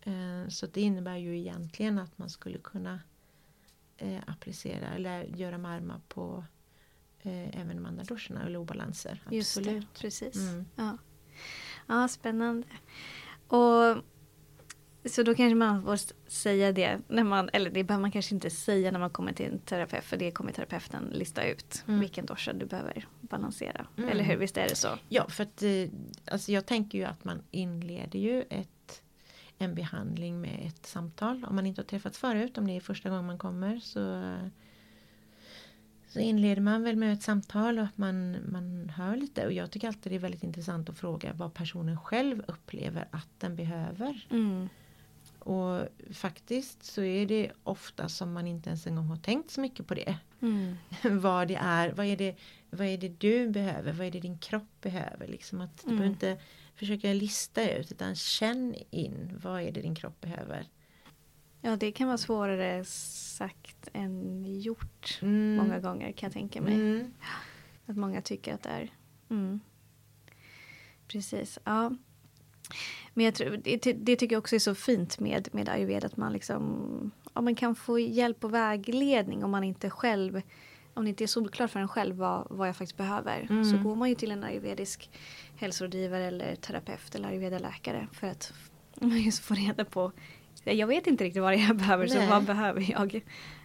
Eh, 0.00 0.48
Så 0.48 0.66
det 0.66 0.80
innebär 0.80 1.16
ju 1.16 1.38
egentligen 1.38 1.98
att 1.98 2.18
man 2.18 2.30
skulle 2.30 2.58
kunna 2.58 3.00
eh, 3.96 4.20
applicera 4.26 4.88
eller 4.88 5.22
göra 5.24 5.58
marma 5.58 6.00
på 6.08 6.44
eh, 7.22 7.60
även 7.60 7.82
mandadoscherna 7.82 8.46
eller 8.46 8.58
obalanser. 8.58 9.22
Just 9.30 9.54
det, 9.54 9.60
Absolut. 9.60 9.94
precis. 9.94 10.36
Mm. 10.36 10.64
Ja. 10.76 10.98
Ja, 11.88 12.08
spännande. 12.08 12.66
Och 13.48 13.96
så 15.04 15.22
då 15.22 15.34
kanske 15.34 15.54
man 15.54 15.82
får 15.82 15.98
säga 16.30 16.72
det, 16.72 16.98
när 17.08 17.24
man, 17.24 17.50
eller 17.52 17.70
det 17.70 17.84
behöver 17.84 18.02
man 18.02 18.12
kanske 18.12 18.34
inte 18.34 18.50
säga 18.50 18.90
när 18.90 18.98
man 18.98 19.10
kommer 19.10 19.32
till 19.32 19.46
en 19.46 19.58
terapeut, 19.58 20.04
för 20.04 20.16
det 20.16 20.30
kommer 20.30 20.52
terapeuten 20.52 21.04
lista 21.12 21.44
ut 21.44 21.84
Mm. 21.86 22.00
vilken 22.00 22.26
dosha 22.26 22.52
du 22.52 22.66
behöver 22.66 23.06
balansera. 23.20 23.86
Mm. 23.96 24.10
Eller 24.10 24.24
hur, 24.24 24.36
visst 24.36 24.56
är 24.56 24.68
det 24.68 24.74
så? 24.76 24.88
Ja, 25.08 25.28
för 25.28 25.42
att 25.42 25.62
eh, 25.62 25.70
alltså 26.32 26.52
jag 26.52 26.66
tänker 26.66 26.98
ju 26.98 27.04
att 27.04 27.24
man 27.24 27.42
inleder 27.50 28.18
ju 28.18 28.42
ett, 28.50 29.02
en 29.58 29.74
behandling 29.74 30.40
med 30.40 30.60
ett 30.66 30.86
samtal. 30.86 31.44
Om 31.44 31.54
man 31.56 31.66
inte 31.66 31.80
har 31.80 31.86
träffats 31.86 32.18
förut, 32.18 32.58
om 32.58 32.66
det 32.66 32.76
är 32.76 32.80
första 32.80 33.08
gången 33.08 33.26
man 33.26 33.38
kommer 33.38 33.78
så, 33.80 34.34
så 36.08 36.20
inleder 36.20 36.62
man 36.62 36.82
väl 36.82 36.96
med 36.96 37.12
ett 37.12 37.22
samtal 37.22 37.78
och 37.78 37.84
att 37.84 37.98
man, 37.98 38.36
man 38.52 38.88
hör 38.96 39.16
lite. 39.16 39.46
Och 39.46 39.52
jag 39.52 39.70
tycker 39.70 39.88
alltid 39.88 40.12
det 40.12 40.16
är 40.16 40.20
väldigt 40.20 40.42
intressant 40.42 40.88
att 40.88 40.98
fråga 40.98 41.32
vad 41.32 41.54
personen 41.54 42.00
själv 42.00 42.42
upplever 42.48 43.08
att 43.10 43.28
den 43.38 43.56
behöver. 43.56 44.26
Mm. 44.30 44.68
Och 45.38 45.80
faktiskt 46.12 46.84
så 46.84 47.02
är 47.02 47.26
det 47.26 47.50
ofta 47.62 48.08
som 48.08 48.32
man 48.32 48.46
inte 48.46 48.70
ens 48.70 48.86
en 48.86 48.96
gång 48.96 49.06
har 49.06 49.16
tänkt 49.16 49.50
så 49.50 49.60
mycket 49.60 49.86
på 49.86 49.94
det. 49.94 50.18
Mm. 50.40 50.76
vad 51.20 51.48
det 51.48 51.56
är, 51.62 51.92
vad 51.92 52.06
är 52.06 52.16
det, 52.16 52.36
vad 52.70 52.86
är 52.86 52.98
det 52.98 53.08
du 53.08 53.48
behöver, 53.50 53.92
vad 53.92 54.06
är 54.06 54.10
det 54.10 54.20
din 54.20 54.38
kropp 54.38 54.80
behöver. 54.80 55.26
Liksom 55.28 55.60
att 55.60 55.76
du 55.76 55.90
Mm. 55.90 55.96
behöver 55.98 56.12
inte 56.14 56.42
försöka 56.74 57.12
lista 57.12 57.70
ut 57.70 57.92
utan 57.92 58.14
känn 58.14 58.74
in 58.90 59.38
vad 59.42 59.62
är 59.62 59.72
det 59.72 59.80
din 59.80 59.94
kropp 59.94 60.20
behöver. 60.20 60.66
Ja, 61.68 61.76
det 61.76 61.92
kan 61.92 62.06
vara 62.06 62.18
svårare 62.18 62.84
sagt 62.84 63.88
än 63.92 64.44
gjort 64.60 65.18
Mm. 65.22 65.56
många 65.56 65.80
gånger 65.80 66.12
kan 66.12 66.26
jag 66.26 66.32
tänka 66.32 66.60
mig. 66.60 66.74
Mm. 66.74 67.12
Att 67.86 67.96
många 67.96 68.22
tycker 68.22 68.54
att 68.54 68.62
det 68.62 68.68
är. 68.68 68.92
Mm. 69.30 69.60
Precis, 71.08 71.58
ja. 71.64 71.92
Men 73.14 73.24
jag 73.24 73.34
tror, 73.34 73.60
det, 73.64 73.92
det 73.92 74.16
tycker 74.16 74.34
jag 74.34 74.40
också 74.40 74.54
är 74.54 74.60
så 74.60 74.74
fint 74.74 75.20
med, 75.20 75.48
med 75.52 75.68
ayurveda. 75.68 76.06
Att 76.06 76.16
man, 76.16 76.32
liksom, 76.32 77.10
ja, 77.34 77.40
man 77.40 77.54
kan 77.54 77.74
få 77.74 77.98
hjälp 77.98 78.44
och 78.44 78.54
vägledning 78.54 79.44
om 79.44 79.50
man 79.50 79.64
inte 79.64 79.90
själv 79.90 80.42
om 80.94 81.04
det 81.04 81.08
inte 81.08 81.24
är 81.24 81.28
solklart 81.28 81.70
för 81.70 81.80
en 81.80 81.88
själv 81.88 82.16
vad, 82.16 82.46
vad 82.50 82.68
jag 82.68 82.76
faktiskt 82.76 82.96
behöver. 82.96 83.46
Mm. 83.50 83.64
Så 83.64 83.78
går 83.78 83.94
man 83.96 84.08
ju 84.08 84.14
till 84.14 84.30
en 84.30 84.44
ayurvedisk 84.44 85.10
hälsorådgivare 85.56 86.24
eller 86.24 86.56
terapeut 86.56 87.14
eller 87.14 87.28
ayurveda-läkare. 87.28 88.08
För 88.12 88.26
att 88.26 88.52
man 89.00 89.22
just 89.22 89.44
få 89.44 89.54
reda 89.54 89.84
på. 89.84 90.12
Jag 90.64 90.86
vet 90.86 91.06
inte 91.06 91.24
riktigt 91.24 91.42
vad 91.42 91.56
jag 91.56 91.76
behöver 91.76 92.06
så 92.06 92.18
Nej. 92.18 92.28
vad 92.28 92.44
behöver 92.44 92.90
jag? 92.90 93.14
Ja. 93.14 93.20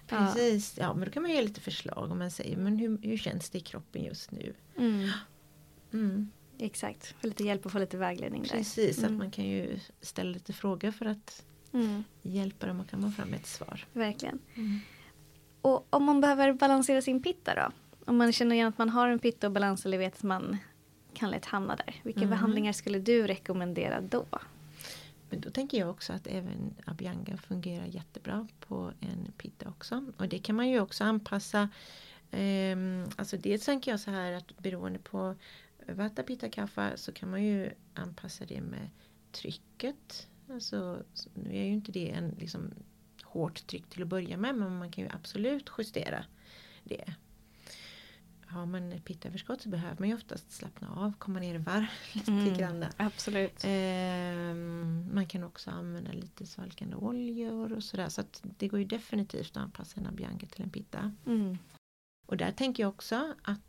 Precis, 0.08 0.78
ja 0.78 0.94
men 0.94 1.06
då 1.06 1.12
kan 1.12 1.22
man 1.24 1.32
ge 1.32 1.42
lite 1.42 1.62
förslag 1.62 2.12
om 2.12 2.20
man 2.20 2.32
säger 2.32 2.58
men 2.58 2.78
hur, 2.78 2.98
hur 3.02 3.18
känns 3.18 3.50
det 3.50 3.58
i 3.58 3.62
kroppen 3.62 4.04
just 4.04 4.32
nu? 4.32 4.54
Mm, 4.78 5.10
Mm. 5.94 6.32
exakt, 6.60 7.16
få 7.22 7.28
lite 7.28 7.44
hjälp 7.44 7.66
och 7.66 7.72
få 7.72 7.80
lite 7.80 7.98
vägledning 7.98 8.42
där. 8.44 8.50
Precis, 8.50 8.98
Mm. 8.98 9.12
att 9.12 9.18
man 9.18 9.32
kan 9.32 9.46
ju 9.46 9.80
ställa 10.02 10.30
lite 10.32 10.54
frågor 10.54 10.92
för 10.92 11.06
att 11.06 11.46
Mm. 11.74 12.04
hjälpa 12.22 12.66
dem 12.68 12.80
att 12.80 12.92
komma 12.92 13.12
fram 13.12 13.28
med 13.30 13.40
ett 13.40 13.48
svar. 13.48 13.86
Verkligen. 13.94 14.40
Mm. 14.56 14.80
Och 15.62 15.88
om 15.90 16.04
man 16.04 16.22
behöver 16.22 16.54
balansera 16.54 17.02
sin 17.02 17.24
pitta 17.24 17.56
då? 17.56 17.72
Om 18.06 18.18
man 18.18 18.32
känner 18.34 18.56
igen 18.56 18.68
att 18.68 18.78
man 18.78 18.90
har 18.90 19.08
en 19.08 19.20
pitta 19.20 19.48
och 19.48 19.54
balans 19.54 19.86
eller 19.86 19.98
vet 19.98 20.16
att 20.16 20.24
man 20.24 20.58
kan 21.14 21.32
lätt 21.32 21.46
hamna 21.46 21.76
där. 21.76 21.96
Vilka 22.04 22.20
Mm. 22.20 22.30
behandlingar 22.30 22.72
skulle 22.74 23.00
du 23.00 23.28
rekommendera 23.28 24.02
då? 24.02 24.26
Men 25.34 25.42
då 25.42 25.50
tänker 25.50 25.78
jag 25.78 25.90
också 25.90 26.14
att 26.14 26.28
även 26.28 26.76
Abianga 26.86 27.38
fungerar 27.38 27.86
jättebra 27.86 28.48
på 28.60 28.92
en 29.00 29.32
pitta 29.38 29.70
också. 29.70 30.06
Och 30.18 30.28
det 30.30 30.40
kan 30.40 30.56
man 30.56 30.70
ju 30.70 30.80
också 30.80 31.04
anpassa. 31.04 31.70
Ehm, 32.32 33.06
alltså 33.16 33.38
dels 33.38 33.66
tänker 33.66 33.92
jag 33.92 34.00
så 34.00 34.12
här 34.12 34.32
att 34.34 34.58
beroende 34.58 35.00
på 35.00 35.36
Vata 35.88 36.24
Pitta 36.24 36.50
Kaffa 36.50 36.98
så 36.98 37.12
kan 37.12 37.30
man 37.30 37.44
ju 37.44 37.72
anpassa 37.94 38.46
det 38.46 38.62
med 38.62 38.90
trycket. 39.32 40.28
Alltså, 40.50 41.04
nu 41.34 41.50
är 41.50 41.64
ju 41.64 41.74
inte 41.74 41.92
det 41.92 42.12
en 42.12 42.36
liksom, 42.40 42.74
hårt 43.24 43.68
tryck 43.68 43.90
till 43.90 44.02
att 44.02 44.08
börja 44.08 44.38
med 44.38 44.56
men 44.56 44.78
man 44.78 44.92
kan 44.92 45.04
ju 45.04 45.10
absolut 45.14 45.72
justera 45.78 46.26
det. 46.84 47.14
Har 48.54 48.66
man 48.66 48.92
ett 48.92 49.06
pittöverskott 49.06 49.62
så 49.62 49.70
behöver 49.70 49.96
man 50.00 50.10
ju 50.10 50.16
oftast 50.16 50.52
slappna 50.52 50.90
av, 50.90 51.14
komma 51.18 51.40
ner 51.40 51.56
i 51.56 51.58
varv 51.58 51.86
lite 52.14 52.60
grann. 52.60 52.86
Absolut. 52.98 53.62
Ehm, 53.64 55.10
man 55.14 55.26
kan 55.26 55.44
också 55.44 55.72
använda 55.72 56.12
lite 56.12 56.46
svalkande 56.46 56.96
oljor 56.96 57.74
och 57.74 57.84
sådär. 57.84 58.10
Så 58.10 58.22
att 58.22 58.42
det 58.58 58.68
går 58.68 58.80
ju 58.80 58.86
definitivt 58.86 59.58
att 59.58 59.64
anpassa 59.64 60.00
en 60.00 60.08
Abianga 60.08 60.48
till 60.48 60.64
en 60.64 60.70
pitta. 60.70 61.12
Mm. 61.26 61.58
Och 62.26 62.38
där 62.38 62.52
tänker 62.52 62.84
jag 62.84 62.90
också 62.90 63.34
att 63.44 63.60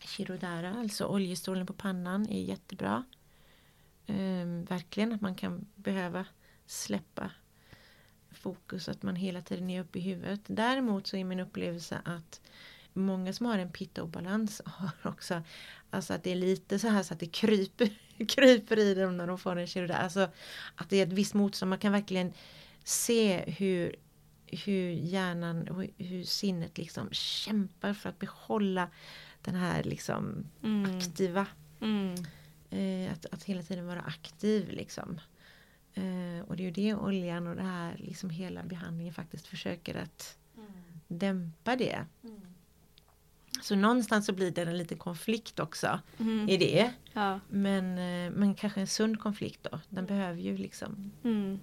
Chirodara, 0.00 0.74
alltså 0.74 1.06
oljestrålen 1.06 1.66
på 1.66 1.72
pannan, 1.72 2.28
är 2.28 2.42
jättebra. 2.42 3.04
Ehm, 4.06 4.64
verkligen 4.64 5.12
att 5.12 5.20
man 5.20 5.34
kan 5.34 5.66
behöva 5.74 6.26
släppa 6.66 7.30
fokus, 8.30 8.88
att 8.88 9.02
man 9.02 9.16
hela 9.16 9.42
tiden 9.42 9.70
är 9.70 9.80
uppe 9.80 9.98
i 9.98 10.02
huvudet. 10.02 10.40
Däremot 10.46 11.06
så 11.06 11.16
är 11.16 11.24
min 11.24 11.40
upplevelse 11.40 12.00
att 12.04 12.40
många 12.96 13.32
som 13.32 13.46
har 13.46 13.58
en 13.58 13.72
pitta-obalans 13.72 14.62
har 14.64 15.10
också 15.10 15.42
Alltså 15.90 16.14
att 16.14 16.22
det 16.22 16.30
är 16.30 16.36
lite 16.36 16.78
så 16.78 16.88
här 16.88 17.02
så 17.02 17.14
att 17.14 17.20
det 17.20 17.26
kryper, 17.26 17.90
kryper 18.28 18.78
i 18.78 18.94
dem 18.94 19.16
när 19.16 19.26
de 19.26 19.38
får 19.38 19.56
en 19.56 19.66
kirurgi. 19.66 19.92
Alltså 19.92 20.28
att 20.74 20.90
det 20.90 20.96
är 20.96 21.06
ett 21.06 21.12
visst 21.12 21.34
motstånd. 21.34 21.70
Man 21.70 21.78
kan 21.78 21.92
verkligen 21.92 22.32
se 22.84 23.50
hur, 23.50 23.96
hur 24.46 24.90
hjärnan 24.90 25.68
och 25.68 25.84
hur 25.98 26.24
sinnet 26.24 26.78
liksom 26.78 27.08
kämpar 27.12 27.94
för 27.94 28.08
att 28.08 28.18
behålla 28.18 28.88
den 29.42 29.54
här 29.54 29.82
liksom 29.82 30.46
aktiva. 30.86 31.46
Mm. 31.80 32.14
Eh, 32.70 33.12
att, 33.12 33.26
att 33.26 33.44
hela 33.44 33.62
tiden 33.62 33.86
vara 33.86 34.00
aktiv 34.00 34.68
liksom. 34.68 35.20
Eh, 35.94 36.48
och 36.48 36.56
det 36.56 36.62
är 36.62 36.64
ju 36.64 36.70
det 36.70 36.94
oljan 36.94 37.46
och 37.46 37.56
det 37.56 37.62
här 37.62 37.96
liksom 37.98 38.30
hela 38.30 38.62
behandlingen 38.62 39.14
faktiskt 39.14 39.46
försöker 39.46 39.94
att 39.94 40.38
dämpa 41.08 41.76
det. 41.76 42.06
Så 43.62 43.76
någonstans 43.76 44.26
så 44.26 44.32
blir 44.32 44.50
det 44.50 44.62
en 44.62 44.78
liten 44.78 44.98
konflikt 44.98 45.60
också 45.60 46.00
i 46.48 46.56
det. 46.56 46.90
Ja. 47.12 47.40
Men, 47.48 47.90
eh, 47.98 48.30
men 48.32 48.54
kanske 48.54 48.80
en 48.80 48.86
sund 48.86 49.20
konflikt 49.20 49.60
då. 49.70 49.80
Den 49.88 50.06
behöver 50.06 50.40
ju 50.40 50.56
liksom, 50.58 51.10
Mm. 51.24 51.60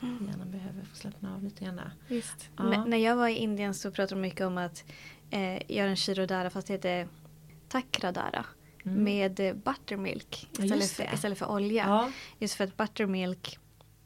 hjärnan 0.00 0.50
behöver 0.50 0.84
få 0.84 0.96
slappna 0.96 1.34
av 1.34 1.44
lite 1.44 1.64
grann. 1.64 1.80
Visst. 2.08 2.48
Ja. 2.56 2.84
När 2.84 2.96
jag 2.96 3.16
var 3.16 3.28
i 3.28 3.34
Indien 3.36 3.74
så 3.74 3.90
pratade 3.90 4.14
de 4.20 4.20
mycket 4.28 4.46
om 4.46 4.58
att 4.58 4.84
eh, 5.30 5.70
göra 5.76 5.90
en 5.90 5.96
shirodara 5.96 6.50
fast 6.50 6.66
det 6.66 6.72
heter 6.72 7.08
takradara. 7.68 8.44
Med 8.82 9.40
eh, 9.40 9.54
buttermilk 9.54 10.48
Mm. 10.58 10.68
Ja, 10.68 10.76
istället, 10.76 10.90
för, 11.10 11.14
istället 11.14 11.38
för 11.38 11.50
olja. 11.50 11.84
Ja. 11.88 12.10
Just 12.38 12.54
för 12.54 12.64
att 12.64 12.76
buttermilk 12.76 13.58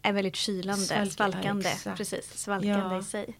är 0.02 0.12
väldigt 0.12 0.36
kylande, 0.36 0.84
Svalkar, 0.84 1.06
svalkande. 1.06 1.68
exakt. 1.68 1.96
Precis, 1.98 2.38
svalkande 2.38 2.94
Ja. 2.94 2.98
i 2.98 3.02
sig. 3.02 3.38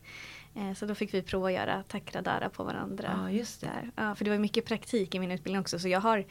Eh, 0.55 0.72
så 0.74 0.86
då 0.86 0.94
fick 0.94 1.14
vi 1.14 1.22
prova 1.22 1.46
att 1.46 1.53
göra 1.55 1.82
takradara 1.82 2.48
på 2.48 2.64
varandra. 2.64 3.18
Ja, 3.22 3.30
just 3.30 3.61
det. 3.61 3.66
Där. 3.66 3.90
Ja, 3.96 4.14
för 4.14 4.24
det 4.24 4.30
var 4.30 4.38
mycket 4.38 4.66
praktik 4.66 5.14
i 5.14 5.18
min 5.18 5.30
utbildning 5.30 5.61
också. 5.61 5.78
Så 5.78 5.88
jag 5.88 6.00
har 6.00 6.24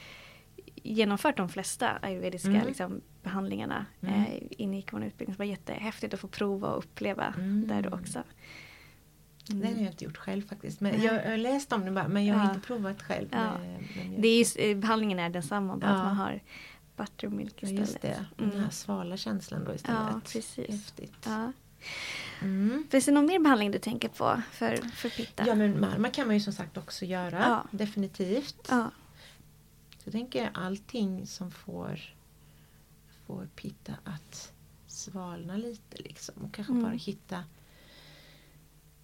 genomfört 0.76 1.38
de 1.38 1.50
flesta 1.50 1.90
ayurvediska 2.02 2.50
Mm. 2.50 2.68
liksom, 2.68 3.02
behandlingarna 3.24 3.86
Mm. 4.02 4.14
eh, 4.22 4.26
inne 4.50 4.78
i 4.80 4.86
vår 4.92 5.04
utbildning. 5.04 5.36
Så 5.36 5.42
det 5.42 5.46
var 5.46 5.52
jättehäftigt 5.52 6.14
att 6.14 6.20
få 6.20 6.28
prova 6.28 6.68
och 6.68 6.78
uppleva 6.78 7.34
Mm. 7.38 7.68
där 7.68 7.82
då 7.82 7.90
också. 7.90 8.24
Det 9.48 9.68
har 9.68 9.74
jag 9.74 9.82
inte 9.92 10.04
gjort 10.06 10.18
själv 10.18 10.48
faktiskt. 10.48 10.82
Men 10.82 11.02
jag, 11.02 11.24
har 11.30 11.38
läst 11.38 11.74
om 11.74 11.86
det 11.86 11.92
bara, 11.92 12.08
men 12.08 12.26
jag 12.26 12.36
har 12.36 12.46
Ja. 12.46 12.54
inte 12.56 12.68
provat 12.68 13.02
själv. 13.02 13.28
Ja. 13.32 13.58
Med. 13.58 13.84
Det 14.22 14.28
är 14.28 14.40
just, 14.40 14.58
eh, 14.60 14.78
behandlingen 14.78 15.20
är 15.20 15.30
densamma, 15.30 15.78
bara 15.78 15.92
Ja. 15.92 15.98
att 15.98 16.04
man 16.04 16.16
har 16.16 16.40
buttermilk 16.98 17.54
Ja, 17.60 17.68
istället. 17.68 17.80
just 17.90 18.02
det. 18.02 18.26
Mm. 18.38 18.52
Den 18.52 18.60
här 18.64 18.70
svala 18.70 19.18
känslan 19.18 19.66
då 19.66 19.74
istället. 19.76 20.00
Ja, 20.12 20.22
precis. 20.24 20.58
Häftigt. 20.70 21.28
Mm. 22.42 22.88
Finns 22.90 23.06
det 23.06 23.12
någon 23.12 23.26
mer 23.26 23.40
behandling 23.40 23.72
du 23.72 23.80
tänker 23.80 24.10
på 24.10 24.42
för, 24.52 24.78
för 24.78 25.10
pitta? 25.10 25.48
Ja 25.48 25.56
men 25.56 25.80
marma 25.80 26.10
kan 26.10 26.28
man 26.28 26.36
ju 26.36 26.40
som 26.42 26.54
sagt 26.54 26.78
också 26.78 27.06
göra. 27.06 27.40
Ja. 27.40 27.66
Definitivt. 27.72 28.68
Ja. 28.70 28.92
Så 30.04 30.12
tänker 30.12 30.44
jag 30.44 30.50
allting 30.54 31.28
som 31.28 31.52
får, 31.52 32.00
får 33.28 33.48
pitta 33.56 33.94
att 34.04 34.54
svalna 34.88 35.58
lite 35.58 35.98
liksom. 36.04 36.36
Och 36.44 36.54
kanske 36.54 36.74
Mm. 36.74 36.84
bara 36.84 36.94
hitta, 36.94 37.44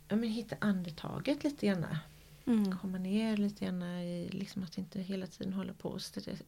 ja, 0.07 0.15
men 0.15 0.29
hitta 0.29 0.55
andetaget 0.59 1.43
lite 1.43 1.67
grann. 1.67 1.85
Mm. 2.45 2.77
Komma 2.77 2.97
ner 2.97 3.37
lite 3.37 3.65
grann 3.65 3.83
i, 3.83 4.29
liksom 4.31 4.63
att 4.63 4.77
inte 4.77 5.01
hela 5.01 5.27
tiden 5.27 5.53
hålla 5.53 5.73
på 5.73 5.89
och 5.89 6.01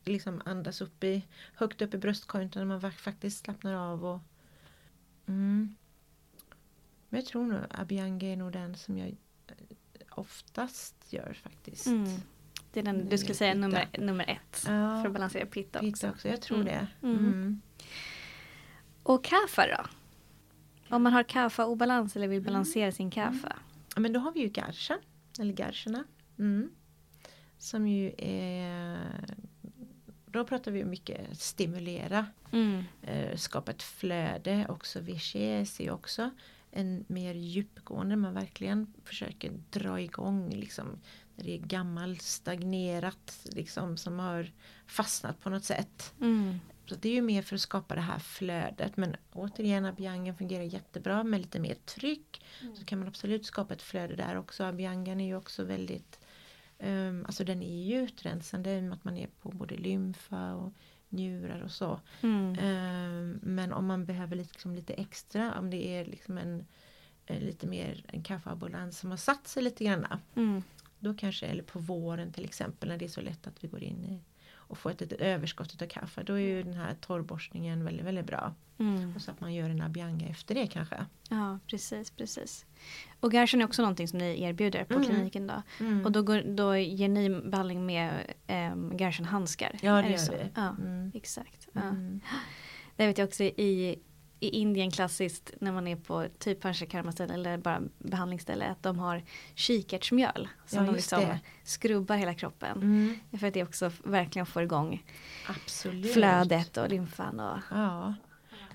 liksom 0.05 0.41
andas 0.45 0.81
upp 0.81 1.03
i, 1.03 1.21
högt 1.53 1.81
upp 1.81 1.93
i 1.93 1.97
bröstkorgen 1.97 2.47
utan 2.49 2.67
man 2.67 2.91
faktiskt 2.91 3.43
slappnar 3.43 3.73
av. 3.73 4.05
Och, 4.05 4.19
mm. 5.27 5.75
Men 7.09 7.19
jag 7.19 7.25
tror 7.25 7.45
nog 7.45 7.59
Abianga 7.69 8.27
är 8.27 8.35
nog 8.35 8.51
den 8.51 8.75
som 8.75 8.97
jag 8.97 9.07
eh, 9.47 9.53
oftast 10.11 10.95
gör 11.13 11.33
faktiskt. 11.43 11.87
Mm. 11.87 12.05
Det 12.73 12.79
är 12.79 12.83
den 12.83 13.09
du 13.09 13.17
skulle 13.17 13.33
säga 13.33 13.51
pitta. 13.53 13.67
nummer, 13.67 13.87
nummer 13.99 14.29
ett 14.29 14.63
Ja. 14.67 15.01
för 15.01 15.05
att 15.07 15.13
balansera 15.13 15.45
pitta. 15.45 15.79
Pitta 15.79 16.09
också, 16.11 16.27
jag 16.27 16.41
tror 16.41 16.57
Mm. 16.61 16.67
det. 16.67 16.87
Mm. 17.07 17.17
Mm. 17.17 17.61
Och 19.03 19.23
kaffa 19.23 19.67
då? 19.67 19.85
Om 20.95 21.03
man 21.03 21.13
har 21.13 21.23
kaffa-obalans 21.23 22.15
eller 22.15 22.27
vill 22.27 22.41
balansera 22.41 22.91
sin 22.91 23.11
kaffa? 23.11 23.55
Ja, 23.95 24.01
men 24.01 24.13
då 24.13 24.19
har 24.19 24.31
vi 24.31 24.39
ju 24.39 24.47
garsha, 24.49 24.97
eller 25.39 25.53
garscherna. 25.53 26.03
Mm. 26.39 26.69
Som 27.57 27.87
ju 27.87 28.13
är... 28.17 28.99
Då 30.25 30.45
pratar 30.45 30.71
vi 30.71 30.85
mycket 30.85 31.39
stimulera, 31.39 32.25
Mm. 32.51 32.83
eh, 33.01 33.35
skapa 33.37 33.71
ett 33.71 33.83
flöde. 33.83 34.65
Också 34.69 35.01
är 35.79 35.91
också 35.91 36.29
en 36.71 37.05
mer 37.07 37.33
djupgående, 37.33 38.15
man 38.15 38.33
verkligen 38.33 38.93
försöker 39.03 39.51
dra 39.69 40.01
igång 40.01 40.49
liksom 40.49 40.99
när 41.35 41.43
det 41.45 41.51
är 41.51 41.57
gammalt, 41.57 42.21
stagnerat, 42.21 43.39
liksom 43.43 43.97
som 43.97 44.19
har 44.19 44.51
fastnat 44.87 45.41
på 45.41 45.49
något 45.49 45.63
sätt. 45.63 46.13
Mm. 46.21 46.59
Så 46.85 46.95
det 46.95 47.09
är 47.09 47.13
ju 47.13 47.21
mer 47.21 47.41
för 47.41 47.55
att 47.55 47.61
skapa 47.61 47.95
det 47.95 48.01
här 48.01 48.19
flödet. 48.19 48.97
Men 48.97 49.15
återigen, 49.33 49.85
Abiangan 49.85 50.35
fungerar 50.35 50.63
jättebra 50.63 51.23
med 51.23 51.41
lite 51.41 51.59
mer 51.59 51.75
tryck. 51.85 52.41
Så 52.75 52.85
kan 52.85 52.99
man 52.99 53.07
absolut 53.07 53.45
skapa 53.45 53.73
ett 53.73 53.81
flöde 53.81 54.15
där 54.15 54.37
också. 54.37 54.63
Abiangan 54.63 55.21
är 55.21 55.25
ju 55.25 55.35
också 55.35 55.63
väldigt 55.63 56.19
um, 56.79 57.25
Alltså 57.25 57.43
den 57.43 57.61
är 57.61 57.83
ju 57.83 58.01
utrensande 58.01 58.75
i 58.75 58.79
och 58.79 58.83
med 58.83 58.93
att 58.93 59.03
man 59.03 59.17
är 59.17 59.27
på 59.27 59.49
både 59.49 59.75
lymfa 59.75 60.53
och 60.53 60.73
njurar 61.09 61.61
och 61.61 61.71
så. 61.71 61.99
Mm. 62.21 62.55
Ehm, 62.59 63.39
men 63.43 63.73
om 63.73 63.85
man 63.85 64.05
behöver 64.05 64.35
liksom 64.35 64.75
lite 64.75 64.93
extra, 64.93 65.59
om 65.59 65.69
det 65.69 65.87
är 65.87 66.05
liksom 66.05 66.37
en, 66.37 66.65
en 67.25 67.39
lite 67.39 67.67
mer 67.67 68.05
en 68.07 68.23
kaffeabulans 68.23 68.99
som 68.99 69.09
har 69.09 69.17
satt 69.17 69.47
sig 69.47 69.63
lite 69.63 69.83
grann. 69.83 70.05
Mm. 70.35 70.63
Då 70.99 71.13
kanske, 71.13 71.45
eller 71.45 71.63
på 71.63 71.79
våren 71.79 72.33
till 72.33 72.45
exempel 72.45 72.89
när 72.89 72.97
det 72.97 73.05
är 73.05 73.09
så 73.09 73.21
lätt 73.21 73.47
att 73.47 73.63
vi 73.63 73.67
går 73.67 73.83
in 73.83 74.05
i 74.05 74.19
och 74.69 74.77
får 74.77 74.91
ett 74.91 75.01
litet 75.01 75.21
överskott 75.21 75.81
av 75.81 75.85
kaffe. 75.87 76.23
Då 76.23 76.33
är 76.33 76.39
ju 76.39 76.63
den 76.63 76.73
här 76.73 76.93
torrborstningen 77.01 77.83
väldigt, 77.83 78.05
väldigt 78.05 78.25
bra. 78.25 78.53
Mm. 78.77 79.15
Och 79.15 79.21
så 79.21 79.31
att 79.31 79.41
man 79.41 79.53
gör 79.53 79.69
en 79.69 79.81
abianga 79.81 80.27
efter 80.27 80.55
det 80.55 80.67
kanske. 80.67 81.05
Ja, 81.29 81.59
precis, 81.67 82.11
precis. 82.11 82.65
Och 83.19 83.33
Gerson 83.33 83.61
är 83.61 83.65
också 83.65 83.81
någonting 83.81 84.07
som 84.07 84.19
ni 84.19 84.43
erbjuder 84.43 84.83
på 84.83 84.93
Mm. 84.93 85.05
kliniken 85.05 85.47
då. 85.47 85.61
Mm. 85.79 86.05
Och 86.05 86.11
då, 86.11 86.21
går, 86.21 86.41
då 86.55 86.77
ger 86.77 87.09
ni 87.09 87.29
behandling 87.29 87.85
med 87.85 88.11
um, 88.47 88.97
Gerson-handskar? 88.97 89.79
Ja, 89.81 89.97
Är 89.99 90.03
det 90.03 90.09
gör 90.09 90.17
så? 90.17 90.31
vi. 90.31 90.49
Ja, 90.55 90.69
Mm. 90.79 91.11
exakt. 91.15 91.67
Ja. 91.73 91.81
Mm. 91.81 92.21
Det 92.95 93.07
vet 93.07 93.17
jag 93.17 93.27
också 93.27 93.43
i, 93.43 93.99
i 94.39 94.49
Indien 94.49 94.91
klassiskt 94.91 95.51
när 95.61 95.71
man 95.71 95.87
är 95.87 95.95
på 95.95 96.27
typ 96.39 96.59
panchakarma-ställe 96.61 97.33
eller 97.33 97.57
bara 97.57 97.81
behandlingsställe 97.97 98.65
att 98.65 98.83
de 98.83 98.99
har 98.99 99.23
kikärtsmjöl 99.55 100.47
som 100.65 100.79
Ja, 100.79 100.85
de 100.85 100.95
liksom 100.95 101.21
det. 101.21 101.39
skrubbar 101.63 102.15
hela 102.15 102.33
kroppen. 102.33 102.77
Mm. 102.77 103.19
För 103.39 103.47
att 103.47 103.53
det 103.53 103.63
också 103.63 103.91
verkligen 104.03 104.45
får 104.45 104.63
igång 104.63 105.03
Absolut. 105.47 106.13
flödet 106.13 106.77
och 106.77 106.89
lymfan 106.89 107.39
och 107.39 107.57
Ja. 107.71 108.13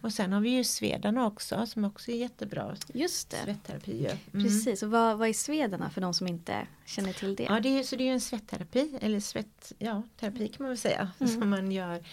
Och 0.00 0.12
sen 0.12 0.32
har 0.32 0.40
vi 0.40 0.50
ju 0.50 0.64
svedarna 0.64 1.26
också 1.26 1.66
som 1.66 1.84
också 1.84 2.10
är 2.10 2.16
jättebra. 2.16 2.76
just 2.94 3.30
det. 3.30 3.36
Svetterapi 3.44 3.92
ju. 4.02 4.06
Mm. 4.08 4.44
Precis, 4.46 4.82
och 4.82 4.90
vad, 4.90 5.18
vad 5.18 5.28
är 5.28 5.32
svedarna 5.32 5.90
för 5.90 6.00
de 6.00 6.14
som 6.14 6.26
inte 6.26 6.66
känner 6.86 7.12
till 7.12 7.36
det? 7.36 7.42
Ja, 7.42 7.60
det 7.60 7.78
är, 7.78 7.82
så 7.82 7.96
det 7.96 8.08
är 8.08 8.12
en 8.12 8.20
svetterapi, 8.20 8.98
eller 9.00 9.20
svett, 9.20 9.72
ja, 9.78 10.02
terapi 10.20 10.48
kan 10.48 10.56
man 10.58 10.68
väl 10.68 10.78
säga, 10.78 11.10
som 11.18 11.50
man 11.50 11.72
gör 11.72 12.04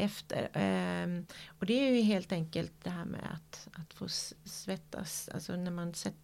efter. 0.00 0.50
Ehm, 0.52 1.26
och 1.58 1.66
det 1.66 1.88
är 1.88 1.94
ju 1.94 2.00
helt 2.00 2.32
enkelt 2.32 2.72
det 2.82 2.90
här 2.90 3.04
med 3.04 3.28
att, 3.32 3.68
att 3.72 3.94
få 3.94 4.08
svettas, 4.44 5.28
alltså 5.28 5.56
när 5.56 5.70
man 5.70 5.94
sätt, 5.94 6.14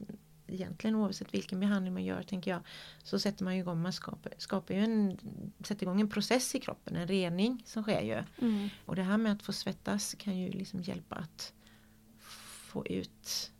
egentligen 0.46 0.96
oavsett 0.96 1.34
vilken 1.34 1.60
behandling 1.60 1.94
man 1.94 2.04
gör 2.04 2.22
tänker 2.22 2.50
jag 2.50 2.60
så 3.02 3.18
sätter 3.18 3.44
man 3.44 3.54
ju 3.54 3.60
igång, 3.60 3.82
man 3.82 3.92
skapar, 3.92 4.32
skapar 4.38 4.74
ju 4.74 4.80
en, 4.80 5.18
sätter 5.64 5.82
igång 5.82 6.00
en 6.00 6.10
process 6.10 6.54
i 6.54 6.60
kroppen, 6.60 6.96
en 6.96 7.08
rening 7.08 7.62
som 7.66 7.82
sker 7.82 8.00
ju. 8.00 8.46
Mm. 8.46 8.68
Och 8.84 8.96
det 8.96 9.02
här 9.02 9.16
med 9.16 9.32
att 9.32 9.42
få 9.42 9.52
svettas 9.52 10.14
kan 10.18 10.38
ju 10.38 10.50
liksom 10.50 10.82
hjälpa 10.82 11.16
att 11.16 11.52
få 12.18 12.86
ut 12.86 13.52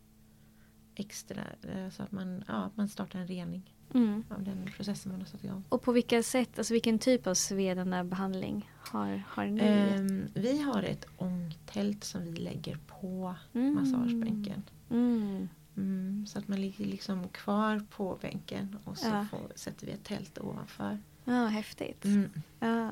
extra, 0.95 1.43
eh, 1.63 1.91
så 1.91 2.03
att 2.03 2.13
man, 2.13 2.45
ja, 2.49 2.71
man 2.75 2.89
startar 2.89 3.19
en 3.19 3.29
rening 3.29 3.76
Mm. 3.95 4.25
av 4.31 4.43
den 4.43 4.71
processen 4.77 5.13
man 5.13 5.21
har 5.21 5.27
satt 5.29 5.45
igång. 5.45 5.65
Och 5.69 5.83
på 5.83 5.93
vilka 5.93 6.23
sätt, 6.23 6.59
alltså 6.59 6.73
vilken 6.73 6.99
typ 6.99 7.27
av 7.27 7.35
svedande 7.35 8.05
behandling 8.05 8.71
har, 8.79 9.23
har 9.29 9.45
ni? 9.47 9.61
Ehm, 9.63 10.27
vi 10.35 10.63
har 10.63 10.83
ett 10.83 11.07
ångtält 11.17 12.05
som 12.05 12.25
vi 12.25 12.33
lägger 12.33 12.79
på 12.87 13.35
Mm. 13.53 13.75
massagebänken. 13.75 14.63
Mm. 14.91 15.49
Mm, 15.77 16.27
så 16.29 16.39
att 16.39 16.49
man 16.49 16.61
ligger 16.61 16.85
liksom 16.85 17.29
kvar 17.29 17.83
på 17.91 18.19
bänken 18.23 18.77
och 18.85 18.99
så 18.99 19.09
Ja. 19.09 19.27
får, 19.31 19.53
sätter 19.55 19.87
vi 19.87 19.93
ett 19.93 20.05
tält 20.05 20.39
ovanför. 20.39 20.99
Ja, 21.25 21.47
häftigt. 21.47 22.05
Mm. 22.05 22.31
Ja. 22.61 22.91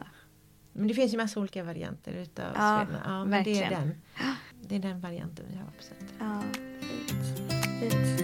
Men 0.72 0.88
det 0.88 0.95
finns 0.95 1.12
ju 1.12 1.16
massa 1.16 1.40
olika 1.40 1.64
varianter 1.64 2.12
utav 2.12 2.45
Ja. 2.55 2.86
Ja, 3.05 3.24
men 3.24 3.45
det 3.45 3.51
är, 3.51 3.61
verkligen. 3.61 3.88
den, 3.88 4.34
det 4.68 4.74
är 4.76 4.80
den 4.80 5.01
varianten 5.01 5.47
vi 5.51 5.57
har 5.57 5.64
på 5.66 5.82
sättet. 5.82 6.14
Ja, 6.18 6.42
fint. 6.80 7.92
fint. 7.92 8.23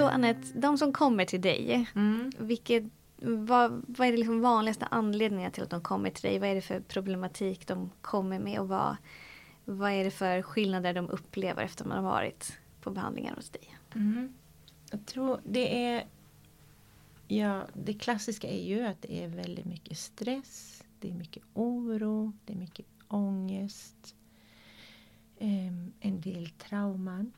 Så 0.00 0.08
Anette, 0.08 0.58
de 0.58 0.78
som 0.78 0.92
kommer 0.92 1.24
till 1.24 1.40
dig, 1.40 1.86
Mm. 1.94 2.32
vilket, 2.38 2.84
vad, 3.22 3.84
vad 3.88 4.06
är 4.08 4.12
det 4.12 4.18
liksom 4.18 4.40
vanligaste 4.40 4.86
anledningen 4.90 5.52
till 5.52 5.62
att 5.62 5.70
de 5.70 5.80
kommer 5.80 6.10
till 6.10 6.30
dig? 6.30 6.38
Vad 6.38 6.48
är 6.48 6.54
det 6.54 6.60
för 6.60 6.80
problematik 6.80 7.66
de 7.66 7.90
kommer 8.00 8.38
med 8.38 8.60
och 8.60 8.68
vad, 8.68 8.96
vad 9.64 9.92
är 9.92 10.04
det 10.04 10.10
för 10.10 10.42
skillnader 10.42 10.94
de 10.94 11.10
upplever 11.10 11.62
efter 11.62 11.84
man 11.84 12.04
har 12.04 12.10
varit 12.12 12.58
på 12.80 12.90
behandlingar 12.90 13.34
hos 13.36 13.50
dig? 13.50 13.76
Mm. 13.94 14.34
Jag 14.90 15.06
tror 15.06 15.40
det 15.44 15.84
är 15.84 16.04
Ja, 17.28 17.66
det 17.74 17.94
klassiska 17.94 18.48
är 18.48 18.62
ju 18.64 18.86
att 18.86 19.02
det 19.02 19.24
är 19.24 19.28
väldigt 19.28 19.64
mycket 19.66 19.98
stress, 19.98 20.84
det 21.00 21.10
är 21.10 21.14
mycket 21.14 21.42
oro, 21.54 22.32
det 22.44 22.52
är 22.52 22.56
mycket 22.56 22.86
ångest. 23.08 24.16
em, 25.38 25.92
en 26.00 26.20
del 26.20 26.50
trauman 26.50 27.32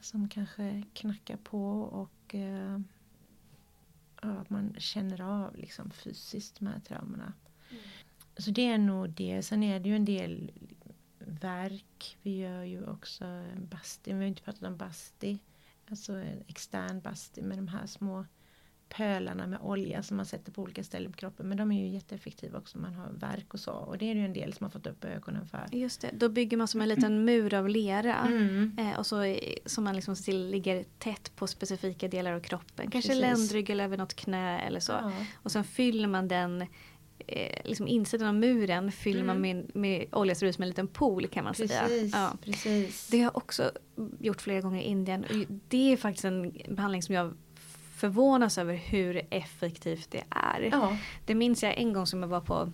som 0.00 0.28
kanske 0.28 0.82
knackar 0.92 1.36
på 1.36 1.80
och 1.82 2.34
eh, 2.34 2.80
ja, 4.22 4.44
man 4.48 4.74
känner 4.78 5.20
av 5.20 5.56
liksom 5.56 5.90
fysiskt 5.90 6.58
de 6.58 6.66
här 6.66 6.80
traumorna. 6.80 7.32
Så 8.36 8.50
det 8.50 8.66
är 8.66 8.78
nog 8.78 9.10
det. 9.10 9.42
Sen 9.42 9.62
är 9.62 9.80
det 9.80 9.88
ju 9.88 9.96
en 9.96 10.04
del 10.04 10.52
verk. 11.18 12.18
Vi 12.22 12.36
gör 12.36 12.62
ju 12.62 12.86
också 12.86 13.24
en 13.24 13.66
basti. 13.66 14.12
Vi 14.12 14.18
har 14.18 14.24
inte 14.24 14.42
pratat 14.42 14.62
om 14.62 14.76
basti. 14.76 15.38
Alltså 15.90 16.12
en 16.12 16.44
extern 16.46 17.00
basti 17.00 17.42
med 17.42 17.58
de 17.58 17.68
här 17.68 17.86
små 17.86 18.24
pölarna 18.96 19.46
med 19.46 19.58
olja 19.62 20.02
som 20.02 20.16
man 20.16 20.26
sätter 20.26 20.52
på 20.52 20.62
olika 20.62 20.84
ställen 20.84 21.12
på 21.12 21.18
kroppen. 21.18 21.48
Men 21.48 21.58
de 21.58 21.72
är 21.72 21.80
ju 21.84 21.88
jätteeffektiva 21.88 22.58
också 22.58 22.78
om 22.78 22.82
man 22.82 22.94
har 22.94 23.08
verk 23.12 23.54
och 23.54 23.60
så. 23.60 23.72
Och 23.72 23.98
det 23.98 24.10
är 24.10 24.14
ju 24.14 24.24
en 24.24 24.32
del 24.32 24.52
som 24.52 24.64
har 24.64 24.70
fått 24.70 24.86
upp 24.86 25.04
ögonen 25.04 25.46
för. 25.46 25.66
Just 25.72 26.00
det, 26.00 26.10
då 26.12 26.28
bygger 26.28 26.56
man 26.56 26.68
som 26.68 26.80
en 26.80 26.88
liten 26.88 27.24
mur 27.24 27.54
av 27.54 27.68
lera. 27.68 28.16
Mm. 28.16 28.76
Eh, 28.78 28.98
och 28.98 29.06
så 29.06 29.22
eh, 29.22 29.38
som 29.66 29.84
man 29.84 29.96
liksom 29.96 30.14
ligger 30.26 30.84
tätt 30.98 31.36
på 31.36 31.46
specifika 31.46 32.08
delar 32.08 32.32
av 32.32 32.40
kroppen. 32.40 32.90
Kanske 32.90 33.08
Precis. 33.08 33.20
ländrygg 33.20 33.70
eller 33.70 33.84
över 33.84 33.96
något 33.96 34.14
knä 34.14 34.60
eller 34.60 34.80
så. 34.80 34.92
Ja. 34.92 35.12
Och 35.34 35.52
sen 35.52 35.64
fyller 35.64 36.08
man 36.08 36.28
den 36.28 36.62
eh, 37.26 37.60
liksom 37.64 37.88
insidan 37.88 38.28
av 38.28 38.34
muren 38.34 38.92
fyller 38.92 39.24
man 39.24 39.40
med, 39.40 39.76
med 39.76 40.06
olja 40.12 40.34
så 40.34 40.44
det 40.44 40.52
som 40.52 40.62
en 40.62 40.68
liten 40.68 40.88
pool 40.88 41.26
kan 41.26 41.44
man 41.44 41.54
säga. 41.54 41.78
Mm. 41.80 41.88
Precis, 41.88 42.12
Ja. 42.14 42.32
precis. 42.44 43.08
Det 43.08 43.16
har 43.16 43.24
jag 43.24 43.36
också 43.36 43.70
gjort 44.20 44.40
flera 44.40 44.60
gånger 44.60 44.80
i 44.82 44.84
Indien. 44.84 45.24
Och 45.24 45.54
det 45.68 45.92
är 45.92 45.96
faktiskt 45.96 46.24
en 46.24 46.52
behandling 46.68 47.02
som 47.02 47.14
jag 47.14 47.34
förvånas 48.00 48.58
över 48.58 48.74
hur 48.74 49.22
effektivt 49.30 50.10
det 50.10 50.24
är. 50.30 50.68
Ja. 50.72 50.96
Det 51.24 51.34
minns 51.34 51.62
jag 51.62 51.78
en 51.78 51.92
gång 51.92 52.06
som 52.06 52.22
jag 52.22 52.28
var 52.28 52.40
på 52.40 52.72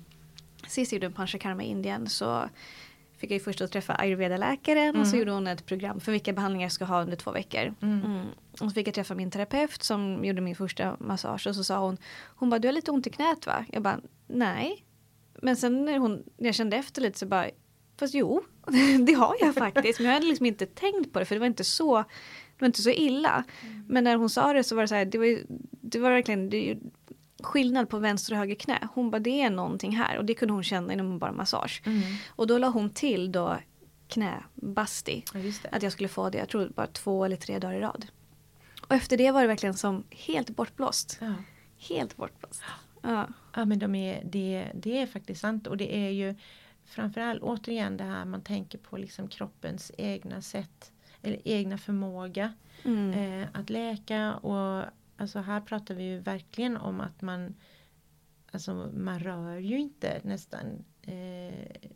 Sist 0.66 0.92
jag 0.92 0.96
gjorde 0.96 1.06
en 1.06 1.12
panchakarma 1.12 1.62
i 1.62 1.66
Indien 1.66 2.08
så 2.08 2.48
fick 3.16 3.30
jag 3.30 3.34
ju 3.34 3.44
först 3.44 3.60
att 3.60 3.72
träffa 3.72 3.94
ayurveda-läkaren 3.94 4.96
och 4.96 5.06
så 5.06 5.16
gjorde 5.16 5.32
hon 5.32 5.46
ett 5.46 5.66
program 5.66 6.00
för 6.00 6.12
vilka 6.12 6.32
behandlingar 6.32 6.64
jag 6.64 6.72
ska 6.72 6.84
ha 6.84 7.02
under 7.02 7.16
två 7.16 7.32
veckor. 7.32 7.74
Mm. 7.82 8.24
Och 8.52 8.58
så 8.58 8.70
fick 8.70 8.86
jag 8.86 8.94
träffa 8.94 9.14
min 9.14 9.30
terapeut 9.30 9.82
som 9.82 10.24
gjorde 10.24 10.40
min 10.40 10.56
första 10.56 10.96
massage 11.00 11.46
och 11.46 11.54
så 11.54 11.64
sa 11.64 11.78
hon 11.78 11.96
Hon 12.24 12.50
bara 12.50 12.58
du 12.58 12.68
har 12.68 12.72
lite 12.72 12.90
ont 12.90 13.06
i 13.06 13.10
knät 13.10 13.46
va? 13.46 13.64
Jag 13.72 13.82
bara 13.82 14.00
nej. 14.26 14.84
Men 15.42 15.56
sen 15.56 15.84
när, 15.84 15.98
hon, 15.98 16.22
när 16.36 16.46
jag 16.48 16.54
kände 16.54 16.76
efter 16.76 17.02
lite 17.02 17.18
så 17.18 17.26
bara 17.26 17.50
Fast 17.98 18.14
jo, 18.14 18.42
det 19.06 19.12
har 19.12 19.36
jag 19.40 19.54
faktiskt. 19.54 19.98
Men 19.98 20.06
jag 20.06 20.14
hade 20.14 20.26
liksom 20.26 20.46
inte 20.46 20.66
tänkt 20.66 21.12
på 21.12 21.18
det 21.18 21.24
för 21.24 21.34
det 21.34 21.38
var 21.38 21.46
inte 21.46 21.64
så, 21.64 22.04
det 22.56 22.62
var 22.62 22.66
inte 22.66 22.82
så 22.82 22.90
illa. 22.90 23.44
Men 23.86 24.04
när 24.04 24.16
hon 24.16 24.30
sa 24.30 24.52
det 24.52 24.64
så 24.64 24.74
var 24.74 24.82
det 24.82 24.88
så 24.88 24.94
här, 24.94 25.04
det 25.04 25.18
var, 25.18 25.38
det 25.80 25.98
var 25.98 26.10
verkligen 26.10 26.50
det 26.50 26.78
skillnad 27.42 27.88
på 27.88 27.98
vänster 27.98 28.32
och 28.32 28.38
höger 28.38 28.54
knä. 28.54 28.88
Hon 28.94 29.10
bara 29.10 29.18
det 29.18 29.42
är 29.42 29.50
någonting 29.50 29.96
här 29.96 30.18
och 30.18 30.24
det 30.24 30.34
kunde 30.34 30.54
hon 30.54 30.64
känna 30.64 30.92
inom 30.92 31.18
bara 31.18 31.32
massage. 31.32 31.82
Och 32.28 32.46
då 32.46 32.58
la 32.58 32.68
hon 32.68 32.90
till 32.90 33.32
då 33.32 33.58
knäbasti. 34.08 35.24
Ja. 35.34 35.40
Att 35.72 35.82
jag 35.82 35.92
skulle 35.92 36.08
få 36.08 36.30
det, 36.30 36.38
jag 36.38 36.48
tror 36.48 36.68
bara 36.68 36.86
två 36.86 37.24
eller 37.24 37.36
tre 37.36 37.58
dagar 37.58 37.74
i 37.74 37.80
rad. 37.80 38.06
Och 38.80 38.94
efter 38.94 39.16
det 39.16 39.30
var 39.30 39.42
det 39.42 39.48
verkligen 39.48 39.74
som 39.74 40.04
helt 40.10 40.50
bortblåst. 40.50 41.18
Ja. 41.20 41.34
Helt 41.78 42.16
bortblåst. 42.16 42.62
Ja. 43.02 43.28
Ja 43.54 43.64
men 43.64 43.78
de 43.78 43.94
är, 43.94 44.22
det, 44.24 44.66
det 44.74 44.98
är 45.02 45.06
faktiskt 45.06 45.40
sant 45.40 45.66
och 45.66 45.76
det 45.76 45.96
är 45.96 46.10
ju 46.10 46.34
framförallt 46.84 47.42
återigen 47.42 47.96
det 47.96 48.04
här 48.04 48.24
man 48.24 48.42
tänker 48.42 48.78
på 48.78 48.96
liksom 48.96 49.28
kroppens 49.28 49.92
egna 49.98 50.42
sätt 50.42 50.92
eller 51.26 51.40
egna 51.44 51.78
förmåga 51.78 52.52
Mm. 52.84 53.12
eh, 53.42 53.48
att 53.52 53.70
läka 53.70 54.34
och 54.34 54.84
alltså 55.16 55.38
här 55.38 55.60
pratar 55.60 55.94
vi 55.94 56.02
ju 56.04 56.18
verkligen 56.18 56.76
om 56.76 57.00
att 57.00 57.22
man 57.22 57.54
alltså 58.52 58.90
man 58.94 59.18
rör 59.20 59.56
ju 59.56 59.78
inte 59.78 60.20
nästan 60.24 60.84
eh, 61.02 61.90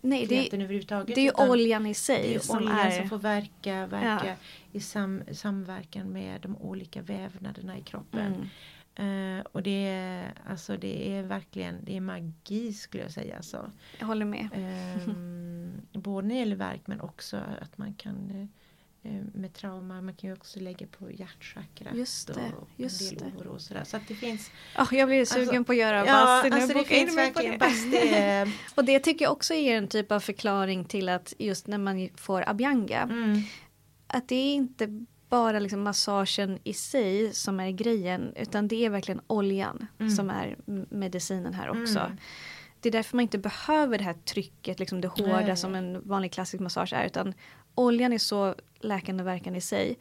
Nej, 0.00 0.26
det, 0.26 0.52
är 0.52 1.18
ju 1.18 1.32
oljan 1.50 1.86
i 1.86 1.94
sig 1.94 2.22
det 2.22 2.34
är 2.34 2.38
som 2.38 2.56
oljan 2.56 2.78
är... 2.78 2.90
som 2.90 3.08
får 3.08 3.18
verka, 3.18 3.86
verka 3.86 4.26
Ja. 4.26 4.34
i 4.72 4.80
sam, 4.80 5.22
samverkan 5.32 6.12
med 6.12 6.40
de 6.40 6.56
olika 6.56 7.02
vävnaderna 7.02 7.78
i 7.78 7.82
kroppen. 7.82 8.34
Mm. 8.34 8.48
Eh, 8.96 9.44
och 9.52 9.62
det 9.62 9.86
är, 9.86 10.34
alltså 10.48 10.76
det 10.76 11.12
är 11.16 11.22
verkligen 11.22 11.78
det 11.84 11.96
är 11.96 12.00
magi 12.00 12.72
skulle 12.72 13.02
jag 13.02 13.12
säga. 13.12 13.42
Så. 13.42 13.70
Jag 13.98 14.06
håller 14.06 14.24
med. 14.26 14.48
Ehm, 14.54 15.72
både 15.92 16.26
när 16.28 16.34
det 16.34 16.38
gäller 16.38 16.56
verk 16.56 16.80
men 16.86 17.00
också 17.00 17.36
att 17.60 17.78
man 17.78 17.94
kan 17.94 18.30
eh, 19.02 19.12
eh, 19.12 19.22
med 19.34 19.54
trauma, 19.54 20.00
man 20.00 20.14
kan 20.14 20.30
ju 20.30 20.34
också 20.36 20.60
lägga 20.60 20.86
på 20.86 21.10
hjärtchakrat 21.10 21.94
Just 21.94 22.26
det, 22.34 22.52
och 22.60 22.68
just 22.76 23.12
en 23.12 23.18
del 23.18 23.30
det. 23.36 23.38
oro 23.44 23.48
och 23.54 23.60
sådär. 23.60 23.84
Så 23.84 23.96
att 23.96 24.08
det 24.08 24.14
finns 24.14 24.50
Ah, 24.74 24.86
jag 24.90 25.08
blir 25.08 25.24
sugen 25.24 25.48
Alltså, 25.48 25.64
på 25.64 25.72
att 25.72 25.78
göra 25.78 25.96
Ja, 26.06 26.12
basti 26.12 26.50
nu. 26.50 26.56
alltså 26.56 26.78
det 26.78 26.84
finns 26.84 27.16
verkligen 27.16 27.58
basti. 27.58 28.08
eh, 28.14 28.48
Och 28.74 28.84
det 28.84 28.98
tycker 29.00 29.24
jag 29.24 29.32
också 29.32 29.54
ger 29.54 29.76
en 29.78 29.88
typ 29.88 30.12
av 30.12 30.20
förklaring 30.20 30.84
till 30.84 31.08
att 31.08 31.34
just 31.38 31.66
när 31.66 31.78
man 31.78 32.08
får 32.16 32.48
abhyanga. 32.48 33.02
mm, 33.02 33.42
Att 34.06 34.28
det 34.28 34.34
är 34.36 34.54
inte 34.54 35.04
bara 35.28 35.58
liksom 35.58 35.82
massagen 35.82 36.58
i 36.64 36.72
sig 36.72 37.34
som 37.34 37.60
är 37.60 37.70
grejen. 37.70 38.32
Utan 38.36 38.68
det 38.68 38.84
är 38.84 38.90
verkligen 38.90 39.20
oljan 39.26 39.86
som 40.16 40.30
är 40.30 40.56
medicinen 40.94 41.54
här 41.54 41.68
också. 41.68 41.98
Mm. 41.98 42.16
Det 42.80 42.88
är 42.88 42.92
därför 42.92 43.16
man 43.16 43.22
inte 43.22 43.38
behöver 43.38 43.98
det 43.98 44.04
här 44.04 44.14
trycket, 44.14 44.78
liksom 44.78 45.00
det 45.00 45.08
hårda 45.08 45.40
Nej. 45.40 45.56
som 45.56 45.74
en 45.74 46.08
vanlig 46.08 46.32
klassisk 46.32 46.60
massage 46.60 46.92
är. 46.92 47.06
Utan 47.06 47.34
oljan 47.74 48.12
är 48.12 48.18
så 48.18 48.54
läkande 48.80 49.22
och 49.22 49.26
verkande 49.26 49.58
i 49.58 49.60
sig. 49.60 49.98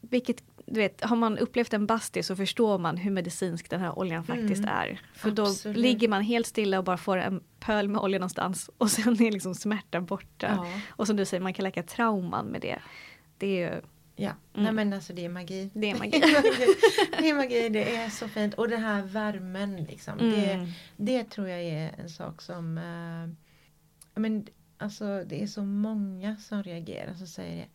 Vilket, 0.00 0.42
du 0.66 0.80
vet, 0.80 1.04
har 1.04 1.16
man 1.16 1.38
upplevt 1.38 1.72
en 1.72 1.86
basti 1.86 2.22
så 2.22 2.36
förstår 2.36 2.78
man 2.78 2.96
hur 2.96 3.10
medicinsk 3.10 3.70
den 3.70 3.80
här 3.80 3.98
oljan 3.98 4.24
faktiskt 4.24 4.64
är. 4.64 5.00
För 5.14 5.28
Absolut. 5.28 5.76
då 5.76 5.80
ligger 5.80 6.08
man 6.08 6.22
helt 6.22 6.46
stilla 6.46 6.78
och 6.78 6.84
bara 6.84 6.96
får 6.96 7.16
en 7.16 7.42
pöl 7.60 7.88
med 7.88 8.00
olja 8.00 8.18
någonstans 8.18 8.70
och 8.78 8.90
sen 8.90 9.22
är 9.22 9.32
liksom 9.32 9.54
smärtan 9.54 10.06
borta. 10.06 10.46
Ja. 10.56 10.80
Och 10.88 11.06
som 11.06 11.16
du 11.16 11.24
säger, 11.24 11.40
man 11.40 11.54
kan 11.54 11.62
läka 11.62 11.82
trauman 11.82 12.46
med 12.46 12.60
det. 12.60 12.78
Det 13.38 13.62
är 13.62 13.82
Ja, 14.16 14.32
nej 14.52 14.72
men 14.72 14.92
alltså 14.92 15.12
det 15.12 15.24
är 15.24 15.28
magi. 15.28 15.70
Det 15.74 15.90
är 15.90 15.98
magi. 15.98 16.10
det 17.18 17.28
är 17.30 17.34
magi, 17.34 17.68
det 17.68 17.96
är 17.96 18.10
så 18.10 18.28
fint. 18.28 18.54
Och 18.54 18.68
den 18.68 18.82
här 18.82 19.02
värmen 19.02 19.76
liksom. 19.84 20.18
Det, 20.18 20.52
Mm. 20.52 20.66
det 20.96 21.24
tror 21.24 21.48
jag 21.48 21.62
är 21.62 21.94
en 21.98 22.08
sak 22.10 22.42
som 22.42 22.76
ja, 24.14 24.20
men, 24.20 24.46
alltså, 24.78 25.24
det 25.26 25.42
är 25.42 25.46
så 25.46 25.62
många 25.62 26.36
som 26.36 26.62
reagerar 26.62 27.14
som 27.14 27.26
säger 27.26 27.56
det. 27.56 27.68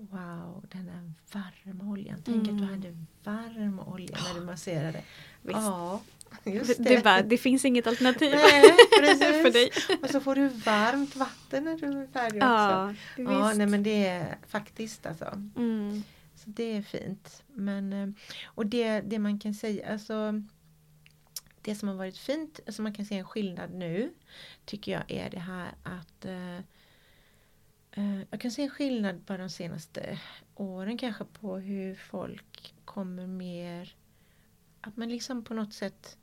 Wow, 0.00 0.64
den 0.72 0.86
där 0.86 1.12
varma 1.32 1.90
oljan. 1.92 2.22
Tänk 2.24 2.48
att 2.48 2.58
du 2.58 2.64
hade 2.64 2.96
varm 3.24 3.80
olja 3.80 4.18
när 4.28 4.40
du 4.40 4.46
masserade. 4.46 5.02
Visst. 5.42 5.58
Ja, 5.58 6.00
just 6.44 6.84
det. 6.84 6.96
Du 6.96 7.02
bara, 7.02 7.22
det 7.22 7.38
finns 7.38 7.64
inget 7.64 7.86
alternativ 7.86 8.30
Nej, 8.30 8.62
precis. 9.00 9.42
för 9.42 9.50
dig. 9.52 9.70
Och 10.02 10.10
så 10.10 10.20
får 10.20 10.34
du 10.34 10.48
varmt 10.48 11.16
vatten 11.16 11.64
när 11.64 11.76
du 11.78 11.86
är 12.02 12.06
färdig 12.06 12.42
också. 12.42 12.46
Ja, 12.46 12.94
Ja, 13.16 13.46
visst. 13.46 13.58
nej 13.58 13.66
men 13.66 13.82
det 13.82 14.06
är 14.06 14.36
faktiskt 14.48 15.06
alltså. 15.06 15.24
Mm. 15.56 16.02
Så 16.34 16.50
det 16.50 16.76
är 16.76 16.82
fint. 16.82 17.42
Men, 17.52 17.92
eh, 17.92 18.08
och 18.44 18.66
det, 18.66 19.00
det 19.00 19.18
man 19.18 19.38
kan 19.38 19.54
säga, 19.54 19.92
alltså 19.92 20.42
det 21.62 21.74
som 21.74 21.88
har 21.88 21.96
varit 21.96 22.18
fint, 22.18 22.60
som 22.68 22.82
man 22.82 22.92
kan 22.94 23.04
se 23.04 23.18
en 23.18 23.24
skillnad 23.24 23.72
nu, 23.74 24.12
tycker 24.64 24.92
jag 24.92 25.02
är 25.08 25.30
det 25.30 25.38
här 25.38 25.68
att 25.82 26.24
eh, 26.24 26.56
eh, 27.90 28.20
jag 28.30 28.40
kan 28.40 28.50
se 28.50 28.62
en 28.62 28.70
skillnad 28.70 29.20
bara 29.20 29.38
de 29.38 29.50
senaste 29.50 30.18
åren 30.54 30.98
kanske 30.98 31.24
på 31.24 31.56
hur 31.56 31.94
folk 31.94 32.74
kommer 32.84 33.26
mer, 33.26 33.94
att 34.80 34.96
man 34.96 35.08
liksom 35.08 35.44
på 35.44 35.54
något 35.54 35.72
sätt 35.74 36.16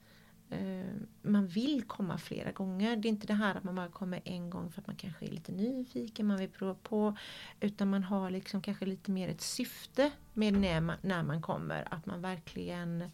man 1.22 1.47
vill 1.47 1.84
komma 1.84 2.18
flera 2.18 2.52
gånger. 2.52 2.95
Det 2.95 3.08
är 3.08 3.10
inte 3.10 3.28
det 3.28 3.34
här 3.34 3.56
att 3.56 3.64
man 3.64 3.76
bara 3.76 3.88
kommer 3.88 4.22
en 4.26 4.49
gång 4.49 4.72
för 4.72 4.82
att 4.82 4.88
man 4.88 4.95
kanske 4.95 5.26
är 5.26 5.32
lite 5.32 5.52
nyfiken, 5.52 6.28
man 6.28 6.38
vill 6.38 6.49
prova 6.49 6.76
på. 6.84 7.18
Utan 7.60 7.89
man 7.89 8.04
har 8.04 8.30
liksom 8.30 8.62
kanske 8.62 8.86
lite 8.86 9.12
mer 9.12 9.30
ett 9.30 9.41
syfte 9.41 10.12
med 10.34 10.54
när 10.54 10.82
man, 10.82 10.97
när 11.02 11.24
man 11.24 11.41
kommer. 11.41 11.93
Att 11.93 12.06
man 12.06 12.22
verkligen 12.22 13.12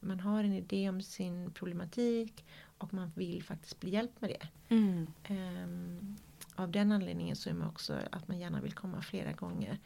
man 0.00 0.20
har 0.20 0.44
en 0.44 0.52
idé 0.52 0.88
om 0.88 1.02
sin 1.02 1.50
problematik 1.50 2.44
och 2.78 2.94
man 2.94 3.12
vill 3.14 3.42
faktiskt 3.42 3.80
bli 3.80 3.90
hjälpt 3.90 4.20
med 4.20 4.30
det. 4.30 4.48
Mm. 4.74 5.06
Ehm, 5.24 6.16
av 6.54 6.70
den 6.70 6.92
anledningen 6.92 7.36
så 7.36 7.50
är 7.50 7.54
man 7.54 7.68
också 7.68 7.98
att 8.12 8.28
man 8.28 8.38
gärna 8.38 8.60
vill 8.60 8.72
komma 8.72 9.02
flera 9.02 9.32
gånger. 9.32 9.78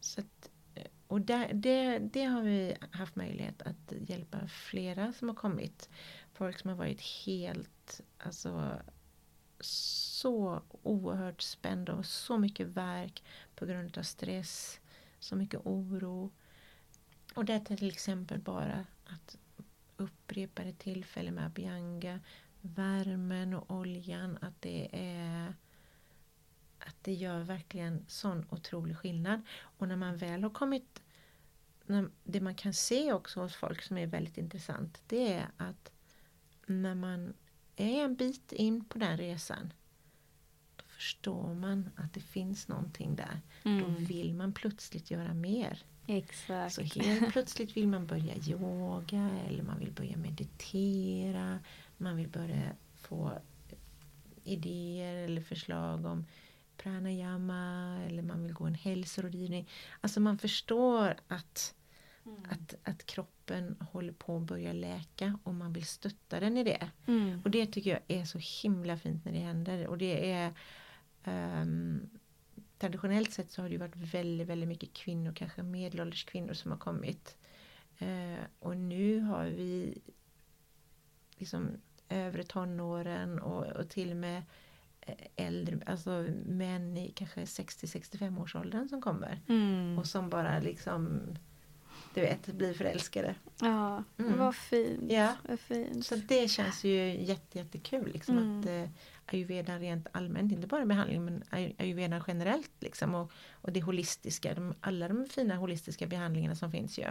Så 0.00 0.20
att, 0.20 0.26
eh, 0.44 0.50
och 1.08 1.20
där, 1.20 1.54
det, 1.54 1.98
det 1.98 2.24
har 2.24 2.42
vi 2.42 2.76
haft 2.90 3.16
möjlighet 3.16 3.62
att 3.62 3.92
hjälpa 4.08 4.48
flera 4.48 5.12
som 5.12 5.28
har 5.28 5.34
kommit. 5.34 5.88
Folk 6.32 6.58
som 6.58 6.70
har 6.70 6.76
varit 6.76 7.00
helt, 7.00 8.00
alltså 8.18 8.80
så 9.60 10.62
oerhört 10.82 11.42
spända 11.42 11.94
och 11.94 12.06
så 12.06 12.38
mycket 12.38 12.66
verk 12.66 13.24
på 13.54 13.66
grund 13.66 13.98
av 13.98 14.02
stress, 14.02 14.80
så 15.18 15.36
mycket 15.36 15.60
oro. 15.64 16.30
Och 17.34 17.44
det 17.44 17.52
är 17.52 17.60
till 17.60 17.88
exempel 17.88 18.38
bara 18.38 18.86
att 19.04 19.36
upprepade 19.96 20.72
tillfällen 20.72 21.34
med 21.34 21.46
Abianga, 21.46 22.20
värmen 22.60 23.54
och 23.54 23.70
oljan, 23.70 24.38
att 24.40 24.62
det 24.62 24.88
är 24.92 25.54
att 26.86 26.96
det 27.02 27.12
gör 27.12 27.40
verkligen 27.40 28.04
sån 28.08 28.46
otrolig 28.50 28.96
skillnad. 28.96 29.42
Och 29.58 29.88
när 29.88 29.96
man 29.96 30.16
väl 30.16 30.42
har 30.42 30.50
kommit 30.50 31.02
det 32.24 32.40
man 32.40 32.54
kan 32.54 32.74
se 32.74 33.12
också 33.12 33.40
hos 33.40 33.56
folk 33.56 33.82
som 33.82 33.98
är 33.98 34.06
väldigt 34.06 34.38
intressant 34.38 35.02
det 35.06 35.32
är 35.32 35.48
att 35.56 35.90
när 36.66 36.94
man 36.94 37.34
är 37.76 38.04
en 38.04 38.14
bit 38.14 38.52
in 38.52 38.84
på 38.84 38.98
den 38.98 39.16
resan 39.16 39.72
då 40.76 40.84
förstår 40.88 41.54
man 41.54 41.90
att 41.96 42.14
det 42.14 42.20
finns 42.20 42.68
någonting 42.68 43.16
där. 43.16 43.40
Då 43.62 43.86
vill 43.86 44.34
man 44.34 44.52
plötsligt 44.52 45.10
göra 45.10 45.34
mer. 45.34 45.82
Exakt. 46.06 46.74
Så 46.74 46.82
helt 46.82 47.32
plötsligt 47.32 47.76
vill 47.76 47.88
man 47.88 48.06
börja 48.06 48.36
yoga 48.36 49.30
eller 49.48 49.62
man 49.62 49.78
vill 49.78 49.92
börja 49.92 50.16
meditera. 50.16 51.58
Man 51.96 52.16
vill 52.16 52.28
börja 52.28 52.72
få 52.96 53.38
idéer 54.44 55.14
eller 55.14 55.42
förslag 55.42 56.04
om 56.04 56.24
pranayama 56.86 57.98
eller 58.06 58.22
man 58.22 58.42
vill 58.42 58.52
gå 58.52 58.64
en 58.64 58.74
hälsorådgivning. 58.74 59.68
Alltså 60.00 60.20
man 60.20 60.38
förstår 60.38 61.16
att, 61.28 61.74
att, 62.48 62.74
att 62.82 63.06
kroppen 63.06 63.76
håller 63.92 64.12
på 64.12 64.36
att 64.36 64.42
börja 64.42 64.72
läka 64.72 65.38
och 65.42 65.54
man 65.54 65.72
vill 65.72 65.86
stötta 65.86 66.40
den 66.40 66.56
i 66.56 66.64
det. 66.64 66.90
Mm. 67.06 67.42
Och 67.44 67.50
det 67.50 67.66
tycker 67.66 67.90
jag 67.90 68.18
är 68.18 68.24
så 68.24 68.38
himla 68.62 68.98
fint 68.98 69.24
när 69.24 69.32
det 69.32 69.38
händer. 69.38 69.86
Och 69.86 69.98
det 69.98 70.32
är 70.32 70.54
ehm, 71.24 72.08
Traditionellt 72.78 73.32
sett 73.32 73.50
så 73.50 73.62
har 73.62 73.68
det 73.68 73.78
varit 73.78 73.96
väldigt, 73.96 74.46
väldigt 74.46 74.68
mycket 74.68 74.92
kvinnor, 74.92 75.32
kanske 75.32 75.62
medelålders 75.62 76.24
kvinnor 76.24 76.52
som 76.52 76.70
har 76.70 76.78
kommit. 76.78 77.36
Eh, 77.98 78.44
och 78.58 78.76
nu 78.76 79.20
har 79.20 79.44
vi 79.44 79.98
liksom 81.36 81.70
övre 82.08 82.44
tonåren 82.44 83.38
och, 83.38 83.66
och 83.66 83.88
till 83.88 84.10
och 84.10 84.16
med 84.16 84.42
äldre, 85.36 85.78
alltså 85.86 86.10
män 86.46 86.96
i 86.96 87.10
kanske 87.14 87.40
60-65 87.44 88.42
års 88.42 88.54
åldern 88.56 88.88
som 88.88 89.02
kommer. 89.02 89.40
Mm. 89.48 89.98
Och 89.98 90.06
som 90.06 90.28
bara 90.30 90.58
liksom, 90.58 91.20
du 92.14 92.20
vet, 92.20 92.46
blir 92.46 92.74
förälskade. 92.74 93.34
Ja, 93.60 94.04
Mm. 94.18 94.38
vad 94.38 94.54
fint. 94.56 95.12
Ja. 95.12 95.34
Vad 95.48 95.60
fint. 95.60 96.06
Så 96.06 96.16
det 96.16 96.48
känns 96.50 96.84
ju 96.84 97.24
jätte, 97.24 97.58
jättekul 97.58 98.12
liksom 98.12 98.38
Mm. 98.38 98.60
att 98.60 98.66
eh, 98.66 98.88
ayurvedan 99.26 99.80
rent 99.80 100.06
allmänt, 100.12 100.52
inte 100.52 100.66
bara 100.66 100.86
behandling 100.86 101.24
men 101.24 101.42
ay- 101.50 101.74
ayurvedan 101.78 102.22
generellt 102.26 102.70
liksom 102.80 103.14
och, 103.14 103.32
och 103.52 103.72
det 103.72 103.80
holistiska, 103.82 104.54
de, 104.54 104.74
alla 104.80 105.08
de 105.08 105.26
fina 105.30 105.56
holistiska 105.56 106.06
behandlingarna 106.06 106.54
som 106.54 106.70
finns 106.72 106.98
ju. 106.98 107.04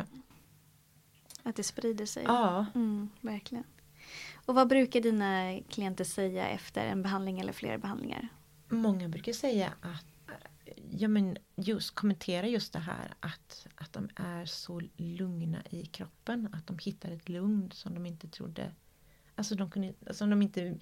Att 1.44 1.56
det 1.56 1.64
sprider 1.64 2.06
sig. 2.06 2.24
Ja, 2.24 2.66
Mm, 2.76 3.10
verkligen. 3.22 3.64
Och 4.46 4.56
vad 4.56 4.68
brukar 4.68 5.02
dina 5.02 5.60
klienter 5.70 6.04
säga 6.04 6.48
efter 6.48 6.86
en 6.86 7.02
behandling 7.02 7.40
eller 7.40 7.54
flera 7.54 7.78
behandlingar? 7.78 8.30
många 8.70 9.10
brukar 9.10 9.34
säga 9.34 9.74
att 9.82 10.06
ja, 10.92 11.08
men 11.08 11.38
just 11.56 11.96
kommentera 11.96 12.48
just 12.48 12.74
det 12.74 12.80
här 12.80 13.14
att, 13.20 13.68
att 13.76 13.94
de 13.94 14.10
är 14.16 14.46
så 14.46 14.82
lugna 14.96 15.64
i 15.70 15.86
kroppen, 15.86 16.50
att 16.54 16.68
de 16.68 16.78
hittar 16.80 17.12
ett 17.12 17.30
lugn 17.30 17.72
som 17.72 17.94
de 17.94 18.06
inte 18.06 18.28
trodde, 18.28 18.72
alltså 19.36 19.56
de 19.56 19.72
kunde, 19.72 19.94
som 20.12 20.30
de 20.30 20.42
inte 20.42 20.80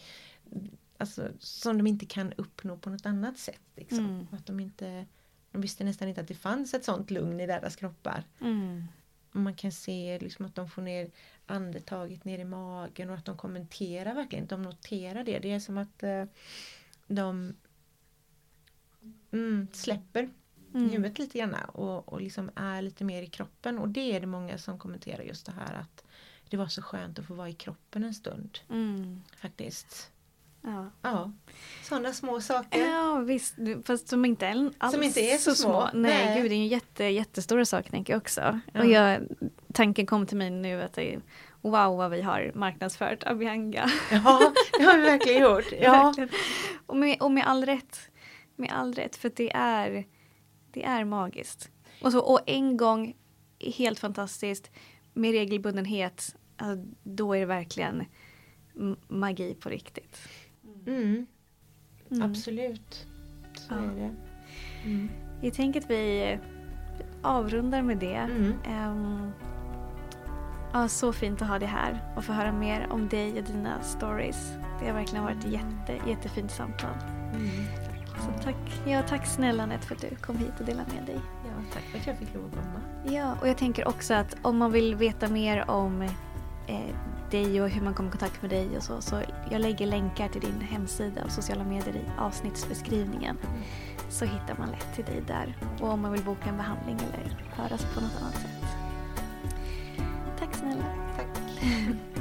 Alltså, 0.98 1.32
som 1.40 1.78
de 1.78 1.88
inte 1.88 2.06
kan 2.06 2.34
uppnå 2.34 2.78
på 2.78 2.90
något 2.90 3.06
annat 3.06 3.38
sätt. 3.38 3.62
Liksom. 3.76 4.00
Mm. 4.00 4.28
Att 4.32 4.46
de, 4.46 4.60
inte, 4.60 5.06
de 5.52 5.62
visste 5.62 5.84
nästan 5.84 6.08
inte 6.08 6.22
att 6.22 6.28
det 6.28 6.36
fanns 6.36 6.74
ett 6.74 6.86
sånt 6.86 7.12
lugn 7.12 7.40
i 7.40 7.48
deras 7.48 7.76
kroppar. 7.76 8.24
Mm. 8.42 8.84
Man 9.32 9.56
kan 9.56 9.72
se 9.72 10.20
liksom 10.22 10.46
att 10.46 10.56
de 10.56 10.70
får 10.70 10.82
ner 10.82 11.12
andetaget 11.46 12.26
ner 12.26 12.40
i 12.40 12.46
magen 12.46 13.10
och 13.10 13.16
att 13.16 13.26
de 13.26 13.38
kommenterar 13.38 14.14
verkligen, 14.14 14.46
de 14.48 14.62
noterar 14.62 15.24
det. 15.24 15.40
Det 15.40 15.52
är 15.52 15.60
som 15.60 15.78
att 15.78 16.04
eh, 16.04 16.26
de 17.08 17.56
mm, 19.32 19.68
släpper 19.74 20.30
Mm. 20.76 20.90
huvudet 20.90 21.20
lite 21.20 21.38
grann 21.38 21.56
och, 21.74 22.14
och 22.14 22.22
liksom 22.22 22.52
är 22.56 22.82
lite 22.82 23.04
mer 23.04 23.22
i 23.22 23.28
kroppen. 23.28 23.80
Och 23.80 23.90
det 23.90 24.16
är 24.16 24.20
det 24.20 24.28
många 24.28 24.58
som 24.58 24.80
kommenterar 24.80 25.24
just 25.24 25.46
det 25.46 25.52
här 25.52 25.74
att 25.74 26.04
det 26.50 26.58
var 26.58 26.68
så 26.68 26.82
skönt 26.82 27.20
att 27.20 27.26
få 27.26 27.34
vara 27.34 27.50
i 27.50 27.54
kroppen 27.54 28.04
en 28.04 28.14
stund 28.14 28.60
Mm. 28.70 29.22
faktiskt. 29.38 30.12
Ja. 30.64 30.92
Ja, 31.02 31.32
sådana 31.84 32.14
små 32.14 32.42
saker. 32.42 32.80
ja, 32.80 33.16
visst. 33.16 33.56
Fast 33.86 34.08
som 34.08 34.26
inte 34.26 34.72
alls 34.78 34.94
Som 34.94 35.04
inte 35.04 35.22
är 35.22 35.38
så 35.38 35.56
små. 35.56 35.90
Nej, 35.94 36.26
Nej. 36.26 36.42
gud, 36.42 36.52
det 36.52 36.56
är 36.56 36.58
ju 36.58 36.68
jätte, 36.68 37.04
jättestora 37.04 37.66
saker 37.66 37.92
tänker 37.92 38.14
jag 38.14 38.22
också. 38.22 38.60
Ja. 38.74 38.80
Och 38.80 38.86
jag, 38.86 39.22
tanken 39.74 40.06
kom 40.06 40.26
till 40.28 40.38
mig 40.38 40.50
nu 40.50 40.82
att 40.82 40.94
det 40.94 41.14
är 41.14 41.22
wow 41.62 41.98
vad 41.98 42.12
vi 42.12 42.22
har 42.22 42.52
marknadsfört 42.56 43.24
Abianga. 43.24 43.92
Ja, 44.12 44.54
det 44.78 44.84
har 44.84 44.98
vi 44.98 45.04
verkligen 45.04 45.42
gjort. 45.42 45.72
Ja, 45.82 45.92
Verkligen. 46.04 46.30
Och, 46.86 46.98
med, 46.98 47.22
och 47.22 47.32
med 47.32 47.48
all 47.48 47.66
rätt. 47.66 48.00
Med 48.56 48.72
all 48.72 48.94
rätt, 48.94 49.16
för 49.16 49.32
det 49.36 49.52
är, 49.56 50.06
det 50.72 50.84
är 50.84 51.06
magiskt. 51.06 51.70
Och, 52.02 52.12
så, 52.12 52.20
och 52.20 52.40
en 52.46 52.78
gång, 52.78 53.16
helt 53.78 54.00
fantastiskt, 54.00 54.72
med 55.14 55.32
regelbundenhet, 55.32 56.36
alltså, 56.58 56.94
då 57.04 57.34
är 57.34 57.40
det 57.40 57.46
verkligen 57.46 58.04
magi 59.08 59.56
på 59.56 59.70
riktigt. 59.70 60.18
Mm, 60.88 61.26
Mm. 62.12 62.30
absolut. 62.32 63.08
Så 63.56 63.74
Ja. 63.74 63.76
är 63.76 63.96
det. 63.96 64.12
Mm. 64.90 65.10
Jag 65.42 65.54
tänker 65.54 65.80
att 65.82 65.90
vi 65.90 66.38
avrundar 67.22 67.82
med 67.82 67.98
det. 67.98 68.16
Mm. 68.16 68.54
Ehm, 68.68 69.32
ja, 70.74 70.88
så 70.88 71.14
fint 71.14 71.42
att 71.42 71.48
ha 71.48 71.60
dig 71.60 71.68
här 71.68 72.00
och 72.16 72.24
få 72.24 72.34
höra 72.34 72.52
mer 72.52 72.88
om 72.90 73.08
dig 73.10 73.38
och 73.40 73.44
dina 73.44 73.82
stories. 73.82 74.52
Det 74.80 74.86
har 74.88 74.94
verkligen 74.94 75.24
varit 75.24 75.38
ett 75.46 75.52
jätte, 75.52 76.10
jättefint 76.10 76.52
samtal. 76.52 76.96
Mm. 77.34 77.50
Så 78.20 78.44
tack, 78.44 78.82
ja, 78.88 79.02
tack 79.10 79.26
snälla 79.28 79.64
Anette 79.64 79.88
för 79.88 79.96
att 79.96 80.02
du 80.02 80.16
kom 80.16 80.38
hit 80.38 80.60
och 80.60 80.66
delade 80.66 80.90
med 80.96 81.06
dig. 81.06 81.20
Ja, 81.46 81.64
tack 81.74 81.84
för 81.84 81.98
att 82.00 82.08
jag 82.08 82.18
fick 82.18 82.34
lov 82.34 82.46
att 82.46 82.52
komma. 82.52 83.16
Ja, 83.16 83.36
och 83.42 83.48
jag 83.48 83.58
tänker 83.58 83.88
också 83.88 84.14
att 84.14 84.36
om 84.42 84.58
man 84.58 84.72
vill 84.72 84.96
veta 84.96 85.28
mer 85.28 85.70
om 85.70 86.10
eh, 86.68 86.96
dig 87.32 87.62
och 87.62 87.70
hur 87.70 87.82
man 87.82 87.94
kommer 87.94 88.10
i 88.10 88.12
kontakt 88.12 88.42
med 88.42 88.52
dig 88.52 88.78
och 88.78 88.84
så. 88.84 89.02
Så 89.02 89.22
jag 89.52 89.62
lägger 89.62 89.88
länkar 89.88 90.28
till 90.30 90.42
din 90.42 90.62
hemsida 90.62 91.24
och 91.24 91.32
sociala 91.32 91.64
medier 91.64 91.96
i 91.96 92.12
avsnittsbeskrivningen. 92.20 93.38
Så 94.10 94.26
hittar 94.26 94.56
man 94.58 94.72
lätt 94.72 94.96
till 94.96 95.06
dig 95.06 95.24
där. 95.28 95.58
Och 95.82 95.90
om 95.90 96.02
man 96.02 96.12
vill 96.12 96.24
boka 96.24 96.50
en 96.50 96.58
behandling 96.58 96.96
eller 96.96 97.36
höras 97.52 97.86
på 97.96 98.02
något 98.02 98.22
annat 98.22 98.36
sätt. 98.36 98.64
Tack 100.40 100.56
snälla. 100.56 100.86
Tack. 101.18 101.28